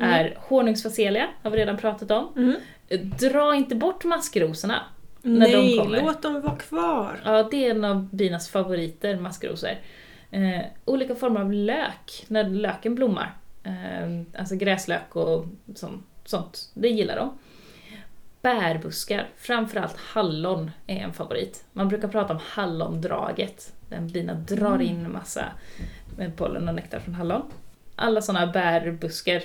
är 0.00 0.38
honungsfacelia, 0.40 1.28
har 1.42 1.50
vi 1.50 1.58
redan 1.58 1.76
pratat 1.76 2.10
om. 2.10 2.32
Mm. 2.36 2.54
Dra 3.18 3.54
inte 3.54 3.74
bort 3.74 4.04
maskrosorna. 4.04 4.82
När 5.22 5.46
de 5.46 5.56
Nej, 5.56 5.78
kommer. 5.78 6.02
låt 6.02 6.22
dem 6.22 6.40
vara 6.40 6.56
kvar! 6.56 7.20
Ja, 7.24 7.48
det 7.50 7.66
är 7.66 7.70
en 7.70 7.84
av 7.84 8.08
binas 8.14 8.48
favoriter, 8.48 9.16
maskrosor. 9.16 9.70
Eh, 10.30 10.60
olika 10.84 11.14
former 11.14 11.40
av 11.40 11.52
lök, 11.52 12.24
när 12.28 12.48
löken 12.48 12.94
blommar. 12.94 13.36
Eh, 13.62 14.40
alltså 14.40 14.54
gräslök 14.56 15.16
och 15.16 15.46
sånt, 15.74 16.06
sånt, 16.24 16.70
det 16.74 16.88
gillar 16.88 17.16
de. 17.16 17.38
Bärbuskar, 18.42 19.28
framförallt 19.36 19.96
hallon 19.96 20.70
är 20.86 20.96
en 20.96 21.12
favorit. 21.12 21.64
Man 21.72 21.88
brukar 21.88 22.08
prata 22.08 22.32
om 22.32 22.40
hallondraget. 22.42 23.72
Den 23.88 24.08
bina 24.08 24.34
drar 24.34 24.82
in 24.82 25.12
massa 25.12 25.44
pollen 26.36 26.68
och 26.68 26.74
nektar 26.74 27.00
från 27.00 27.14
hallon. 27.14 27.42
Alla 27.96 28.22
sådana 28.22 28.46
bärbuskar 28.46 29.42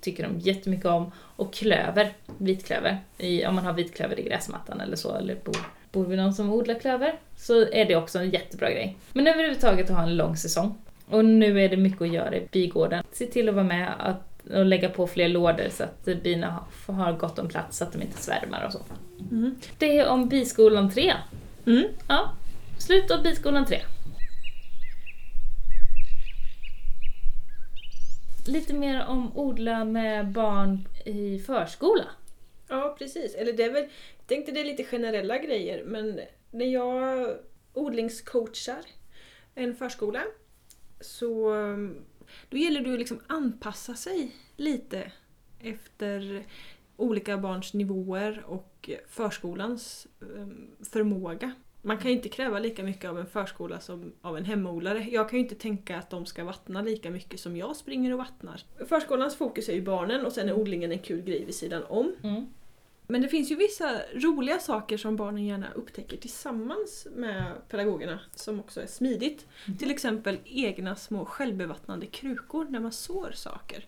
tycker 0.00 0.22
de 0.22 0.38
jättemycket 0.38 0.86
om. 0.86 1.12
Och 1.18 1.54
klöver, 1.54 2.12
vitklöver. 2.38 2.98
I, 3.18 3.46
om 3.46 3.54
man 3.54 3.64
har 3.66 3.72
vitklöver 3.72 4.20
i 4.20 4.22
gräsmattan 4.22 4.80
eller 4.80 4.96
så, 4.96 5.14
eller 5.16 5.34
bor, 5.44 5.56
bor 5.92 6.04
vi 6.04 6.16
någon 6.16 6.34
som 6.34 6.52
odlar 6.52 6.74
klöver, 6.74 7.14
så 7.36 7.68
är 7.70 7.84
det 7.84 7.96
också 7.96 8.18
en 8.18 8.30
jättebra 8.30 8.70
grej. 8.70 8.96
Men 9.12 9.26
överhuvudtaget 9.26 9.90
att 9.90 9.96
ha 9.96 10.02
en 10.02 10.16
lång 10.16 10.36
säsong. 10.36 10.74
Och 11.08 11.24
nu 11.24 11.64
är 11.64 11.68
det 11.68 11.76
mycket 11.76 12.02
att 12.02 12.12
göra 12.12 12.36
i 12.36 12.48
bigården. 12.52 13.04
Se 13.12 13.26
till 13.26 13.48
att 13.48 13.54
vara 13.54 13.64
med 13.64 13.92
att, 13.98 14.46
och 14.54 14.64
lägga 14.64 14.88
på 14.88 15.06
fler 15.06 15.28
lådor 15.28 15.68
så 15.70 15.84
att 15.84 16.04
bina 16.22 16.58
har- 16.86 17.12
gott 17.12 17.38
om 17.38 17.48
plats 17.48 17.78
så 17.78 17.84
att 17.84 17.92
de 17.92 18.02
inte 18.02 18.22
svärmar 18.22 18.64
och 18.66 18.72
så. 18.72 18.78
Mm. 19.30 19.54
Det 19.78 19.98
är 19.98 20.08
om 20.08 20.28
biskolan 20.28 20.90
3. 20.90 21.12
Mm. 21.66 21.84
Ja, 22.08 22.30
slut 22.78 23.10
av 23.10 23.22
biskolan 23.22 23.66
3. 23.66 23.80
Lite 28.48 28.74
mer 28.74 29.06
om 29.06 29.36
odla 29.36 29.84
med 29.84 30.32
barn 30.32 30.88
i 31.04 31.38
förskola. 31.38 32.04
Ja, 32.68 32.96
precis. 32.98 33.34
Eller 33.34 33.52
det 33.52 33.62
är 33.62 33.72
väl, 33.72 33.82
jag 34.18 34.26
tänkte 34.26 34.52
det 34.52 34.60
är 34.60 34.64
lite 34.64 34.84
generella 34.84 35.38
grejer, 35.38 35.84
men 35.84 36.20
när 36.50 36.66
jag 36.66 37.28
odlingscoachar 37.72 38.80
en 39.54 39.76
förskola 39.76 40.22
så 41.00 41.54
då 42.48 42.56
gäller 42.56 42.80
det 42.80 42.92
att 42.92 42.98
liksom 42.98 43.20
anpassa 43.26 43.94
sig 43.94 44.36
lite 44.56 45.12
efter 45.60 46.44
olika 46.96 47.38
barns 47.38 47.74
nivåer 47.74 48.44
och 48.46 48.90
förskolans 49.08 50.06
eh, 50.20 50.46
förmåga. 50.84 51.52
Man 51.86 51.98
kan 51.98 52.10
ju 52.10 52.16
inte 52.16 52.28
kräva 52.28 52.58
lika 52.58 52.82
mycket 52.82 53.10
av 53.10 53.18
en 53.18 53.26
förskola 53.26 53.80
som 53.80 54.12
av 54.22 54.36
en 54.36 54.44
hemodlare. 54.44 55.06
Jag 55.10 55.28
kan 55.30 55.38
ju 55.38 55.42
inte 55.42 55.54
tänka 55.54 55.98
att 55.98 56.10
de 56.10 56.26
ska 56.26 56.44
vattna 56.44 56.82
lika 56.82 57.10
mycket 57.10 57.40
som 57.40 57.56
jag 57.56 57.76
springer 57.76 58.12
och 58.12 58.18
vattnar. 58.18 58.62
Förskolans 58.88 59.36
fokus 59.36 59.68
är 59.68 59.72
ju 59.72 59.82
barnen 59.82 60.26
och 60.26 60.32
sen 60.32 60.48
är 60.48 60.52
odlingen 60.52 60.92
en 60.92 60.98
kul 60.98 61.22
grej 61.22 61.44
vid 61.44 61.54
sidan 61.54 61.84
om. 61.88 62.14
Mm. 62.22 62.46
Men 63.06 63.22
det 63.22 63.28
finns 63.28 63.50
ju 63.50 63.56
vissa 63.56 64.00
roliga 64.14 64.58
saker 64.58 64.96
som 64.96 65.16
barnen 65.16 65.44
gärna 65.44 65.72
upptäcker 65.74 66.16
tillsammans 66.16 67.06
med 67.14 67.44
pedagogerna 67.68 68.20
som 68.34 68.60
också 68.60 68.80
är 68.80 68.86
smidigt. 68.86 69.46
Till 69.78 69.90
exempel 69.90 70.38
egna 70.44 70.96
små 70.96 71.24
självbevattnande 71.24 72.06
krukor 72.06 72.66
när 72.70 72.80
man 72.80 72.92
sår 72.92 73.30
saker. 73.34 73.84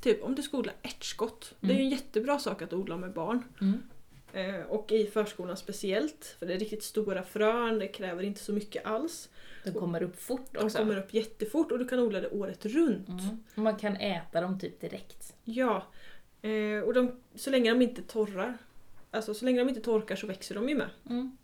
Typ 0.00 0.22
om 0.22 0.34
du 0.34 0.42
ska 0.42 0.58
odla 0.58 0.72
ärtskott. 0.82 1.54
Det 1.60 1.72
är 1.72 1.76
ju 1.76 1.84
en 1.84 1.90
jättebra 1.90 2.38
sak 2.38 2.62
att 2.62 2.72
odla 2.72 2.96
med 2.96 3.12
barn. 3.12 3.42
Mm. 3.60 3.82
Eh, 4.32 4.60
och 4.68 4.92
i 4.92 5.06
förskolan 5.06 5.56
speciellt. 5.56 6.36
För 6.38 6.46
det 6.46 6.54
är 6.54 6.58
riktigt 6.58 6.82
stora 6.82 7.22
frön, 7.22 7.78
det 7.78 7.88
kräver 7.88 8.22
inte 8.22 8.40
så 8.40 8.52
mycket 8.52 8.86
alls. 8.86 9.28
De 9.64 9.70
kommer 9.72 10.02
upp 10.02 10.20
fort 10.22 10.48
De 10.52 10.64
också. 10.64 10.78
kommer 10.78 10.96
upp 10.98 11.14
jättefort 11.14 11.72
och 11.72 11.78
du 11.78 11.88
kan 11.88 11.98
odla 11.98 12.20
det 12.20 12.28
året 12.30 12.66
runt. 12.66 13.08
Mm. 13.08 13.44
Man 13.54 13.76
kan 13.76 13.96
äta 13.96 14.40
dem 14.40 14.58
typ 14.58 14.80
direkt. 14.80 15.34
Ja. 15.44 15.86
Eh, 16.42 16.80
och 16.84 16.94
de, 16.94 17.20
så 17.34 17.50
länge 17.50 17.70
de 17.70 17.82
inte 17.82 18.02
torrar, 18.02 18.58
alltså 19.10 19.34
så 19.34 19.44
länge 19.44 19.58
de 19.58 19.68
inte 19.68 19.80
torkar 19.80 20.16
så 20.16 20.26
växer 20.26 20.54
de 20.54 20.68
ju 20.68 20.74
med. 20.74 20.90
Mm. 21.10 21.36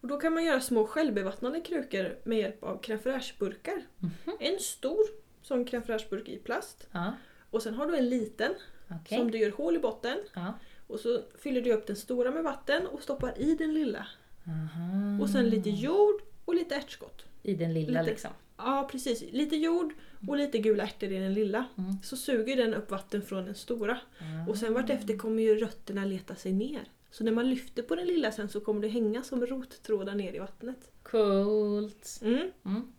Och 0.00 0.08
då 0.08 0.16
kan 0.20 0.34
man 0.34 0.44
göra 0.44 0.60
små 0.60 0.86
självbevattnande 0.86 1.60
krukor 1.60 2.18
med 2.24 2.38
hjälp 2.38 2.62
av 2.64 2.80
crème 2.82 2.98
fraîche-burkar. 2.98 3.82
Mhm. 3.98 4.36
En 4.40 4.58
stor 4.58 4.98
sån 5.42 5.64
crème 5.66 5.82
fraîche-burk 5.82 6.28
i 6.28 6.38
plast. 6.38 6.88
Ja, 6.92 7.12
Och 7.50 7.62
sen 7.62 7.74
har 7.74 7.86
du 7.86 7.96
en 7.96 8.08
liten 8.08 8.54
okej. 8.90 9.18
som 9.18 9.30
du 9.30 9.38
gör 9.38 9.50
hål 9.50 9.76
i 9.76 9.78
botten. 9.78 10.18
Ja. 10.34 10.54
Och 10.92 11.00
så 11.00 11.22
fyller 11.38 11.60
du 11.60 11.72
upp 11.72 11.86
den 11.86 11.96
stora 11.96 12.30
med 12.30 12.44
vatten 12.44 12.86
och 12.86 13.02
stoppar 13.02 13.34
i 13.38 13.54
den 13.54 13.74
lilla. 13.74 14.06
Aha. 14.46 15.22
Och 15.22 15.30
sen 15.30 15.50
lite 15.50 15.70
jord 15.70 16.22
och 16.44 16.54
lite 16.54 16.74
ärtskott. 16.74 17.24
I 17.42 17.54
den 17.54 17.74
lilla 17.74 18.00
lite- 18.00 18.10
liksom. 18.10 18.30
Ja 18.56 18.88
precis, 18.92 19.24
lite 19.32 19.56
jord 19.56 19.92
och 20.28 20.36
lite 20.36 20.58
gula 20.58 20.82
ärtor 20.82 21.12
i 21.12 21.18
den 21.18 21.34
lilla. 21.34 21.64
Mm. 21.78 21.92
Så 22.02 22.16
suger 22.16 22.56
den 22.56 22.74
upp 22.74 22.90
vatten 22.90 23.22
från 23.22 23.44
den 23.44 23.54
stora. 23.54 23.98
Ah. 24.18 24.50
Och 24.50 24.56
sen 24.58 24.74
vartefter 24.74 25.16
kommer 25.16 25.42
ju 25.42 25.54
rötterna 25.56 26.04
leta 26.04 26.34
sig 26.34 26.52
ner. 26.52 26.84
Så 27.10 27.24
när 27.24 27.32
man 27.32 27.50
lyfter 27.50 27.82
på 27.82 27.94
den 27.94 28.06
lilla 28.06 28.32
sen 28.32 28.48
så 28.48 28.60
kommer 28.60 28.80
det 28.82 28.88
hänga 28.88 29.22
som 29.22 29.46
rottrådar 29.46 30.14
ner 30.14 30.34
i 30.34 30.38
vattnet. 30.38 30.92
Coolt. 31.02 32.20
Mm. 32.22 32.50
Mm. 32.64 32.92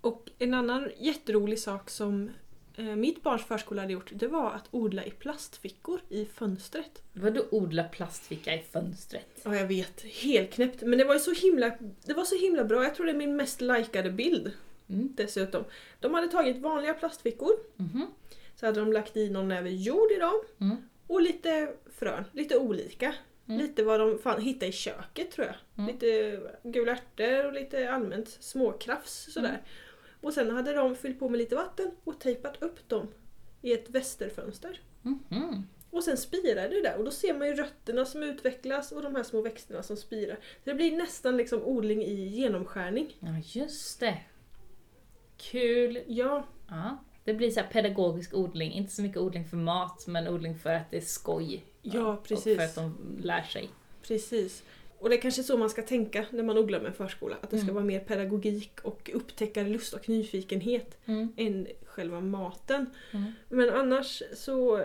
Och 0.00 0.30
en 0.38 0.54
annan 0.54 0.90
jätterolig 0.98 1.58
sak 1.58 1.90
som 1.90 2.30
mitt 2.80 3.22
barns 3.22 3.44
förskola 3.44 3.80
hade 3.82 3.92
gjort 3.92 4.10
det 4.14 4.28
var 4.28 4.50
att 4.52 4.68
odla 4.70 5.04
i 5.04 5.10
plastfickor 5.10 6.00
i 6.08 6.24
fönstret. 6.24 7.02
Vadå 7.12 7.44
odla 7.50 7.84
plastficka 7.84 8.54
i 8.54 8.58
fönstret? 8.72 9.26
Ja 9.42 9.56
jag 9.56 9.66
vet, 9.66 10.02
helt 10.02 10.52
knäppt. 10.52 10.82
Men 10.82 10.98
det 10.98 11.04
var 11.04 11.14
ju 11.14 11.20
så 11.20 11.32
himla, 11.32 11.72
det 12.04 12.14
var 12.14 12.24
så 12.24 12.36
himla 12.36 12.64
bra. 12.64 12.82
Jag 12.84 12.94
tror 12.94 13.06
det 13.06 13.12
är 13.12 13.16
min 13.16 13.36
mest 13.36 13.60
likade 13.60 14.10
bild 14.10 14.52
Mm. 14.88 15.08
dessutom. 15.16 15.64
De 16.00 16.14
hade 16.14 16.28
tagit 16.28 16.56
vanliga 16.58 16.94
plastfickor, 16.94 17.52
Mhm. 17.76 18.06
så 18.56 18.66
hade 18.66 18.80
de 18.80 18.92
lagt 18.92 19.16
i 19.16 19.30
någon 19.30 19.48
näve 19.48 19.70
jord 19.70 20.10
i 20.12 20.16
dem 20.18 20.40
Mm. 20.60 20.76
och 21.06 21.20
lite 21.22 21.72
frön, 21.98 22.24
lite 22.32 22.58
olika. 22.58 23.14
Mm. 23.48 23.60
Lite 23.60 23.82
vad 23.82 24.00
de 24.00 24.18
fan 24.18 24.42
hittade 24.42 24.66
i 24.66 24.72
köket 24.72 25.30
tror 25.30 25.46
jag. 25.46 25.56
Mm. 25.78 25.92
Lite 25.94 26.40
gula 26.62 26.92
ärtor 26.92 27.46
och 27.46 27.52
lite 27.52 27.90
allmänt 27.92 28.28
småkrafs 28.40 29.32
sådär. 29.32 29.60
Och 30.20 30.32
sen 30.32 30.50
hade 30.50 30.72
de 30.72 30.96
fyllt 30.96 31.18
på 31.18 31.28
med 31.28 31.38
lite 31.38 31.54
vatten 31.56 31.90
och 32.04 32.20
tejpat 32.20 32.62
upp 32.62 32.88
dem 32.88 33.08
i 33.62 33.72
ett 33.72 33.90
västerfönster. 33.90 34.80
Mhm. 35.02 35.66
Och 35.90 36.04
sen 36.04 36.16
spirar 36.16 36.68
det 36.68 36.82
där 36.82 36.96
och 36.98 37.04
då 37.04 37.10
ser 37.10 37.34
man 37.34 37.48
ju 37.48 37.54
rötterna 37.54 38.04
som 38.04 38.22
utvecklas 38.22 38.92
och 38.92 39.02
de 39.02 39.14
här 39.14 39.22
små 39.22 39.40
växterna 39.42 39.82
som 39.82 39.96
spirar. 39.96 40.34
Så 40.36 40.70
det 40.70 40.74
blir 40.74 40.96
nästan 40.96 41.36
liksom 41.36 41.62
odling 41.64 42.02
i 42.02 42.14
genomskärning. 42.26 43.16
Ja, 43.20 43.28
just 43.44 44.00
det. 44.00 44.18
Kul. 45.36 46.02
Ja, 46.06 46.44
Ja. 46.68 47.04
Det 47.24 47.34
blir 47.34 47.50
så 47.50 47.60
här 47.60 47.66
pedagogisk 47.68 48.34
odling. 48.34 48.72
Inte 48.72 48.92
så 48.92 49.02
mycket 49.02 49.18
odling 49.18 49.44
för 49.48 49.56
mat, 49.56 50.06
men 50.06 50.28
odling 50.28 50.58
för 50.58 50.70
att 50.70 50.90
det 50.90 50.96
är 50.96 51.00
skoj. 51.00 51.64
Ja, 51.82 52.12
Och 52.12 52.24
precis. 52.24 52.56
för 52.58 52.64
att 52.64 52.74
de 52.74 53.18
lär 53.22 53.42
sig. 53.42 53.68
precis. 54.02 54.62
Och 55.00 55.08
det 55.08 55.16
är 55.16 55.20
kanske 55.20 55.42
så 55.42 55.56
man 55.56 55.70
ska 55.70 55.82
tänka 55.82 56.26
när 56.30 56.42
man 56.42 56.58
odlar 56.58 56.78
med 56.80 56.88
en 56.88 56.94
förskola. 56.94 57.36
Att 57.40 57.50
det 57.50 57.56
ska 57.58 57.64
Mm. 57.64 57.74
vara 57.74 57.84
mer 57.84 58.00
pedagogik 58.00 58.80
och 58.82 59.10
upptäckarlust 59.14 59.94
och 59.94 60.08
nyfikenhet 60.08 60.98
Mm. 61.06 61.32
än 61.36 61.66
själva 61.84 62.20
maten. 62.20 62.86
Mm. 63.10 63.32
Men 63.48 63.70
annars 63.70 64.22
så 64.34 64.84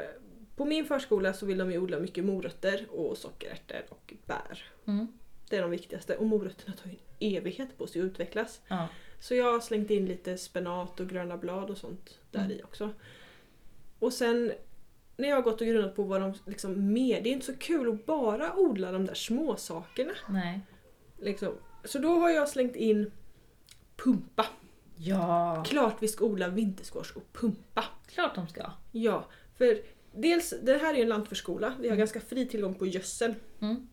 på 0.56 0.66
min 0.66 0.86
förskola 0.86 1.34
så 1.34 1.46
vill 1.46 1.58
de 1.58 1.72
ju 1.72 1.78
odla 1.80 2.00
mycket 2.00 2.24
morötter 2.24 2.86
och 2.92 3.18
sockerärtor 3.18 3.82
och 3.90 4.14
bär. 4.26 4.64
Mm. 4.86 5.08
Det 5.50 5.58
är 5.58 5.62
de 5.62 5.72
viktigaste 5.72 6.18
och 6.18 6.26
morötterna 6.26 6.76
tar 6.84 6.90
ju 6.90 6.96
en 7.20 7.36
evighet 7.38 7.78
på 7.78 7.88
sig 7.88 8.02
att 8.02 8.06
utvecklas. 8.06 8.62
Ja. 8.68 8.88
Så 9.20 9.36
jag 9.36 9.52
har 9.54 9.60
slängt 9.60 9.90
in 9.92 10.06
lite 10.06 10.38
spenat 10.38 11.00
och 11.00 11.10
gröna 11.10 11.38
blad 11.38 11.70
och 11.70 11.78
sånt 11.78 12.20
där 12.32 12.40
Mm. 12.40 12.52
i 12.52 12.64
också. 12.64 12.90
Och 14.00 14.14
sen 14.14 14.52
när 15.18 15.30
jag 15.30 15.36
har 15.36 15.42
gått 15.44 15.62
och 15.62 15.68
grunnat 15.68 15.96
på 15.96 16.04
vad 16.04 16.22
de 16.22 16.34
liksom 16.46 16.94
mer, 16.94 17.22
det 17.22 17.30
är 17.30 17.34
inte 17.34 17.46
så 17.46 17.56
kul 17.58 17.90
att 17.94 18.06
bara 18.06 18.56
odla 18.56 18.92
de 18.92 19.06
där 19.06 19.14
små 19.14 19.56
sakerna. 19.56 20.14
Nej. 20.30 20.60
Liksom. 21.22 21.54
Så 21.84 22.00
då 22.00 22.20
har 22.20 22.30
jag 22.30 22.50
slängt 22.50 22.76
in 22.76 23.12
pumpa. 24.04 24.46
Ja, 24.98 25.64
Klart 25.68 25.96
vi 26.00 26.08
ska 26.08 26.26
odla 26.26 26.48
vintersquash 26.48 27.12
och 27.18 27.34
pumpa. 27.34 27.84
klart 28.08 28.36
de 28.36 28.48
ska. 28.48 28.72
Ja, 28.92 29.26
för 29.58 29.78
dels, 30.16 30.54
det 30.64 30.78
här 30.78 30.94
är 30.94 30.98
ju 30.98 31.04
en 31.04 31.10
lantförskola, 31.10 31.74
vi 31.80 31.90
har 31.90 31.96
ganska 31.96 32.20
fri 32.20 32.46
tillgång 32.46 32.74
på 32.76 32.86
gödsel. 32.86 33.34
Mm. 33.62 33.88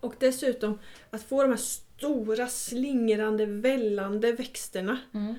Och 0.00 0.14
dessutom 0.18 0.78
att 1.10 1.22
få 1.22 1.42
de 1.42 1.48
här 1.50 1.56
stora 1.56 2.46
slingrande 2.46 3.46
vällande 3.46 4.32
växterna 4.32 4.98
Mm. 5.14 5.34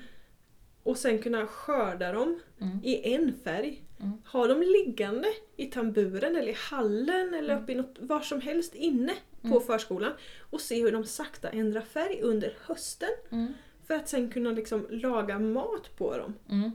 Och 0.88 0.98
sen 0.98 1.20
kunna 1.20 1.48
skörda 1.48 2.12
dem 2.12 2.40
Mm. 2.62 2.80
i 2.84 3.14
en 3.14 3.34
färg. 3.44 3.84
Mm. 4.00 4.12
Ha 4.26 4.48
dem 4.48 4.62
liggande 4.62 5.28
i 5.56 5.66
tamburen 5.66 6.36
eller 6.36 6.48
i 6.52 6.56
hallen 6.58 7.34
eller 7.34 7.62
uppe 7.62 7.72
i 7.72 7.76
något, 7.76 7.96
var 8.00 8.20
som 8.20 8.42
helst 8.42 8.76
inne 8.76 9.14
på 9.42 9.48
Mm. 9.48 9.62
förskolan 9.62 10.12
och 10.50 10.62
se 10.62 10.82
hur 10.82 10.92
de 10.92 11.04
sakta 11.06 11.50
ändrar 11.50 11.82
färg 11.82 12.20
under 12.22 12.54
hösten 12.66 13.10
Mm. 13.32 13.54
för 13.88 13.94
att 13.96 14.10
sen 14.10 14.30
kunna 14.30 14.52
liksom 14.52 14.88
laga 14.90 15.40
mat 15.40 15.98
på 15.98 16.18
dem. 16.18 16.34
Mm. 16.50 16.72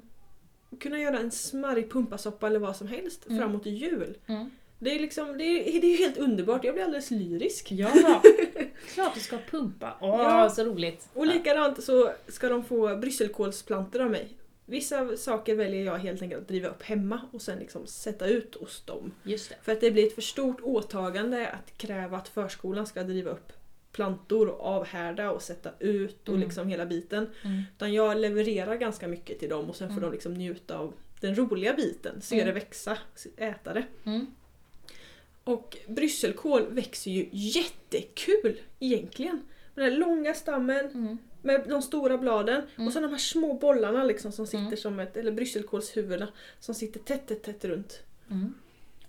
Kunna 0.80 0.98
göra 0.98 1.18
en 1.18 1.30
smarrig 1.30 1.90
pumpasoppa 1.92 2.46
eller 2.46 2.58
vad 2.58 2.76
som 2.76 2.86
helst 2.88 3.26
Mm. 3.26 3.38
framåt 3.38 3.66
jul. 3.66 4.18
Mm. 4.82 4.90
Det 4.92 4.98
är 4.98 5.02
liksom, 5.02 5.38
det 5.38 5.44
är, 5.44 5.80
det 5.80 5.86
är 5.94 5.98
helt 5.98 6.16
underbart, 6.18 6.64
jag 6.64 6.74
blir 6.74 6.84
alldeles 6.84 7.10
lyrisk. 7.10 7.72
Ja, 7.72 7.90
klart 8.94 9.14
du 9.14 9.20
ska 9.20 9.38
pumpa. 9.50 9.96
Åh, 10.00 10.20
Ja. 10.22 10.50
så 10.50 10.64
roligt. 10.64 11.08
Och 11.14 11.26
likadant 11.26 11.84
så 11.84 12.12
ska 12.28 12.48
de 12.48 12.64
få 12.64 12.96
brysselkålsplantor 12.96 14.00
av 14.02 14.10
mig. 14.10 14.28
Vissa 14.66 15.16
saker 15.16 15.54
väljer 15.54 15.84
jag 15.84 15.98
helt 15.98 16.22
enkelt 16.22 16.42
att 16.42 16.48
driva 16.48 16.68
upp 16.68 16.82
hemma 16.82 17.20
och 17.32 17.42
sen 17.42 17.58
liksom 17.58 17.86
sätta 17.86 18.26
ut 18.26 18.54
hos 18.60 18.82
dem. 18.84 19.12
Just 19.22 19.48
det. 19.48 19.56
För 19.62 19.72
att 19.72 19.80
det 19.80 19.90
blir 19.90 20.06
ett 20.06 20.14
för 20.14 20.22
stort 20.22 20.60
åtagande 20.62 21.48
att 21.48 21.78
kräva 21.78 22.16
att 22.16 22.28
förskolan 22.28 22.86
ska 22.86 23.02
driva 23.02 23.30
upp 23.30 23.52
plantor 23.92 24.48
och 24.48 24.60
avhärda 24.66 25.30
och 25.30 25.42
sätta 25.42 25.70
ut 25.78 26.28
och 26.28 26.34
Mm. 26.34 26.40
liksom 26.48 26.68
hela 26.68 26.86
biten. 26.86 27.26
Mm. 27.44 27.62
Utan 27.76 27.92
jag 27.92 28.16
levererar 28.16 28.76
ganska 28.76 29.08
mycket 29.08 29.38
till 29.38 29.48
dem 29.48 29.70
och 29.70 29.76
sen 29.76 29.88
får 29.88 29.96
Mm. 29.96 30.02
de 30.10 30.12
liksom 30.12 30.34
njuta 30.34 30.78
av 30.78 30.92
den 31.20 31.34
roliga 31.36 31.72
biten, 31.74 32.20
se 32.22 32.34
Mm. 32.34 32.46
det 32.46 32.52
växa, 32.52 32.98
äta 33.36 33.72
det. 33.74 33.84
Och 35.44 35.76
brysselkål 35.88 36.66
växer 36.74 37.10
ju 37.10 37.28
jättekul 37.32 38.60
egentligen. 38.80 39.42
Med 39.74 39.84
den 39.84 39.92
här 39.92 39.98
långa 39.98 40.34
stammen, 40.34 40.86
Mm. 40.86 41.18
med 41.42 41.64
de 41.68 41.82
stora 41.82 42.18
bladen 42.18 42.62
Mm. 42.76 42.86
och 42.86 42.92
så 42.92 43.00
de 43.00 43.10
här 43.10 43.18
små 43.18 43.54
bollarna 43.54 44.04
liksom 44.04 44.32
som 44.32 44.46
sitter 44.46 44.58
Mm. 44.66 44.76
som 44.76 45.00
ett, 45.00 45.16
eller 45.16 45.32
brysselkålshuvudena 45.32 46.28
som 46.60 46.74
sitter 46.74 47.00
tätt, 47.00 47.26
tätt, 47.26 47.42
tätt 47.42 47.64
runt. 47.64 48.02
Mm. 48.30 48.54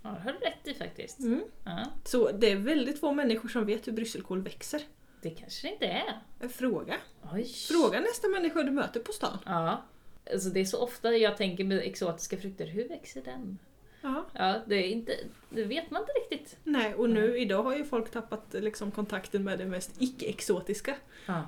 Ja, 0.02 0.10
det 0.10 0.20
har 0.20 0.32
du 0.32 0.38
rätt 0.38 0.66
i 0.66 0.74
faktiskt. 0.74 1.18
Mm. 1.20 1.40
Ja, 1.64 1.86
Så 2.04 2.30
det 2.32 2.50
är 2.50 2.56
väldigt 2.56 3.00
få 3.00 3.12
människor 3.12 3.48
som 3.48 3.66
vet 3.66 3.86
hur 3.88 3.92
brysselkål 3.92 4.42
växer. 4.42 4.82
det 5.22 5.30
kanske 5.30 5.66
det 5.68 5.72
inte 5.72 5.86
är. 5.86 6.20
En 6.40 6.48
Fråga. 6.48 6.94
Oj. 7.32 7.44
Fråga 7.44 8.00
nästa 8.00 8.28
människa 8.28 8.62
du 8.62 8.70
möter 8.70 9.00
på 9.00 9.12
stan. 9.12 9.38
Ja. 9.46 9.84
Alltså 10.32 10.48
det 10.48 10.60
är 10.60 10.64
så 10.64 10.78
ofta 10.78 11.16
jag 11.16 11.36
tänker 11.36 11.64
med 11.64 11.78
exotiska 11.78 12.36
frukter, 12.36 12.66
hur 12.66 12.88
växer 12.88 13.22
den? 13.22 13.58
Ja. 14.04 14.24
Ja, 14.32 14.60
det, 14.66 14.74
är 14.74 14.88
inte, 14.88 15.12
det 15.50 15.64
vet 15.64 15.90
man 15.90 16.02
inte 16.02 16.12
riktigt. 16.12 16.56
Nej, 16.64 16.94
och 16.94 17.10
nu 17.10 17.38
idag 17.38 17.62
har 17.62 17.76
ju 17.76 17.84
folk 17.84 18.10
tappat 18.10 18.46
liksom, 18.58 18.90
kontakten 18.90 19.44
med 19.44 19.58
det 19.58 19.66
mest 19.66 19.90
icke-exotiska. 19.98 20.94
Ja. 21.26 21.46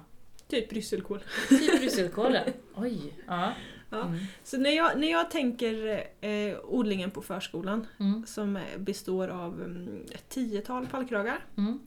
Typ 0.49 0.69
brysselkål. 0.71 1.21
Typ 1.49 1.79
brysselkålen. 1.81 2.53
Oj. 2.75 2.99
Ja. 3.27 3.53
Ja. 3.91 4.03
Mm. 4.05 4.19
Så 4.45 4.59
när 4.59 4.71
jag, 4.71 4.99
när 5.01 5.11
jag 5.11 5.31
tänker 5.31 6.05
eh, 6.21 6.57
odlingen 6.65 7.11
på 7.11 7.23
förskolan 7.23 7.87
Mm. 8.01 8.27
som 8.27 8.57
eh, 8.57 8.79
består 8.79 9.29
av 9.29 9.55
mm, 9.63 10.05
ett 10.15 10.29
tiotal 10.29 10.87
pallkragar 10.87 11.45
Mm. 11.57 11.79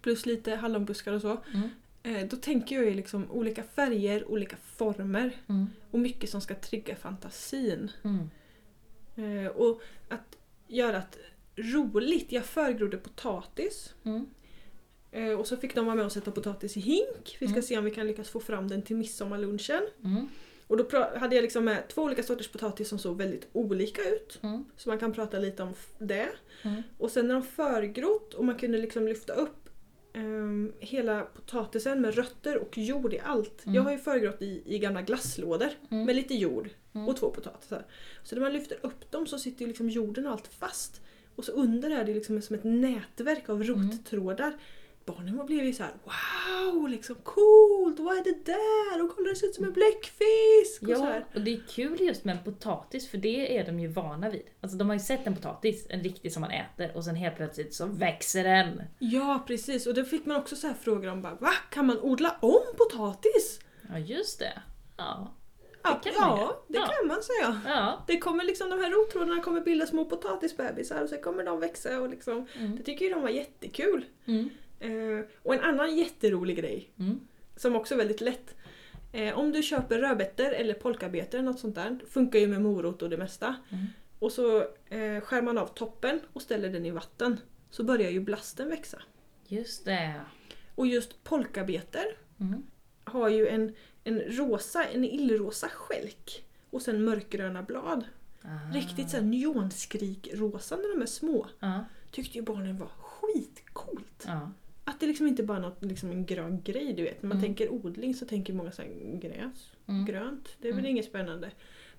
plus 0.00 0.26
lite 0.26 0.54
hallonbuskar 0.54 1.12
och 1.12 1.20
så. 1.20 1.36
Mm. 1.54 1.68
Eh, 2.02 2.28
då 2.28 2.36
tänker 2.36 2.76
jag 2.76 2.84
ju 2.84 2.94
liksom 2.94 3.30
olika 3.30 3.62
färger, 3.62 4.30
olika 4.30 4.56
former 4.76 5.32
Mm. 5.48 5.66
och 5.90 5.98
mycket 5.98 6.30
som 6.30 6.40
ska 6.40 6.54
trigga 6.54 6.96
fantasin. 6.96 7.90
Mm. 9.16 9.46
Eh, 9.46 9.50
och 9.52 9.80
att 10.08 10.36
göra 10.68 10.96
ett 10.98 11.18
roligt. 11.56 12.32
Jag 12.32 12.44
förgrodde 12.44 12.96
potatis 12.96 13.94
Mm. 14.04 14.26
eh, 15.10 15.32
och 15.40 15.46
så 15.46 15.56
fick 15.56 15.74
de 15.74 15.86
vara 15.86 15.96
med 15.96 16.04
och 16.04 16.12
sätta 16.12 16.30
potatis 16.30 16.76
i 16.76 16.80
hink. 16.80 17.36
Vi 17.40 17.46
ska 17.46 17.54
Mm. 17.54 17.62
se 17.62 17.78
om 17.78 17.84
vi 17.84 17.90
kan 17.90 18.06
lyckas 18.06 18.28
få 18.28 18.40
fram 18.40 18.68
den 18.68 18.82
till 18.82 18.96
midsommarlunchen. 18.96 19.82
Mm. 20.04 20.28
Och 20.66 20.76
då 20.76 21.08
hade 21.16 21.34
jag 21.34 21.42
liksom 21.42 21.64
med 21.64 21.88
två 21.88 22.02
olika 22.02 22.22
sorters 22.22 22.48
potatis 22.48 22.88
som 22.88 22.98
såg 22.98 23.18
väldigt 23.18 23.48
olika 23.52 24.02
ut. 24.08 24.38
Mm. 24.42 24.64
Så 24.76 24.88
man 24.88 24.98
kan 24.98 25.12
prata 25.12 25.38
lite 25.38 25.62
om 25.62 25.74
det. 25.98 26.28
Mm. 26.62 26.82
Och 26.98 27.10
sen 27.10 27.26
när 27.28 27.34
de 27.34 27.42
förgrott 27.42 28.34
och 28.34 28.44
man 28.44 28.58
kunde 28.58 28.78
liksom 28.78 29.08
lyfta 29.08 29.32
upp 29.32 29.68
ehm, 30.12 30.72
hela 30.80 31.20
potatisen 31.20 32.00
med 32.00 32.14
rötter 32.14 32.58
och 32.58 32.78
jord 32.78 33.14
i 33.14 33.20
allt. 33.24 33.64
Mm. 33.66 33.74
Jag 33.76 33.82
har 33.82 33.92
ju 33.92 33.98
förgrott 33.98 34.42
i, 34.42 34.62
i 34.66 34.78
gamla 34.78 35.02
glasslådor 35.02 35.68
Mm. 35.90 36.04
med 36.06 36.16
lite 36.16 36.34
jord 36.34 36.68
Mm. 36.94 37.08
och 37.08 37.16
två 37.16 37.30
potatisar. 37.30 37.86
Så 38.22 38.34
när 38.34 38.42
man 38.42 38.52
lyfter 38.52 38.78
upp 38.82 39.10
dem 39.10 39.26
så 39.26 39.38
sitter 39.38 39.60
ju 39.60 39.66
liksom 39.66 39.88
jorden 39.88 40.26
och 40.26 40.32
allt 40.32 40.46
fast. 40.46 41.00
Och 41.36 41.44
så 41.44 41.52
under 41.52 41.90
är 41.90 42.04
det 42.04 42.14
liksom 42.14 42.42
som 42.42 42.56
ett 42.56 42.64
nätverk 42.64 43.48
av 43.48 43.62
rottrådar. 43.64 44.52
barnen 45.04 45.46
blev 45.46 45.64
ju 45.64 45.72
så 45.72 45.82
här: 45.82 45.92
wow, 46.04 46.88
liksom 46.88 47.16
coolt, 47.22 47.98
vad 48.00 48.16
är 48.18 48.24
det 48.24 48.44
där? 48.44 49.04
Och 49.04 49.16
kolla 49.16 49.28
det 49.28 49.36
ser 49.36 49.46
ut 49.46 49.54
som 49.54 49.64
en 49.64 49.72
bläckfisk! 49.72 50.82
Och 50.82 50.88
Ja, 50.88 51.20
och 51.34 51.40
det 51.40 51.52
är 51.52 51.60
kul 51.68 52.00
just 52.00 52.24
med 52.24 52.44
potatis 52.44 53.10
för 53.10 53.18
det 53.18 53.58
är 53.58 53.66
de 53.66 53.80
ju 53.80 53.88
vana 53.88 54.30
vid. 54.30 54.42
Alltså 54.60 54.78
de 54.78 54.88
har 54.88 54.94
ju 54.94 55.00
sett 55.00 55.26
en 55.26 55.34
potatis, 55.34 55.86
en 55.90 56.02
riktig 56.02 56.32
som 56.32 56.40
man 56.40 56.50
äter 56.50 56.96
och 56.96 57.04
sen 57.04 57.14
helt 57.14 57.36
plötsligt 57.36 57.74
så 57.74 57.86
växer 57.86 58.44
den. 58.44 58.82
ja, 58.98 59.44
precis. 59.46 59.86
Och 59.86 59.94
då 59.94 60.04
fick 60.04 60.26
man 60.26 60.36
också 60.36 60.56
så 60.56 60.66
här 60.66 60.74
frågor 60.74 61.10
om 61.10 61.22
bara, 61.22 61.34
va? 61.34 61.52
Kan 61.70 61.86
man 61.86 62.00
odla 62.00 62.36
om 62.40 62.62
potatis? 62.76 63.60
Ja 63.88 63.98
just 63.98 64.38
det. 64.38 64.62
Ja. 64.96 65.34
Ja, 65.84 66.00
Det 66.04 66.10
kan 66.10 66.28
man 66.28 66.38
ja, 66.38 66.62
det 66.68 66.78
Ja. 66.78 66.86
kan 66.86 67.06
man 67.06 67.22
säga. 67.22 67.60
Ja. 67.66 68.04
Det 68.06 68.18
kommer 68.18 68.44
liksom, 68.44 68.70
de 68.70 68.78
här 68.80 68.90
rottrådarna 68.90 69.42
kommer 69.42 69.60
bilda 69.60 69.86
små 69.86 70.04
potatisbebisar 70.04 71.02
och 71.02 71.08
sen 71.08 71.20
kommer 71.22 71.44
de 71.44 71.60
växa 71.60 72.00
och 72.00 72.08
liksom, 72.08 72.46
Mm. 72.58 72.76
det 72.76 72.82
tycker 72.82 73.04
ju 73.04 73.10
de 73.10 73.22
var 73.22 73.28
jättekul. 73.28 74.04
Mm. 74.26 74.50
Eh, 74.80 75.24
och 75.42 75.54
en 75.54 75.60
annan 75.60 75.96
jätterolig 75.96 76.56
grej, 76.56 76.90
Mm. 76.98 77.20
som 77.56 77.76
också 77.76 77.94
är 77.94 77.98
väldigt 77.98 78.20
lätt. 78.20 78.54
Eh, 79.12 79.38
om 79.38 79.52
du 79.52 79.62
köper 79.62 79.98
rödbetor 79.98 80.52
eller 80.52 80.74
polkabetor 80.74 81.38
eller 81.38 81.50
något 81.50 81.58
sånt 81.60 81.74
där, 81.74 81.98
funkar 82.10 82.38
ju 82.38 82.46
med 82.46 82.62
morot 82.62 83.02
och 83.02 83.10
det 83.10 83.16
mesta. 83.16 83.56
Mm. 83.70 83.84
Och 84.18 84.32
så 84.32 84.58
eh, 84.88 85.20
skär 85.20 85.42
man 85.42 85.58
av 85.58 85.66
toppen 85.66 86.20
och 86.32 86.42
ställer 86.42 86.68
den 86.68 86.86
i 86.86 86.90
vatten. 86.90 87.40
Så 87.70 87.84
börjar 87.84 88.10
ju 88.10 88.20
blasten 88.20 88.68
växa. 88.68 88.98
Just 89.48 89.84
det. 89.84 90.14
Och 90.74 90.86
just 90.86 91.24
polkabetor 91.24 92.04
Mm. 92.40 92.62
har 93.04 93.28
ju 93.28 93.48
en, 93.48 93.74
en 94.04 94.20
rosa, 94.20 94.84
en 94.84 95.04
illrosa 95.04 95.68
skälk. 95.68 96.44
Och 96.70 96.82
sen 96.82 97.04
mörkgröna 97.04 97.62
blad. 97.62 98.04
Ah. 98.42 98.74
Riktigt 98.74 99.10
såhär 99.10 99.24
neonskrik-rosa 99.24 100.76
när 100.76 100.96
de 100.96 101.02
är 101.02 101.06
små. 101.06 101.46
Ja. 101.60 101.84
Tyckte 102.10 102.38
ju 102.38 102.44
barnen 102.44 102.78
var 102.78 102.86
skitcoolt. 102.98 104.24
Ja. 104.26 104.50
Att 104.84 105.00
det 105.00 105.06
liksom 105.06 105.26
inte 105.26 105.42
bara 105.42 105.58
är 105.58 105.62
något, 105.62 105.84
liksom 105.84 106.10
en 106.10 106.26
grön 106.26 106.62
grej 106.62 106.92
du 106.92 107.02
vet. 107.02 107.22
När 107.22 107.28
man 107.28 107.36
Mm. 107.38 107.46
tänker 107.48 107.72
odling 107.72 108.14
så 108.14 108.26
tänker 108.26 108.52
många 108.52 108.72
så 108.72 108.82
här, 108.82 109.18
gräs, 109.20 109.70
Mm. 109.86 110.04
grönt. 110.04 110.48
Det 110.60 110.68
är 110.68 110.72
väl 110.72 110.80
Mm. 110.80 110.90
inget 110.90 111.04
spännande. 111.06 111.50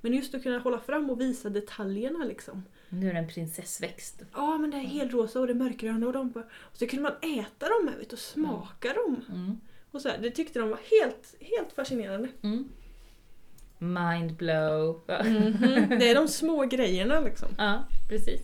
Men 0.02 0.14
just 0.14 0.36
att 0.36 0.44
kunna 0.44 0.60
hålla 0.60 0.80
fram 0.80 1.10
och 1.10 1.22
visa 1.22 1.50
detaljerna 1.50 2.26
liksom. 2.26 2.64
Nu 2.90 3.10
är 3.10 3.14
det 3.14 3.20
en 3.20 3.28
prinsessväxt. 3.28 4.22
Ja 4.34 4.58
men 4.58 4.72
det 4.72 4.78
är 4.78 4.82
helrosa 4.82 5.40
och 5.40 5.48
det 5.48 5.54
är 5.54 5.56
mörkgröna 5.56 6.08
och 6.08 6.14
de 6.14 6.32
bara, 6.32 6.44
och 6.62 6.78
så 6.78 6.88
kunde 6.88 7.04
man 7.04 7.38
äta 7.40 7.66
dem 7.70 7.88
här, 7.92 7.98
vet, 8.00 8.14
och 8.14 8.20
smaka 8.20 8.94
dem. 8.94 9.16
Mm. 9.96 9.98
Och 9.98 10.02
så 10.02 10.10
här, 10.10 10.18
det 10.18 10.30
tyckte 10.32 10.60
de 10.60 10.70
var 10.70 10.80
helt, 11.02 11.36
helt 11.40 11.74
fascinerande. 11.74 12.30
Mm. 12.44 12.70
Mind 13.78 14.36
blow. 14.36 15.02
Det 16.00 16.10
är 16.10 16.16
de 16.16 16.28
små 16.28 16.64
grejerna 16.66 17.20
liksom. 17.20 17.50
Ja, 17.58 17.84
precis. 18.10 18.42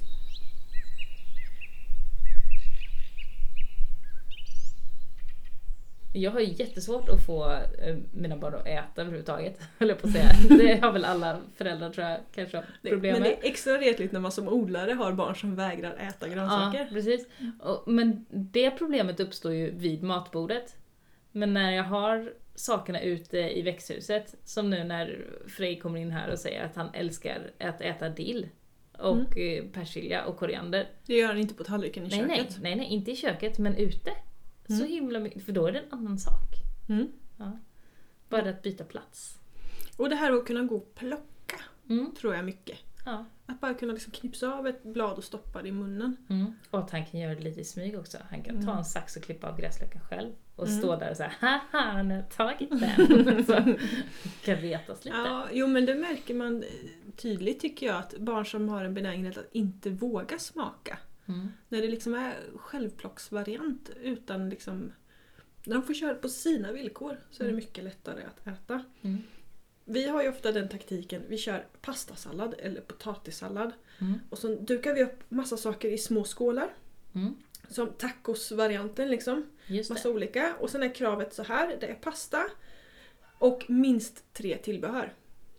Jag 6.14 6.32
har 6.32 6.40
ju 6.40 6.54
jättesvårt 6.54 7.10
att 7.10 7.26
få 7.26 7.52
eh, 7.54 7.98
mina 8.14 8.38
barn 8.38 8.56
att 8.56 8.68
äta 8.68 9.02
överhuvudtaget, 9.02 9.60
höll 9.80 9.90
jag 9.90 10.02
på 10.02 10.08
att 10.08 10.14
säga. 10.14 10.30
Det 10.50 10.82
har 10.82 10.92
väl 10.92 11.06
alla 11.06 11.38
föräldrar 11.56 11.90
tror 11.90 12.08
jag 12.08 12.20
kanske 12.36 12.58
har 12.58 12.66
problem 12.90 13.14
men 13.14 13.22
med. 13.22 13.32
det 13.32 13.48
är 13.48 13.52
extra 13.52 13.74
retligt 13.78 14.12
när 14.12 14.20
man 14.20 14.32
som 14.32 14.48
odlare 14.48 14.92
har 14.92 15.12
barn 15.14 15.36
som 15.36 15.56
vägrar 15.56 15.94
äta 15.94 16.28
Ja, 16.28 16.34
grönsaker. 16.34 16.88
precis. 16.92 17.28
Och, 17.60 17.84
men 17.92 18.26
det 18.30 18.72
problemet 18.72 19.20
uppstår 19.20 19.54
ju 19.54 19.72
vid 19.72 20.04
matbordet. 20.04 20.76
Men 21.32 21.54
när 21.54 21.72
jag 21.72 21.84
har 21.84 22.34
sakerna 22.56 23.02
ute 23.02 23.38
i 23.38 23.62
växthuset, 23.62 24.36
som 24.44 24.70
nu 24.70 24.84
när 24.84 25.26
Frej 25.48 25.80
kommer 25.80 26.00
in 26.00 26.12
här 26.12 26.32
och 26.32 26.40
säger 26.40 26.66
att 26.66 26.76
han 26.76 26.90
älskar 26.94 27.52
att 27.60 27.82
äta 27.82 28.10
dill 28.10 28.48
och 28.98 29.38
eh, 29.38 29.64
persilja 29.66 30.26
och 30.26 30.38
koriander. 30.38 30.90
Det 31.06 31.16
gör 31.18 31.28
han 31.28 31.38
inte 31.38 31.54
på 31.54 31.64
tallriken 31.64 32.04
i 32.06 32.08
Nej, 32.10 32.26
nej, 32.28 32.38
köket. 32.38 32.58
nej, 32.62 32.76
nej, 32.76 32.88
inte 32.88 33.12
i 33.12 33.16
köket 33.16 33.58
men 33.60 33.76
ute. 33.76 34.12
Så 34.68 34.74
Mm. 34.74 34.88
himla 34.88 35.20
mycket, 35.20 35.44
för 35.46 35.52
då 35.52 35.68
är 35.68 35.72
det 35.72 35.80
en 35.80 35.86
annan 35.94 36.20
sak. 36.20 36.50
Mm. 36.90 37.08
Ja. 37.38 37.60
Bara 38.30 38.50
att 38.50 38.62
byta 38.62 38.84
plats. 38.84 39.38
Och 39.98 40.10
det 40.10 40.16
här 40.16 40.32
att 40.32 40.46
kunna 40.46 40.64
gå 40.64 40.76
och 40.76 40.96
plocka 40.96 41.56
Mm. 41.90 42.12
tror 42.20 42.36
jag 42.36 42.46
mycket. 42.46 42.78
Ja. 43.06 43.26
Att 43.46 43.60
bara 43.62 43.74
kunna 43.74 43.94
liksom 43.94 44.12
knipsa 44.12 44.54
av 44.54 44.68
ett 44.68 44.84
blad 44.84 45.18
och 45.18 45.24
stoppa 45.24 45.62
det 45.62 45.68
i 45.68 45.72
munnen. 45.72 46.18
Mm. 46.30 46.54
Och 46.70 46.80
att 46.80 46.92
han 46.92 47.06
kan 47.06 47.20
göra 47.20 47.36
det 47.36 47.42
lite 47.42 47.62
i 47.62 47.64
smyg 47.64 48.00
också. 48.00 48.18
Han 48.30 48.42
kan 48.44 48.56
ta 48.56 48.62
Mm. 48.72 48.78
en 48.78 48.86
sax 48.86 49.16
och 49.18 49.24
klippa 49.24 49.50
av 49.50 49.58
gräslöken 49.60 50.02
själv. 50.02 50.32
Och 50.56 50.68
Mm. 50.68 50.80
stå 50.80 50.96
där 50.96 51.12
och 51.12 51.18
säga 51.18 51.32
haha, 51.40 52.04
nu 52.04 52.16
har 52.16 52.22
tagit 52.24 52.70
den. 52.70 53.46
så 53.46 53.54
kan 54.46 54.56
retas 54.56 55.06
lite. 55.06 55.18
Ja, 55.18 55.48
jo 55.52 55.68
men 55.68 55.86
det 55.86 55.96
märker 55.96 56.34
man 56.34 56.64
tydligt 57.16 57.60
tycker 57.60 57.86
jag 57.88 57.96
att 57.96 58.18
barn 58.18 58.46
som 58.46 58.70
har 58.70 58.86
en 58.86 58.94
benägenhet 58.94 59.38
att 59.38 59.50
inte 59.52 59.90
våga 59.90 60.40
smaka. 60.40 60.98
Mm. 61.28 61.48
När 61.70 61.82
det 61.82 61.88
liksom 61.88 62.14
är 62.16 62.34
självplocksvariant 62.56 63.90
utan 64.04 64.50
liksom... 64.50 64.92
När 65.66 65.74
de 65.76 65.84
får 65.84 65.94
köra 65.94 66.14
på 66.16 66.30
sina 66.30 66.72
villkor 66.72 67.18
så 67.32 67.44
är 67.44 67.48
det 67.48 67.52
Mm. 67.52 67.56
mycket 67.66 67.84
lättare 67.84 68.24
att 68.24 68.48
äta. 68.48 68.84
Mm. 69.92 70.02
Vi 70.04 70.08
har 70.10 70.24
ju 70.24 70.30
ofta 70.30 70.52
den 70.52 70.70
taktiken, 70.70 71.22
vi 71.28 71.38
kör 71.38 71.66
pastasallad 71.82 72.56
eller 72.60 72.82
potatissallad. 72.82 73.72
Mm. 74.02 74.20
Och 74.30 74.38
så 74.38 74.48
dukar 74.56 74.94
vi 74.94 75.04
upp 75.04 75.20
massa 75.30 75.58
saker 75.58 75.90
i 75.90 75.98
små 75.98 76.24
skålar. 76.24 76.74
Mm. 77.16 77.36
Som 77.70 77.88
tacosvarianten 77.94 79.10
liksom. 79.10 79.50
Just 79.68 79.90
Massa 79.90 80.08
det. 80.10 80.16
olika. 80.16 80.56
Och 80.60 80.70
sen 80.70 80.84
är 80.84 80.96
kravet 80.96 81.34
så 81.34 81.44
här, 81.44 81.78
det 81.80 81.88
är 81.88 81.96
pasta 81.96 82.44
och 83.40 83.66
minst 83.70 84.34
tre 84.34 84.58
tillbehör. 84.58 85.14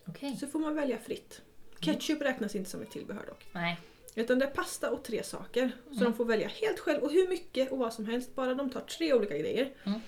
Okej. 0.06 0.36
Så 0.40 0.46
får 0.46 0.58
man 0.58 0.74
välja 0.74 0.98
fritt. 0.98 1.42
Ketchup 1.80 2.22
räknas 2.22 2.54
inte 2.56 2.70
som 2.70 2.82
ett 2.82 2.90
tillbehör 2.90 3.26
dock. 3.26 3.46
Nej. 3.52 3.80
Utan 4.14 4.38
det 4.38 4.44
är 4.44 4.50
pasta 4.50 4.90
och 4.90 5.04
tre 5.04 5.22
saker. 5.22 5.70
Så 5.84 5.90
Mm. 5.92 6.04
de 6.04 6.14
får 6.14 6.24
välja 6.24 6.48
helt 6.48 6.78
själv 6.78 7.02
och 7.02 7.12
hur 7.12 7.28
mycket 7.28 7.72
och 7.72 7.78
vad 7.78 7.92
som 7.94 8.06
helst. 8.06 8.34
Bara 8.34 8.54
de 8.54 8.70
tar 8.70 8.80
tre 8.80 9.14
olika 9.14 9.38
grejer. 9.38 9.72
Mm. 9.84 10.00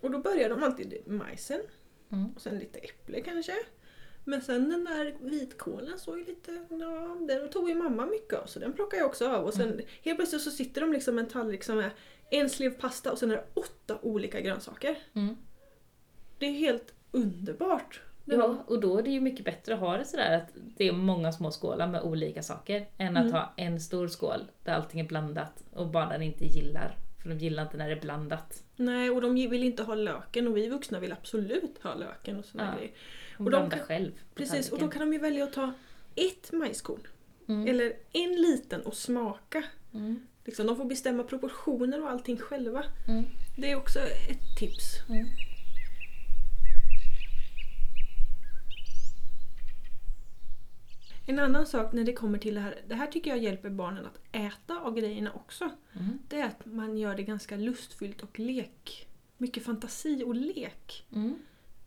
Och 0.00 0.10
då 0.10 0.18
börjar 0.18 0.48
de 0.48 0.62
alltid 0.62 1.02
med 1.06 1.18
majsen. 1.18 1.60
Mm. 2.12 2.30
Och 2.34 2.40
sen 2.40 2.58
lite 2.58 2.78
äpple 2.78 3.20
kanske. 3.20 3.52
Men 4.24 4.42
sen 4.42 4.68
den 4.70 4.84
där 4.84 5.14
vitkålen 5.20 5.98
såg 5.98 6.18
ju 6.18 6.24
lite, 6.24 6.64
ja 6.70 7.16
den 7.28 7.50
tog 7.50 7.68
ju 7.68 7.74
mamma 7.74 8.06
mycket 8.06 8.38
av 8.38 8.46
så 8.46 8.58
den 8.58 8.72
plockar 8.72 8.98
jag 8.98 9.06
också 9.06 9.28
av. 9.28 9.44
Och 9.44 9.54
sen 9.54 9.72
Mm. 9.72 9.84
helt 10.02 10.18
plötsligt 10.18 10.42
så 10.42 10.50
sitter 10.50 10.80
de 10.80 10.92
liksom 10.92 11.14
med 11.14 11.24
en 11.24 11.30
tallrik 11.30 11.64
som 11.64 11.78
är 11.78 11.90
en 12.30 12.50
slev 12.50 12.70
pasta 12.70 13.12
och 13.12 13.18
sen 13.18 13.30
är 13.30 13.36
det 13.36 13.44
åtta 13.54 13.98
olika 14.02 14.40
grönsaker. 14.40 14.98
Mm. 15.12 15.36
Det 16.38 16.46
är 16.46 16.52
helt 16.52 16.94
underbart. 17.10 18.00
Ja, 18.24 18.64
och 18.66 18.80
då 18.80 18.98
är 18.98 19.02
det 19.02 19.10
ju 19.10 19.20
mycket 19.20 19.44
bättre 19.44 19.74
att 19.74 19.80
ha 19.80 19.96
det 19.96 20.04
sådär 20.04 20.36
att 20.36 20.48
det 20.54 20.88
är 20.88 20.92
många 20.92 21.32
små 21.32 21.50
skålar 21.50 21.86
med 21.86 22.02
olika 22.02 22.42
saker 22.42 22.88
än 22.98 23.16
att 23.16 23.22
Mm. 23.22 23.32
ha 23.32 23.54
en 23.56 23.80
stor 23.80 24.08
skål 24.08 24.50
där 24.64 24.72
allting 24.72 25.00
är 25.00 25.04
blandat 25.04 25.64
och 25.74 25.86
barnen 25.88 26.22
inte 26.22 26.44
gillar. 26.44 26.96
För 27.22 27.28
de 27.28 27.38
gillar 27.38 27.62
inte 27.62 27.76
när 27.76 27.88
det 27.88 27.94
är 27.94 28.00
blandat. 28.00 28.62
Nej, 28.76 29.10
och 29.10 29.20
de 29.20 29.34
vill 29.34 29.64
inte 29.64 29.82
ha 29.82 29.94
löken 29.94 30.48
och 30.48 30.56
vi 30.56 30.68
vuxna 30.68 31.00
vill 31.00 31.12
absolut 31.12 31.78
ha 31.82 31.94
löken 31.94 32.38
och 32.38 32.44
såna 32.44 32.64
Ja. 32.72 32.76
grejer. 32.78 32.92
Och, 33.38 33.44
de 33.44 33.44
blanda 33.44 33.76
kan- 33.76 33.86
själv. 33.86 34.12
Precis, 34.34 34.66
och 34.72 34.78
då 34.78 34.80
tallriken. 34.80 34.90
kan 34.90 35.08
de 35.08 35.12
ju 35.12 35.18
välja 35.20 35.44
att 35.44 35.52
ta 35.52 35.72
ett 36.14 36.52
majskorn. 36.52 37.00
Mm. 37.48 37.68
Eller 37.68 37.92
en 38.12 38.32
liten 38.42 38.80
och 38.82 38.94
smaka. 38.96 39.64
Mm. 39.94 40.26
Liksom, 40.44 40.66
de 40.66 40.76
får 40.76 40.84
bestämma 40.84 41.22
proportioner 41.22 42.02
och 42.02 42.10
allting 42.10 42.36
själva. 42.36 42.84
Mm. 43.08 43.24
Det 43.56 43.70
är 43.70 43.76
också 43.76 43.98
ett 43.98 44.58
tips. 44.58 44.84
En 51.28 51.38
annan 51.38 51.66
sak 51.66 51.92
när 51.92 52.04
det 52.04 52.12
kommer 52.12 52.38
till 52.38 52.54
det 52.54 52.60
här, 52.60 52.74
det 52.88 52.94
här 52.94 53.06
tycker 53.06 53.30
jag 53.30 53.38
hjälper 53.38 53.70
barnen 53.70 54.06
att 54.06 54.20
äta 54.32 54.80
av 54.80 54.94
grejerna 54.94 55.32
också. 55.32 55.70
Mm. 55.92 56.18
Det 56.28 56.36
är 56.40 56.46
att 56.46 56.66
man 56.66 56.98
gör 56.98 57.14
det 57.14 57.22
ganska 57.22 57.56
lustfyllt 57.56 58.22
och 58.22 58.38
lek. 58.38 59.08
Mycket 59.36 59.62
fantasi 59.64 60.22
och 60.24 60.34
lek. 60.34 61.06
Mm. 61.12 61.38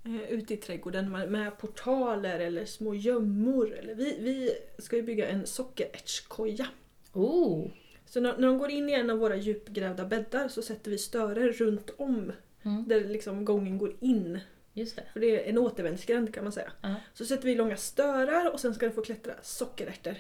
eh, 0.04 0.22
ute 0.22 0.54
i 0.54 0.58
trädgården 0.58 1.12
med, 1.12 1.32
med 1.32 1.58
portaler 1.58 2.40
eller 2.40 2.66
små 2.66 2.96
gömmor. 2.96 3.74
Eller 3.74 3.96
vi, 3.96 4.18
vi 4.20 4.52
ska 4.84 4.96
ju 4.96 5.04
bygga 5.04 5.28
en 5.30 5.46
sockerärtskoja. 5.48 6.68
Oh! 7.14 7.68
Så 8.06 8.20
när, 8.20 8.38
när 8.38 8.48
de 8.48 8.58
går 8.58 8.70
in 8.70 8.90
i 8.90 8.94
en 8.94 9.10
av 9.10 9.18
våra 9.18 9.36
djupgrävda 9.36 10.06
bäddar 10.06 10.48
så 10.48 10.62
sätter 10.62 10.92
vi 10.92 10.98
störer 10.98 11.52
runt 11.52 11.90
om 11.98 12.32
Mm. 12.64 12.88
där 12.88 13.04
liksom 13.06 13.46
gången 13.46 13.78
går 13.78 13.94
in. 14.00 14.40
Just 14.74 14.96
det. 14.96 15.04
För 15.14 15.20
det 15.20 15.46
är 15.46 15.50
en 15.50 15.58
återvändsgränd 15.58 16.34
kan 16.34 16.44
man 16.44 16.54
säga. 16.54 16.72
Ja. 16.82 16.96
Så 17.14 17.26
sätter 17.26 17.46
vi 17.46 17.56
långa 17.56 17.78
störar 17.78 18.52
och 18.52 18.60
sen 18.60 18.74
ska 18.74 18.86
det 18.86 18.92
få 18.92 19.02
klättra 19.02 19.34
sockerärtor 19.42 20.16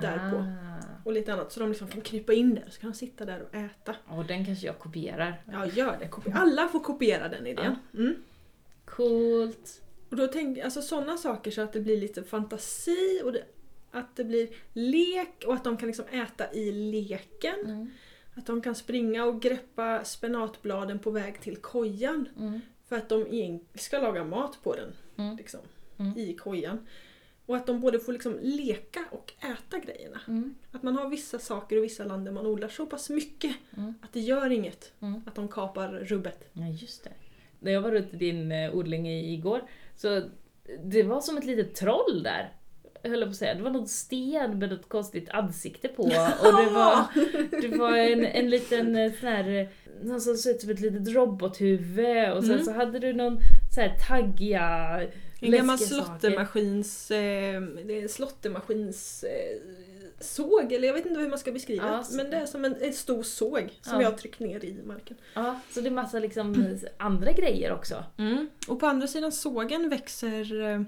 därpå. 0.00 0.36
Ah. 0.36 1.02
och 1.04 1.12
lite 1.12 1.32
annat. 1.32 1.52
Så 1.52 1.60
de 1.60 1.68
liksom 1.68 1.88
får 1.88 2.00
krypa 2.00 2.32
in 2.32 2.54
där 2.54 2.64
så 2.70 2.80
kan 2.80 2.90
de 2.90 2.96
sitta 2.96 3.24
där 3.24 3.42
och 3.42 3.54
äta. 3.54 3.96
Och 4.06 4.24
den 4.24 4.46
kanske 4.46 4.66
jag 4.66 4.78
kopierar. 4.78 5.42
Ja, 5.52 5.66
gör 5.66 5.98
det. 5.98 6.32
Alla 6.34 6.68
får 6.68 6.80
kopiera 6.80 7.28
den 7.28 7.46
idén. 7.46 7.76
Mm. 7.94 8.14
Coolt! 8.84 9.82
Och 10.10 10.16
då 10.16 10.26
tänker 10.26 10.64
alltså 10.64 10.82
sådana 10.82 11.16
saker 11.16 11.50
så 11.50 11.60
att 11.60 11.72
det 11.72 11.80
blir 11.80 11.96
lite 11.96 12.22
fantasi 12.22 13.20
och 13.24 13.32
det, 13.32 13.44
att 13.90 14.16
det 14.16 14.24
blir 14.24 14.48
lek 14.72 15.44
och 15.46 15.54
att 15.54 15.64
de 15.64 15.76
kan 15.76 15.86
liksom 15.86 16.04
äta 16.10 16.52
i 16.52 16.72
leken. 16.72 17.60
Mm. 17.64 17.90
Att 18.34 18.46
de 18.46 18.62
kan 18.62 18.74
springa 18.74 19.24
och 19.24 19.42
greppa 19.42 20.04
spenatbladen 20.04 20.98
på 20.98 21.10
väg 21.10 21.40
till 21.40 21.56
kojan. 21.56 22.28
Mm. 22.38 22.60
För 22.88 22.96
att 22.96 23.08
de 23.08 23.60
ska 23.74 23.98
laga 24.00 24.24
mat 24.24 24.58
på 24.62 24.74
den. 24.74 24.92
Mm. 25.16 25.36
Liksom, 25.36 25.60
Mm. 25.98 26.18
I 26.18 26.34
kojan. 26.34 26.86
Och 27.46 27.56
att 27.56 27.66
de 27.66 27.80
både 27.80 28.00
får 28.00 28.12
liksom 28.12 28.38
leka 28.42 29.04
och 29.10 29.32
äta 29.40 29.78
grejerna. 29.78 30.20
Mm. 30.28 30.54
Att 30.72 30.82
man 30.82 30.96
har 30.96 31.08
vissa 31.08 31.38
saker 31.38 31.76
och 31.78 31.84
vissa 31.84 32.04
land 32.04 32.24
där 32.24 32.32
man 32.32 32.46
odlar 32.46 32.68
så 32.68 32.86
pass 32.86 33.10
mycket 33.10 33.56
Mm. 33.76 33.94
att 34.02 34.12
det 34.12 34.20
gör 34.20 34.50
inget 34.50 34.92
Mm. 35.00 35.22
att 35.26 35.34
de 35.34 35.48
kapar 35.48 35.88
rubbet. 35.88 36.48
Ja, 36.52 36.66
just 36.68 37.04
det. 37.04 37.12
När 37.60 37.72
jag 37.72 37.80
var 37.80 37.90
runt 37.90 38.14
i 38.14 38.16
din 38.16 38.52
eh, 38.52 38.74
odling 38.74 39.08
i- 39.08 39.34
igår, 39.34 39.60
så 39.96 40.22
det 40.84 41.02
var 41.02 41.20
som 41.20 41.36
ett 41.38 41.44
litet 41.44 41.74
troll 41.74 42.22
där. 42.22 42.52
Höll 43.04 43.20
jag 43.20 43.28
på 43.28 43.30
att 43.30 43.36
säga. 43.36 43.54
Det 43.54 43.62
var 43.62 43.70
någon 43.70 43.88
sten 43.88 44.58
med 44.58 44.70
något 44.70 44.88
konstigt 44.88 45.28
ansikte 45.30 45.88
på. 45.88 46.02
Och 46.02 46.56
det 46.56 46.70
var, 46.70 47.04
det 47.60 47.76
var 47.78 47.96
en, 47.96 48.24
en 48.24 48.50
liten 48.50 48.96
eh, 48.96 49.12
sån 49.20 49.28
här, 49.28 49.48
eh, 49.60 49.66
någon 50.02 50.20
som 50.20 50.36
såg 50.36 50.54
ut 50.54 50.60
som 50.60 50.70
ett 50.70 50.80
litet 50.80 51.08
robothuvud. 51.14 52.32
Och 52.32 52.42
sen 52.44 52.52
Mm. 52.52 52.64
så 52.64 52.72
hade 52.72 52.98
du 52.98 53.12
någon 53.12 53.38
så 53.74 53.80
här 53.80 53.94
taggiga 54.08 55.00
En 55.40 55.50
gammal 55.50 55.78
slottermaskins... 55.78 57.10
Eh, 57.10 57.62
slottermaskins... 58.08 59.24
Eh, 59.24 59.56
såg, 60.20 60.72
eller 60.72 60.88
jag 60.88 60.94
vet 60.94 61.06
inte 61.06 61.20
hur 61.20 61.28
man 61.28 61.38
ska 61.38 61.52
beskriva 61.52 61.86
Ja, 61.86 62.04
det. 62.10 62.16
Men 62.16 62.30
det 62.30 62.36
är 62.36 62.46
som 62.46 62.64
en, 62.64 62.76
en 62.80 62.92
stor 62.92 63.22
såg 63.22 63.70
som 63.82 63.94
Ja. 63.94 64.02
jag 64.02 64.10
har 64.10 64.16
tryckt 64.18 64.40
ner 64.40 64.64
i 64.64 64.76
marken. 64.84 65.16
Ja, 65.34 65.60
så 65.70 65.80
det 65.80 65.88
är 65.88 65.90
massa 65.90 66.18
liksom 66.18 66.76
andra 66.96 67.32
grejer 67.32 67.72
också. 67.72 68.04
Och 68.68 68.80
på 68.80 68.86
andra 68.86 69.06
sidan 69.06 69.32
sågen 69.32 69.88
växer, 69.88 70.62
eh, 70.70 70.80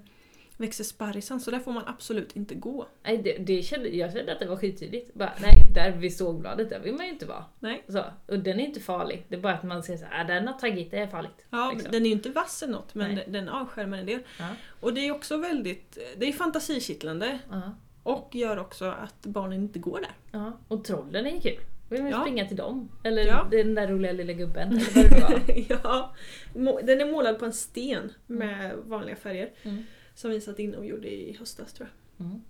växer 0.57 0.85
sparrisen 0.85 1.41
så 1.41 1.51
där 1.51 1.59
får 1.59 1.73
man 1.73 1.83
absolut 1.87 2.37
inte 2.37 2.55
gå. 2.55 2.87
Nej, 3.05 3.19
det, 3.19 3.37
det 3.39 3.63
kände, 3.63 3.89
jag 3.89 4.13
kände 4.13 4.33
att 4.33 4.39
det 4.41 4.47
var 4.47 4.57
skittydligt. 4.57 5.15
Bara, 5.15 5.33
nej, 5.41 5.53
där 5.75 5.91
vid 5.91 6.17
sågbladet, 6.17 6.71
där 6.71 6.81
vill 6.81 6.95
man 6.95 7.07
ju 7.07 7.13
inte 7.13 7.27
vara. 7.27 7.45
Nej. 7.61 7.85
Så, 7.89 8.05
och 8.27 8.39
den 8.39 8.61
är 8.61 8.65
inte 8.65 8.81
farlig. 8.81 9.25
Det 9.29 9.35
är 9.37 9.41
bara 9.41 9.55
att 9.55 9.63
man 9.63 9.83
ser 9.83 9.97
så 9.97 10.05
här, 10.05 10.21
ah, 10.21 10.27
den 10.27 10.47
har 10.49 10.55
tagit, 10.55 10.91
det 10.91 10.99
är 10.99 11.07
farligt. 11.07 11.47
Ja, 11.51 11.71
Liksom. 11.75 11.93
Den 11.93 12.03
är 12.03 12.07
ju 12.07 12.13
inte 12.13 12.31
vass 12.31 12.63
eller 12.63 12.73
något 12.73 12.95
men 12.95 13.15
Nej. 13.15 13.25
den- 13.29 13.49
avskärmar 13.49 13.99
en 13.99 14.07
del. 14.07 14.21
Ja. 14.39 14.49
Och 14.81 14.95
det 14.95 15.01
är 15.09 15.13
också 15.15 15.37
väldigt 15.37 15.99
det 16.17 16.29
är 16.29 16.33
fantasikittlande 16.33 17.39
Ja. 17.51 17.63
och 18.03 18.35
gör 18.35 18.59
också 18.59 18.85
att 18.85 19.27
barnen 19.27 19.61
inte 19.63 19.79
går 19.79 20.01
där. 20.01 20.11
Ja, 20.33 20.53
och 20.69 20.85
trollen 20.85 21.27
är 21.27 21.31
ju 21.31 21.41
kul. 21.41 21.59
Vill 21.89 22.03
man 22.03 22.11
Ja. 22.11 22.21
springa 22.21 22.47
till 22.47 22.57
dem. 22.57 22.89
Eller 23.05 23.27
Ja. 23.27 23.47
den 23.51 23.75
där 23.75 23.87
roliga 23.89 24.13
lilla 24.13 24.33
gubben. 24.33 24.69
Eller 24.95 25.21
vad 25.21 25.41
det 25.47 25.85
var. 25.85 26.09
ja, 26.55 26.83
den 26.83 27.01
är 27.01 27.13
målad 27.13 27.39
på 27.39 27.45
en 27.45 27.53
sten 27.53 28.13
med 28.27 28.77
vanliga 28.77 29.17
färger. 29.17 29.51
Mm. 29.63 29.85
Som 30.17 30.31
vi 30.31 30.41
satt 30.41 30.59
inne 30.59 30.77
och 30.77 30.87
gjorde 30.87 31.09
i 31.15 31.37
höstas 31.39 31.73
tror 31.73 31.89
jag. 32.17 32.27
Mm. 32.27 32.41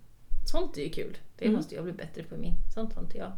Sånt 0.52 0.78
är 0.78 0.82
ju 0.82 0.90
kul. 0.90 1.16
Det 1.38 1.44
Mm. 1.44 1.56
måste 1.56 1.74
jag 1.74 1.84
bli 1.84 1.92
bättre 1.92 2.22
på 2.22 2.36
min. 2.36 2.52
Sånt 2.74 2.94
har 2.94 3.02
inte 3.02 3.18
jag. 3.18 3.32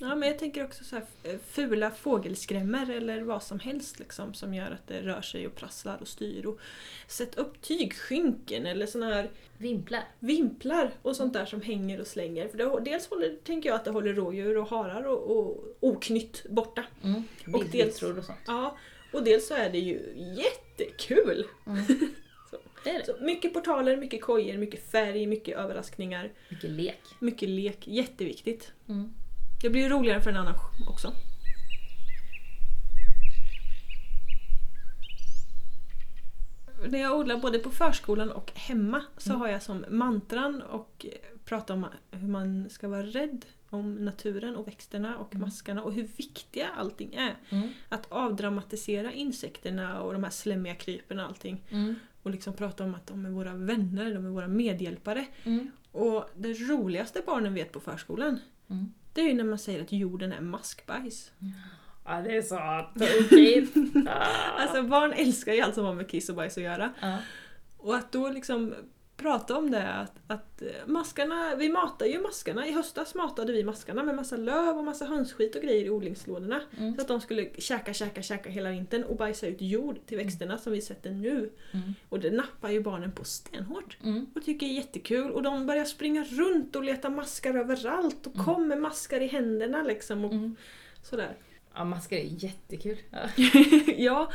Ja, 0.00 0.14
men 0.14 0.28
jag 0.28 0.38
tänker 0.38 0.64
också 0.64 0.84
så 0.84 0.96
här, 0.96 1.04
eh, 1.22 1.38
fula 1.38 1.90
fågelskrämmor 1.90 2.90
eller 2.90 3.20
vad 3.22 3.42
som 3.42 3.58
helst 3.60 3.98
liksom, 3.98 4.34
som 4.34 4.54
gör 4.54 4.70
att 4.70 4.86
det 4.88 5.02
rör 5.02 5.20
sig 5.22 5.46
och 5.46 5.54
prasslar 5.54 5.98
och 6.00 6.08
styr. 6.08 6.46
Och 6.46 6.58
sätt 7.08 7.34
upp 7.38 7.60
tygskynken 7.62 8.66
eller 8.66 8.86
såna 8.86 9.06
här 9.06 9.30
Vimplar. 9.58 10.04
vimplar 10.18 10.90
och 11.02 11.16
sånt 11.16 11.32
där 11.32 11.46
som 11.46 11.60
hänger 11.62 12.00
och 12.00 12.06
slänger. 12.06 12.48
För 12.48 12.58
det, 12.58 12.80
dels 12.90 13.10
håller, 13.10 13.36
tänker 13.44 13.68
jag 13.68 13.76
att 13.76 13.84
det 13.84 13.90
håller 13.90 14.14
rådjur 14.14 14.56
och 14.58 14.68
harar 14.68 15.02
och, 15.06 15.36
och 15.38 15.64
oknytt 15.80 16.46
borta. 16.50 16.84
Mm. 17.02 17.22
Och 17.52 17.64
dels- 17.72 18.02
och 18.02 18.24
sånt. 18.24 18.38
Ja, 18.46 18.76
och 19.12 19.24
dels 19.24 19.48
så 19.48 19.54
är 19.54 19.70
det 19.70 19.78
ju 19.78 20.00
jättekul! 20.36 21.44
Mm. 21.66 21.84
Det 22.86 22.90
är 22.90 22.98
det. 22.98 23.04
Så 23.06 23.16
mycket 23.20 23.52
portaler, 23.54 23.96
mycket 23.96 24.22
kojor, 24.22 24.56
mycket 24.58 24.90
färg, 24.90 25.26
mycket 25.26 25.56
överraskningar, 25.56 26.32
Mycket 26.48 26.70
lek. 26.70 27.00
mycket 27.18 27.48
lek. 27.48 27.86
Jätteviktigt. 27.88 28.72
Mm. 28.88 29.12
Det 29.62 29.70
blir 29.70 29.82
ju 29.82 29.88
roligare 29.88 30.20
för 30.20 30.30
en 30.30 30.36
annan 30.36 30.54
också. 30.90 31.12
När 36.88 36.98
jag 36.98 37.18
odlar 37.18 37.36
både 37.36 37.58
på 37.58 37.70
förskolan 37.70 38.30
och 38.30 38.52
hemma 38.54 39.02
så 39.16 39.30
Mm. 39.30 39.40
har 39.40 39.48
jag 39.48 39.62
som 39.62 39.84
mantran 39.88 40.62
och 40.62 41.06
prata 41.44 41.74
om 41.74 41.86
hur 42.10 42.28
man 42.28 42.70
ska 42.70 42.88
vara 42.88 43.02
rädd 43.02 43.44
om 43.70 43.94
naturen 43.94 44.56
och 44.56 44.66
växterna 44.68 45.16
och 45.18 45.34
Mm. 45.34 45.46
maskarna 45.46 45.82
och 45.82 45.92
hur 45.92 46.08
viktiga 46.16 46.68
allting 46.68 47.14
är. 47.14 47.34
Mm. 47.50 47.68
Att 47.88 48.06
avdramatisera 48.12 49.12
insekterna 49.12 50.00
och 50.00 50.12
de 50.12 50.24
här 50.24 50.30
slemmiga 50.30 50.74
krypen 50.74 51.20
och 51.20 51.26
allting. 51.26 51.62
Mm. 51.70 51.94
Och 52.26 52.32
liksom 52.32 52.52
prata 52.52 52.84
om 52.84 52.94
att 52.94 53.06
de 53.06 53.26
är 53.26 53.30
våra 53.30 53.54
vänner, 53.54 54.14
de 54.14 54.26
är 54.26 54.30
våra 54.30 54.48
medhjälpare. 54.48 55.26
Mm. 55.44 55.70
Och 55.92 56.30
det 56.36 56.52
roligaste 56.52 57.22
barnen 57.26 57.54
vet 57.54 57.72
på 57.72 57.80
förskolan 57.80 58.38
Mm. 58.70 58.92
det 59.12 59.20
är 59.20 59.24
ju 59.28 59.34
när 59.34 59.44
man 59.44 59.58
säger 59.58 59.82
att 59.82 59.92
jorden 59.92 60.32
är 60.32 60.40
maskbajs. 60.40 61.30
Ja, 62.04 62.22
det 62.22 62.36
är 62.36 62.42
så 62.42 62.86
tokigt. 62.98 63.76
Alltså 64.58 64.82
barn 64.82 65.12
älskar 65.12 65.52
ju 65.52 65.60
allt 65.60 65.74
som 65.74 65.84
har 65.84 65.94
med 65.94 66.08
kiss 66.08 66.28
och 66.28 66.36
bajs 66.36 66.56
att 66.56 66.62
göra. 66.64 66.92
ja. 67.00 67.18
Och 67.78 67.96
att 67.96 68.12
då 68.12 68.28
liksom 68.28 68.74
prata 69.16 69.56
om 69.58 69.70
det 69.70 69.92
att, 69.92 70.12
att 70.26 70.62
eh, 70.62 70.68
maskarna, 70.86 71.54
vi 71.56 71.68
matar 71.68 72.06
ju 72.06 72.20
maskarna. 72.20 72.66
I 72.66 72.72
höstas 72.72 73.14
matade 73.14 73.52
vi 73.52 73.64
maskarna 73.64 74.02
med 74.02 74.14
massa 74.16 74.36
löv 74.36 74.76
och 74.78 74.84
massa 74.84 75.04
hönsskit 75.04 75.56
och 75.56 75.62
grejer 75.62 75.84
i 75.84 75.90
odlingslådorna. 75.90 76.60
Mm. 76.78 76.94
Så 76.94 77.00
att 77.00 77.08
de 77.08 77.20
skulle 77.20 77.48
käka, 77.58 77.94
käka, 77.94 78.22
käka 78.22 78.50
hela 78.50 78.70
vintern 78.70 79.04
och 79.04 79.16
bajsa 79.16 79.46
ut 79.46 79.56
jord 79.60 79.98
till 80.06 80.16
växterna 80.16 80.58
som 80.58 80.72
vi 80.72 80.80
sätter 80.80 81.10
nu. 81.10 81.50
Mm. 81.72 81.94
Och 82.08 82.20
det 82.20 82.30
nappar 82.30 82.70
ju 82.70 82.80
barnen 82.82 83.12
på 83.12 83.24
stenhårt. 83.24 83.96
Mm. 84.04 84.26
Och 84.34 84.44
tycker 84.44 84.66
det 84.66 84.72
är 84.72 84.76
jättekul. 84.76 85.30
Och 85.30 85.42
de 85.42 85.66
börjar 85.66 85.84
springa 85.84 86.24
runt 86.24 86.76
och 86.76 86.84
leta 86.84 87.10
maskar 87.10 87.54
överallt 87.54 88.26
och 88.26 88.34
Mm. 88.34 88.44
kommer 88.44 88.76
maskar 88.76 89.20
i 89.20 89.26
händerna 89.26 89.82
liksom. 89.82 90.24
Och 90.24 90.32
Mm. 90.32 90.56
sådär. 91.02 91.36
Ja, 91.74 91.84
maskar 91.84 92.16
är 92.16 92.44
jättekul. 92.44 92.96
Ja. 93.98 94.30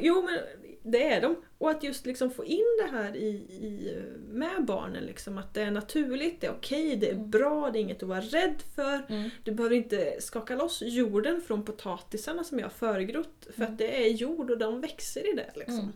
jo 0.00 0.22
men 0.22 0.38
det 0.86 1.08
är 1.08 1.20
de. 1.20 1.36
Och 1.58 1.70
att 1.70 1.82
just 1.82 2.06
liksom 2.06 2.30
få 2.30 2.44
in 2.44 2.64
det 2.82 2.96
här 2.96 3.16
i, 3.16 3.26
i, 3.28 3.96
med 4.28 4.64
barnen, 4.64 5.04
liksom, 5.04 5.38
att 5.38 5.54
det 5.54 5.62
är 5.62 5.70
naturligt, 5.70 6.40
det 6.40 6.46
är 6.46 6.50
okej, 6.52 6.96
det 6.96 7.08
är 7.08 7.14
Mm. 7.14 7.30
bra, 7.30 7.70
det 7.70 7.78
är 7.78 7.80
inget 7.80 8.02
att 8.02 8.08
vara 8.08 8.20
rädd 8.20 8.62
för. 8.74 9.06
Mm. 9.08 9.30
Du 9.44 9.52
behöver 9.52 9.76
inte 9.76 10.16
skaka 10.20 10.56
loss 10.56 10.82
jorden 10.82 11.40
från 11.46 11.64
potatisarna 11.64 12.44
som 12.44 12.58
jag 12.58 12.66
har 12.66 12.70
föregrott, 12.70 13.46
för 13.56 13.64
att 13.64 13.78
det 13.78 14.06
är 14.06 14.08
jord 14.10 14.50
och 14.50 14.58
de 14.58 14.80
växer 14.80 15.32
i 15.32 15.36
det. 15.36 15.50
Liksom. 15.56 15.78
Mm. 15.80 15.92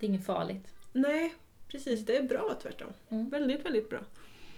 Det 0.00 0.06
är 0.06 0.08
inget 0.08 0.26
farligt. 0.26 0.64
Nej, 0.92 1.34
precis, 1.68 2.06
det 2.06 2.16
är 2.16 2.22
bra 2.22 2.58
tvärtom. 2.62 2.88
Mm. 3.08 3.28
Väldigt, 3.28 3.64
väldigt 3.66 3.90
bra. 3.90 4.00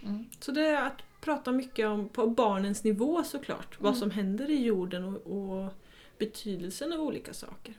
Mm. 0.03 0.25
Så 0.39 0.51
det 0.51 0.61
är 0.67 0.87
att 0.87 1.01
prata 1.21 1.51
mycket 1.51 1.87
om 1.87 2.09
på 2.09 2.27
barnens 2.27 2.83
nivå 2.83 3.23
såklart, 3.23 3.79
vad 3.79 3.89
Mm. 3.89 3.99
som 3.99 4.11
händer 4.11 4.49
i 4.49 4.63
jorden 4.63 5.03
och, 5.03 5.27
och 5.37 5.73
betydelsen 6.17 6.93
av 6.93 6.99
olika 7.01 7.33
saker. 7.33 7.73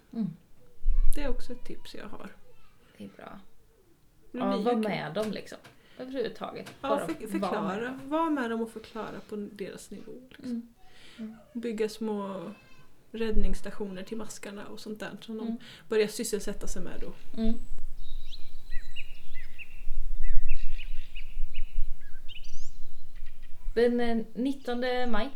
Mm. 1.16 1.24
Det 1.24 1.32
är 1.32 1.36
också 1.36 1.52
ett 1.52 1.64
tips 1.64 1.94
jag 1.94 2.08
har. 2.08 2.28
Det 2.98 3.04
är 3.04 3.08
bra. 3.16 3.38
Ja, 4.32 4.56
var 4.56 4.76
med 4.76 5.14
dem 5.14 5.32
liksom. 5.32 5.58
Överhuvudtaget. 5.98 6.74
Ja, 6.80 6.98
för, 7.06 7.26
förklara. 7.26 7.90
med. 7.92 8.00
Var 8.08 8.30
med 8.30 8.50
dem 8.50 8.60
och 8.60 8.70
förklara 8.70 9.20
på 9.28 9.36
deras 9.36 9.90
nivå. 9.90 10.12
Liksom. 10.30 10.74
Mm. 11.18 11.36
Bygga 11.54 11.88
små 11.88 12.50
räddningsstationer 13.12 14.02
till 14.02 14.16
maskarna 14.16 14.66
och 14.66 14.80
sånt 14.80 15.00
där 15.00 15.16
som 15.20 15.34
Mm. 15.40 15.46
de 15.46 15.58
börjar 15.88 16.08
sysselsätta 16.08 16.66
sig 16.66 16.82
med 16.82 17.00
då. 17.00 17.12
Mm. 17.42 17.54
Den 23.74 24.00
eh, 24.00 24.24
19 24.34 24.80
maj 25.10 25.30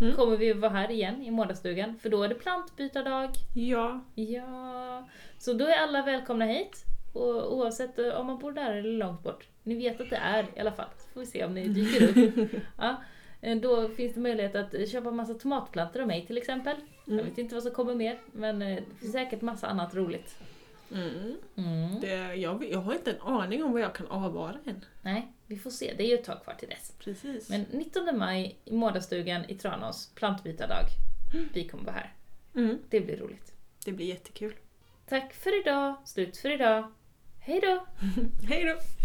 Mm. 0.00 0.14
kommer 0.16 0.36
vi 0.36 0.52
vara 0.52 0.72
här 0.72 0.90
igen 0.90 1.22
i 1.22 1.30
målarstugan 1.30 1.98
för 1.98 2.10
då 2.10 2.22
är 2.22 2.28
det 2.28 2.34
plantbytardag. 2.34 3.30
Ja, 3.54 4.00
Ja, 4.14 5.08
så 5.38 5.52
då 5.52 5.64
är 5.66 5.76
alla 5.82 6.02
välkomna 6.02 6.44
hit. 6.44 6.84
Och 7.14 7.56
oavsett 7.56 7.98
eh, 7.98 8.08
om 8.20 8.26
man 8.26 8.38
bor 8.38 8.52
där 8.52 8.74
eller 8.74 8.92
långt 8.92 9.22
bort. 9.22 9.48
Ni 9.62 9.74
vet 9.74 10.00
att 10.00 10.10
det 10.10 10.16
är 10.16 10.46
i 10.56 10.60
alla 10.60 10.72
fall. 10.72 10.88
Så 10.98 11.08
får 11.12 11.20
vi 11.20 11.26
se 11.26 11.44
om 11.44 11.54
ni 11.54 11.68
dyker 11.68 12.02
upp. 12.28 12.50
Ja, 12.78 12.96
eh, 13.40 13.56
då 13.56 13.88
finns 13.88 14.14
det 14.14 14.20
möjlighet 14.20 14.54
att 14.54 14.88
köpa 14.88 15.10
massa 15.10 15.34
tomatplantor 15.34 16.00
av 16.00 16.06
mig 16.06 16.26
till 16.26 16.38
exempel. 16.38 16.76
Jag 17.04 17.12
Mm. 17.14 17.24
vet 17.26 17.38
inte 17.38 17.54
vad 17.54 17.62
som 17.62 17.72
kommer 17.72 17.94
mer, 17.94 18.18
men 18.32 18.62
eh, 18.62 18.68
det 18.88 18.94
finns 19.00 19.12
säkert 19.12 19.40
massa 19.40 19.66
annat 19.66 19.94
roligt. 19.94 20.36
Mm. 20.94 21.36
Mm. 21.56 22.00
Det, 22.00 22.34
jag, 22.34 22.70
jag 22.70 22.78
har 22.78 22.94
inte 22.94 23.10
en 23.10 23.20
aning 23.20 23.64
om 23.64 23.72
vad 23.72 23.80
jag 23.80 23.94
kan 23.94 24.06
avvara 24.06 24.56
än. 24.66 24.84
Nej, 25.02 25.32
vi 25.46 25.58
får 25.58 25.70
se. 25.70 25.94
Det 25.96 26.04
är 26.04 26.08
ju 26.08 26.14
ett 26.14 26.24
tag 26.24 26.44
kvar 26.44 26.54
till 26.54 26.68
dess. 26.68 26.92
Precis. 26.98 27.48
Men 27.48 27.66
19 27.70 28.18
maj 28.18 28.58
i 28.64 28.72
Målarstugan 28.72 29.44
i 29.48 29.54
Tranås, 29.54 30.10
plantbytardag. 30.14 30.84
Vi 31.52 31.68
kommer 31.68 31.84
vara 31.84 31.94
här. 31.94 32.12
Mm. 32.54 32.78
Det 32.90 33.00
blir 33.00 33.16
roligt. 33.16 33.52
Det 33.84 33.92
blir 33.92 34.06
jättekul. 34.06 34.54
Tack 35.08 35.34
för 35.34 35.60
idag. 35.60 35.96
Slut 36.04 36.36
för 36.36 36.50
idag. 36.50 36.92
Hej 37.40 37.60
då! 37.60 37.86
Hej 38.48 38.64
då! 38.64 39.01